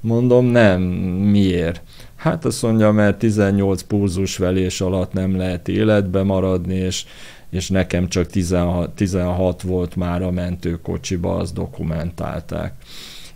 [0.00, 1.82] Mondom, nem, miért?
[2.22, 7.04] Hát azt mondja, mert 18 pulzusvelés alatt nem lehet életbe maradni, és,
[7.50, 12.74] és nekem csak 16, 16 volt már a mentőkocsiba, azt dokumentálták.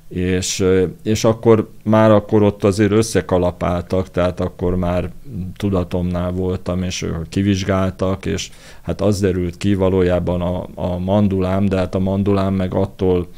[0.08, 0.64] És,
[1.02, 5.10] és akkor már akkor ott azért összekalapáltak, tehát akkor már
[5.56, 8.50] tudatomnál voltam, és ők kivizsgáltak, és
[8.82, 13.28] hát az derült ki valójában a, a mandulám, de hát a mandulám meg attól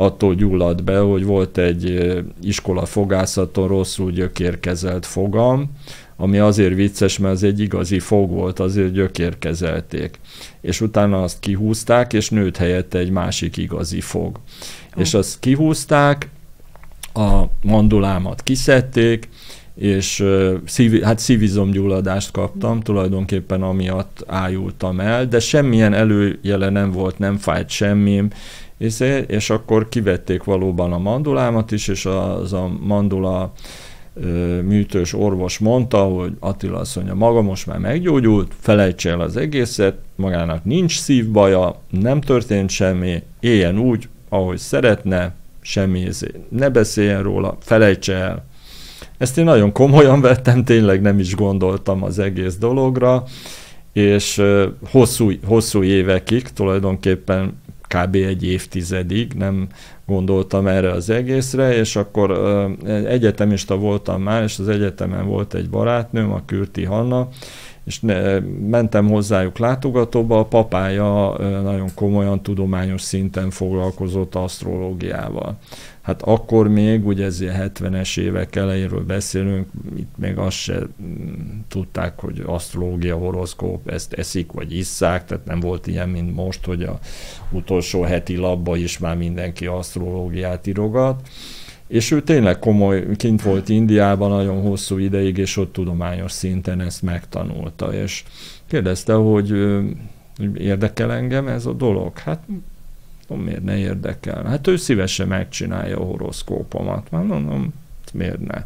[0.00, 5.70] attól gyulladt be, hogy volt egy iskola fogászaton rosszul gyökérkezelt fogam,
[6.16, 10.18] ami azért vicces, mert az egy igazi fog volt, azért gyökérkezelték.
[10.60, 14.38] És utána azt kihúzták, és nőtt helyette egy másik igazi fog.
[14.98, 16.28] És azt kihúzták,
[17.14, 19.28] a mandulámat kiszedték,
[19.74, 20.24] és
[20.64, 27.68] szív, hát szívizomgyulladást kaptam, tulajdonképpen amiatt ájultam el, de semmilyen előjele nem volt, nem fájt
[27.68, 28.30] semmim,
[28.78, 33.52] és, és akkor kivették valóban a mandulámat is, és az a mandula
[34.62, 39.98] műtős orvos mondta, hogy Attila azt mondja, maga most már meggyógyult, felejtse el az egészet,
[40.16, 46.08] magának nincs szívbaja, nem történt semmi, éljen úgy, ahogy szeretne, semmi,
[46.48, 48.44] ne beszéljen róla, felejtse el.
[49.18, 53.24] Ezt én nagyon komolyan vettem, tényleg nem is gondoltam az egész dologra,
[53.92, 54.42] és
[54.90, 58.14] hosszú, hosszú évekig, tulajdonképpen kb.
[58.14, 59.68] egy évtizedig nem
[60.06, 62.30] gondoltam erre az egészre, és akkor
[63.06, 67.28] egyetemista voltam már, és az egyetemen volt egy barátnőm, a Kürti Hanna,
[67.88, 68.38] és ne,
[68.68, 75.58] mentem hozzájuk látogatóba, a papája nagyon komolyan tudományos szinten foglalkozott asztrológiával.
[76.00, 79.66] Hát akkor még, ugye ez 70-es évek elejéről beszélünk,
[79.96, 85.60] itt még azt se mm, tudták, hogy asztrológia, horoszkóp, ezt eszik vagy isszák, tehát nem
[85.60, 86.98] volt ilyen, mint most, hogy a
[87.50, 91.28] utolsó heti labba is már mindenki asztrológiát írogat.
[91.88, 97.02] És ő tényleg komoly, kint volt Indiában nagyon hosszú ideig, és ott tudományos szinten ezt
[97.02, 98.24] megtanulta, és
[98.66, 99.76] kérdezte, hogy
[100.54, 102.18] érdekel engem ez a dolog?
[102.18, 102.42] Hát
[103.28, 104.44] mondom, miért ne érdekel?
[104.44, 107.10] Hát ő szívesen megcsinálja a horoszkópomat.
[107.10, 107.74] Már mondom,
[108.12, 108.64] miért ne?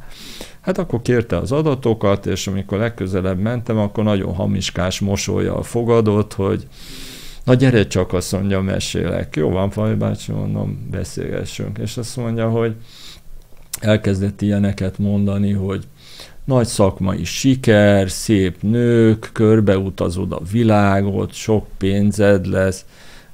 [0.61, 6.67] Hát akkor kérte az adatokat, és amikor legközelebb mentem, akkor nagyon hamiskás mosolyjal fogadott, hogy
[7.45, 9.37] na gyere csak, azt mondja, mesélek.
[9.37, 11.79] Jó van, Faj bácsi, mondom, beszélgessünk.
[11.79, 12.75] És azt mondja, hogy
[13.85, 15.85] elkezdett ilyeneket mondani, hogy
[16.45, 22.85] nagy szakmai siker, szép nők, körbeutazod a világot, sok pénzed lesz,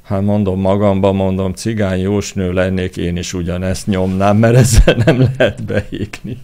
[0.08, 5.64] Hát mondom magamban, mondom, cigány jósnő lennék, én is ugyanezt nyomnám, mert ezzel nem lehet
[5.64, 6.38] beékni.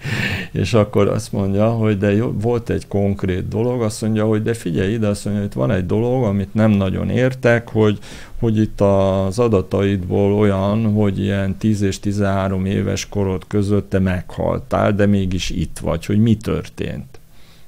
[0.53, 4.55] És akkor azt mondja, hogy de jó, volt egy konkrét dolog, azt mondja, hogy de
[4.55, 7.99] figyelj ide, azt mondja, hogy itt van egy dolog, amit nem nagyon értek, hogy,
[8.39, 14.93] hogy itt az adataidból olyan, hogy ilyen 10 és 13 éves korod között te meghaltál,
[14.93, 17.19] de mégis itt vagy, hogy mi történt.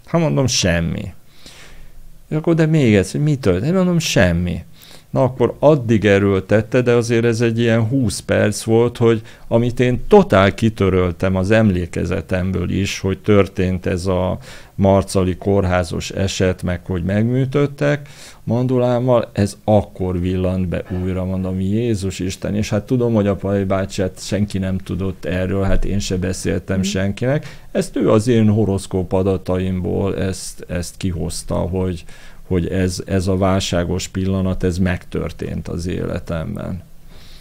[0.07, 1.13] Hát mondom, semmi.
[2.29, 3.67] És akkor de még egyszer, mi történt?
[3.67, 4.65] Én mondom, semmi
[5.11, 10.05] na akkor addig erőltette, de azért ez egy ilyen 20 perc volt, hogy amit én
[10.09, 14.39] totál kitöröltem az emlékezetemből is, hogy történt ez a
[14.75, 18.09] marcali kórházos eset, meg hogy megműtöttek
[18.45, 23.65] mandulámmal, ez akkor villant be újra, mondom, Jézus Isten, és hát tudom, hogy a Pai
[23.65, 26.83] bácsát senki nem tudott erről, hát én se beszéltem mm.
[26.83, 32.05] senkinek, ezt ő az én horoszkóp adataimból ezt, ezt kihozta, hogy,
[32.47, 36.83] hogy ez, ez a válságos pillanat, ez megtörtént az életemben.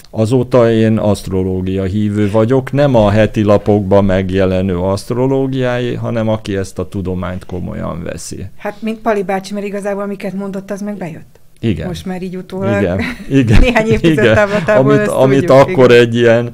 [0.09, 6.89] Azóta én asztrológia hívő vagyok, nem a heti lapokban megjelenő asztrológiái, hanem aki ezt a
[6.89, 8.45] tudományt komolyan veszi.
[8.57, 11.39] Hát, mint Pali bácsi, mert igazából amiket mondott, az meg bejött.
[11.59, 11.87] Igen.
[11.87, 12.99] Most már így utólag igen,
[13.41, 14.37] igen, néhány évtized
[14.67, 16.01] Amit, amit tudjuk, akkor igen.
[16.01, 16.53] egy ilyen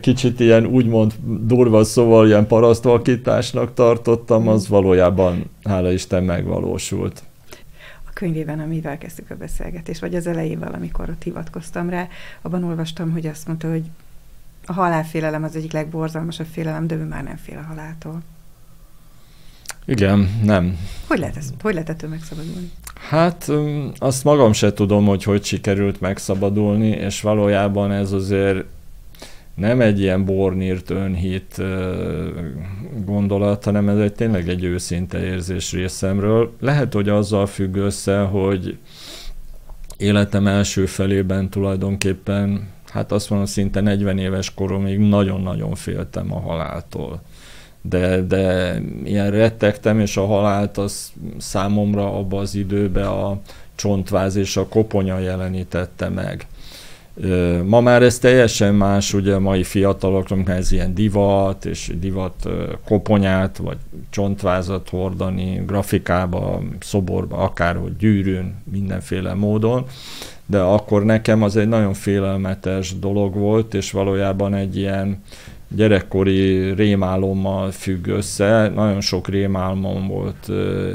[0.00, 1.12] kicsit ilyen úgymond
[1.46, 4.70] durva szóval ilyen parasztvakításnak tartottam, az mm.
[4.70, 7.22] valójában, hála Isten, megvalósult
[8.20, 12.08] könyvében, amivel kezdtük a beszélgetést, vagy az elején valamikor ott hivatkoztam rá,
[12.42, 13.84] abban olvastam, hogy azt mondta, hogy
[14.66, 18.22] a halálfélelem az egyik legborzalmasabb félelem, de ő már nem fél a haláltól.
[19.84, 20.78] Igen, nem.
[21.08, 22.70] Hogy lehet, ez, hogy lehet ettől megszabadulni?
[23.08, 23.50] Hát
[23.98, 28.64] azt magam se tudom, hogy hogy sikerült megszabadulni, és valójában ez azért
[29.60, 31.62] nem egy ilyen bornírt önhit
[33.04, 36.52] gondolat, hanem ez egy tényleg egy őszinte érzés részemről.
[36.60, 38.78] Lehet, hogy azzal függ össze, hogy
[39.96, 47.22] életem első felében tulajdonképpen, hát azt mondom, szinte 40 éves koromig nagyon-nagyon féltem a haláltól.
[47.82, 53.40] De, de ilyen rettegtem, és a halált az számomra abba az időbe a
[53.74, 56.46] csontváz és a koponya jelenítette meg.
[57.64, 62.48] Ma már ez teljesen más, ugye a mai fiataloknak ez ilyen divat, és divat
[62.84, 63.76] koponyát, vagy
[64.10, 69.84] csontvázat hordani, grafikába, szoborba, akárhogy gyűrűn, mindenféle módon,
[70.46, 75.22] de akkor nekem az egy nagyon félelmetes dolog volt, és valójában egy ilyen
[75.76, 78.68] gyerekkori rémálommal függ össze.
[78.74, 80.50] Nagyon sok rémálmom volt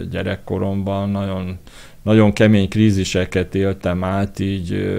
[0.10, 1.58] gyerekkoromban, nagyon,
[2.02, 4.94] nagyon kemény kríziseket éltem át, így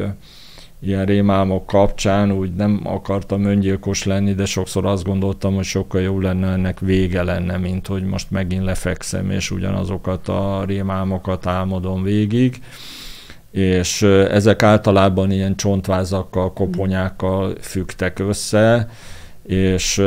[0.89, 6.21] ilyen rémálmok kapcsán úgy nem akartam öngyilkos lenni, de sokszor azt gondoltam, hogy sokkal jobb
[6.21, 12.61] lenne ennek vége lenne, mint hogy most megint lefekszem, és ugyanazokat a rémálmokat álmodom végig.
[13.51, 18.89] És ezek általában ilyen csontvázakkal, koponyákkal fügtek össze,
[19.43, 20.03] és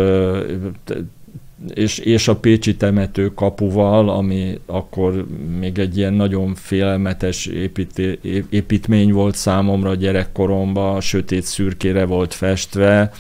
[1.68, 5.26] és, és a Pécsi temető kapuval, ami akkor
[5.60, 8.20] még egy ilyen nagyon félelmetes építé,
[8.50, 13.12] építmény volt számomra gyerekkoromban, sötét szürkére volt festve,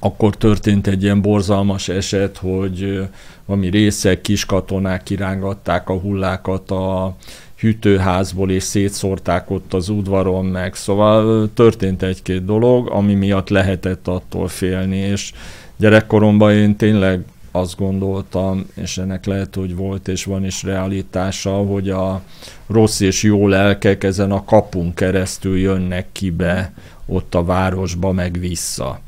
[0.00, 3.08] akkor történt egy ilyen borzalmas eset, hogy
[3.44, 7.16] valami részek, kiskatonák kirángatták a hullákat a
[7.58, 10.74] hűtőházból, és szétszórták ott az udvaron meg.
[10.74, 15.32] Szóval történt egy-két dolog, ami miatt lehetett attól félni, és
[15.76, 17.24] gyerekkoromban én tényleg
[17.58, 22.22] azt gondoltam, és ennek lehet, hogy volt és van is realitása, hogy a
[22.66, 26.72] rossz és jó lelkek ezen a kapun keresztül jönnek ki be
[27.06, 29.00] ott a városba, meg vissza.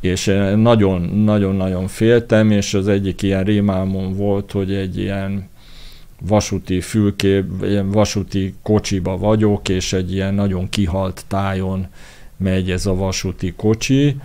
[0.00, 0.24] És
[0.56, 5.48] nagyon-nagyon-nagyon féltem, és az egyik ilyen rémálmom volt, hogy egy ilyen
[6.20, 11.86] vasúti fülkép, ilyen vasúti kocsiba vagyok, és egy ilyen nagyon kihalt tájon
[12.36, 14.16] megy ez a vasúti kocsi,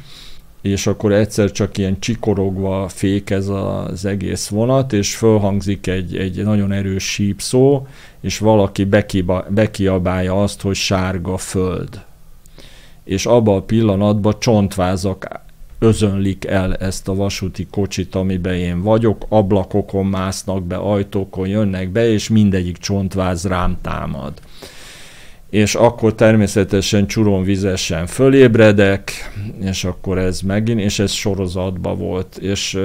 [0.64, 6.72] és akkor egyszer csak ilyen csikorogva fékez az egész vonat, és fölhangzik egy, egy nagyon
[6.72, 7.88] erős sípszó,
[8.22, 12.02] és valaki bekiba, bekiabálja azt, hogy sárga föld.
[13.04, 15.28] És abban a pillanatban csontvázak
[15.80, 22.10] özönlik el ezt a vasúti kocsit, amiben én vagyok, ablakokon másznak be, ajtókon jönnek be,
[22.10, 24.34] és mindegyik csontváz rám támad
[25.54, 27.08] és akkor természetesen
[27.44, 29.12] vizesen fölébredek,
[29.62, 32.80] és akkor ez megint, és ez sorozatban volt, és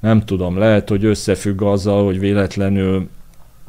[0.00, 3.08] nem tudom, lehet, hogy összefügg azzal, hogy véletlenül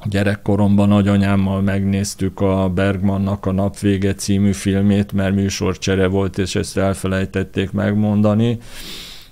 [0.06, 7.72] gyerekkoromban nagyanyámmal megnéztük a Bergmannak a Napvége című filmét, mert műsorcsere volt, és ezt elfelejtették
[7.72, 8.58] megmondani.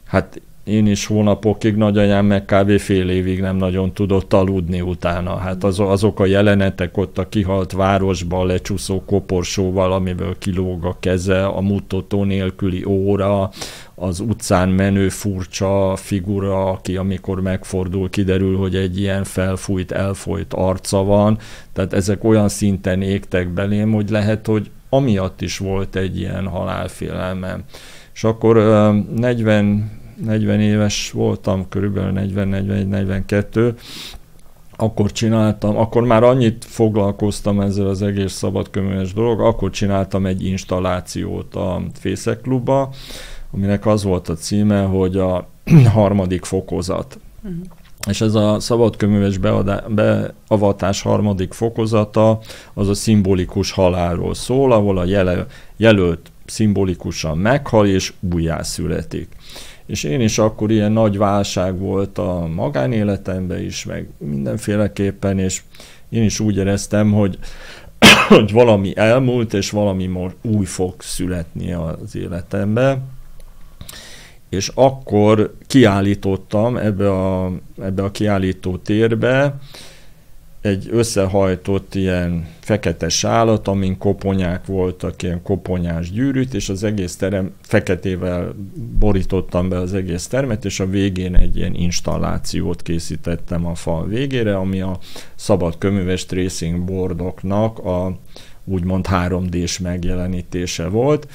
[0.05, 2.79] Hát én is hónapokig, nagyanyám meg kb.
[2.79, 5.35] fél évig nem nagyon tudott aludni utána.
[5.37, 11.45] Hát az, azok a jelenetek ott a kihalt városban lecsúszó koporsóval, amiből kilóg a keze,
[11.45, 13.49] a mutató nélküli óra,
[13.95, 21.03] az utcán menő furcsa figura, aki amikor megfordul, kiderül, hogy egy ilyen felfújt, elfolyt arca
[21.03, 21.37] van.
[21.73, 27.63] Tehát ezek olyan szinten égtek belém, hogy lehet, hogy amiatt is volt egy ilyen halálfélelmem.
[28.13, 28.55] És akkor
[29.15, 33.73] 40 40 éves voltam, körülbelül 40-41-42,
[34.75, 41.55] akkor csináltam, akkor már annyit foglalkoztam ezzel az egész szabadköműves dolog, akkor csináltam egy installációt
[41.55, 42.89] a Fészek Klubba,
[43.51, 45.47] aminek az volt a címe, hogy a
[45.93, 47.19] harmadik fokozat.
[47.43, 47.61] Uh-huh.
[48.09, 52.39] És ez a szabadköműves beadá, beavatás harmadik fokozata
[52.73, 55.45] az a szimbolikus halálról szól, ahol a jele,
[55.77, 59.27] jelölt szimbolikusan meghal és újjászületik
[59.89, 65.61] és én is akkor ilyen nagy válság volt a magánéletemben is, meg mindenféleképpen, és
[66.09, 67.37] én is úgy éreztem, hogy,
[68.29, 73.01] hogy valami elmúlt, és valami most új fog születni az életembe.
[74.49, 77.51] És akkor kiállítottam ebbe a,
[77.81, 79.57] ebbe a kiállító térbe
[80.61, 87.51] egy összehajtott ilyen fekete sálat, amin koponyák voltak, ilyen koponyás gyűrűt, és az egész terem
[87.61, 88.53] feketével
[88.99, 94.57] borítottam be az egész termet, és a végén egy ilyen installációt készítettem a fal végére,
[94.57, 94.99] ami a
[95.35, 98.19] szabad köműves tracing boardoknak a
[98.65, 101.27] úgymond 3D-s megjelenítése volt,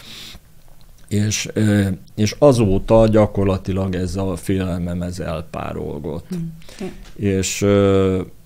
[1.09, 1.48] és,
[2.14, 6.26] és azóta gyakorlatilag ez a félelmem ez elpárolgott.
[6.36, 6.86] Mm.
[7.16, 7.66] És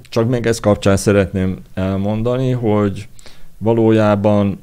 [0.08, 3.08] csak még ezt kapcsán szeretném elmondani, hogy
[3.58, 4.58] valójában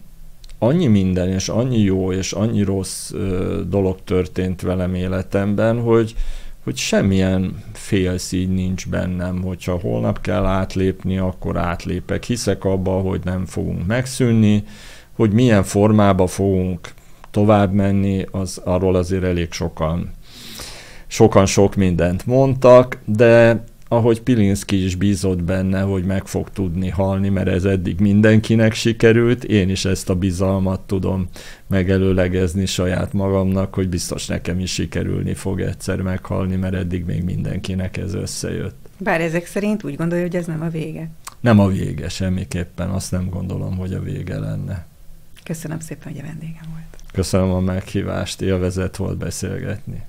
[0.60, 6.16] annyi minden, és annyi jó, és annyi rossz ö, dolog történt velem életemben, hogy,
[6.64, 12.24] hogy semmilyen félszíny nincs bennem, hogyha holnap kell átlépni, akkor átlépek.
[12.24, 14.64] Hiszek abba, hogy nem fogunk megszűnni,
[15.16, 16.94] hogy milyen formába fogunk
[17.32, 20.12] tovább menni, az arról azért elég sokan
[21.08, 27.30] sokan sok mindent mondtak, de ahogy Pilinszki is bízott benne, hogy meg fog tudni halni,
[27.30, 31.30] mert ez eddig mindenkinek sikerült, én is ezt a bizalmat tudom
[31.68, 37.98] megelőlegezni saját magamnak, hogy biztos nekem is sikerülni fog egyszer meghalni, mert eddig még mindenkinek
[37.98, 38.76] ez összejött.
[38.98, 41.10] Bár ezek szerint úgy gondolja, hogy ez nem a vége.
[41.40, 42.90] Nem a vége, semmiképpen.
[42.90, 44.86] Azt nem gondolom, hogy a vége lenne.
[45.44, 47.04] Köszönöm szépen, hogy a vendégem volt.
[47.14, 50.04] Köszönöm a meghívást, élvezett volt beszélgetni.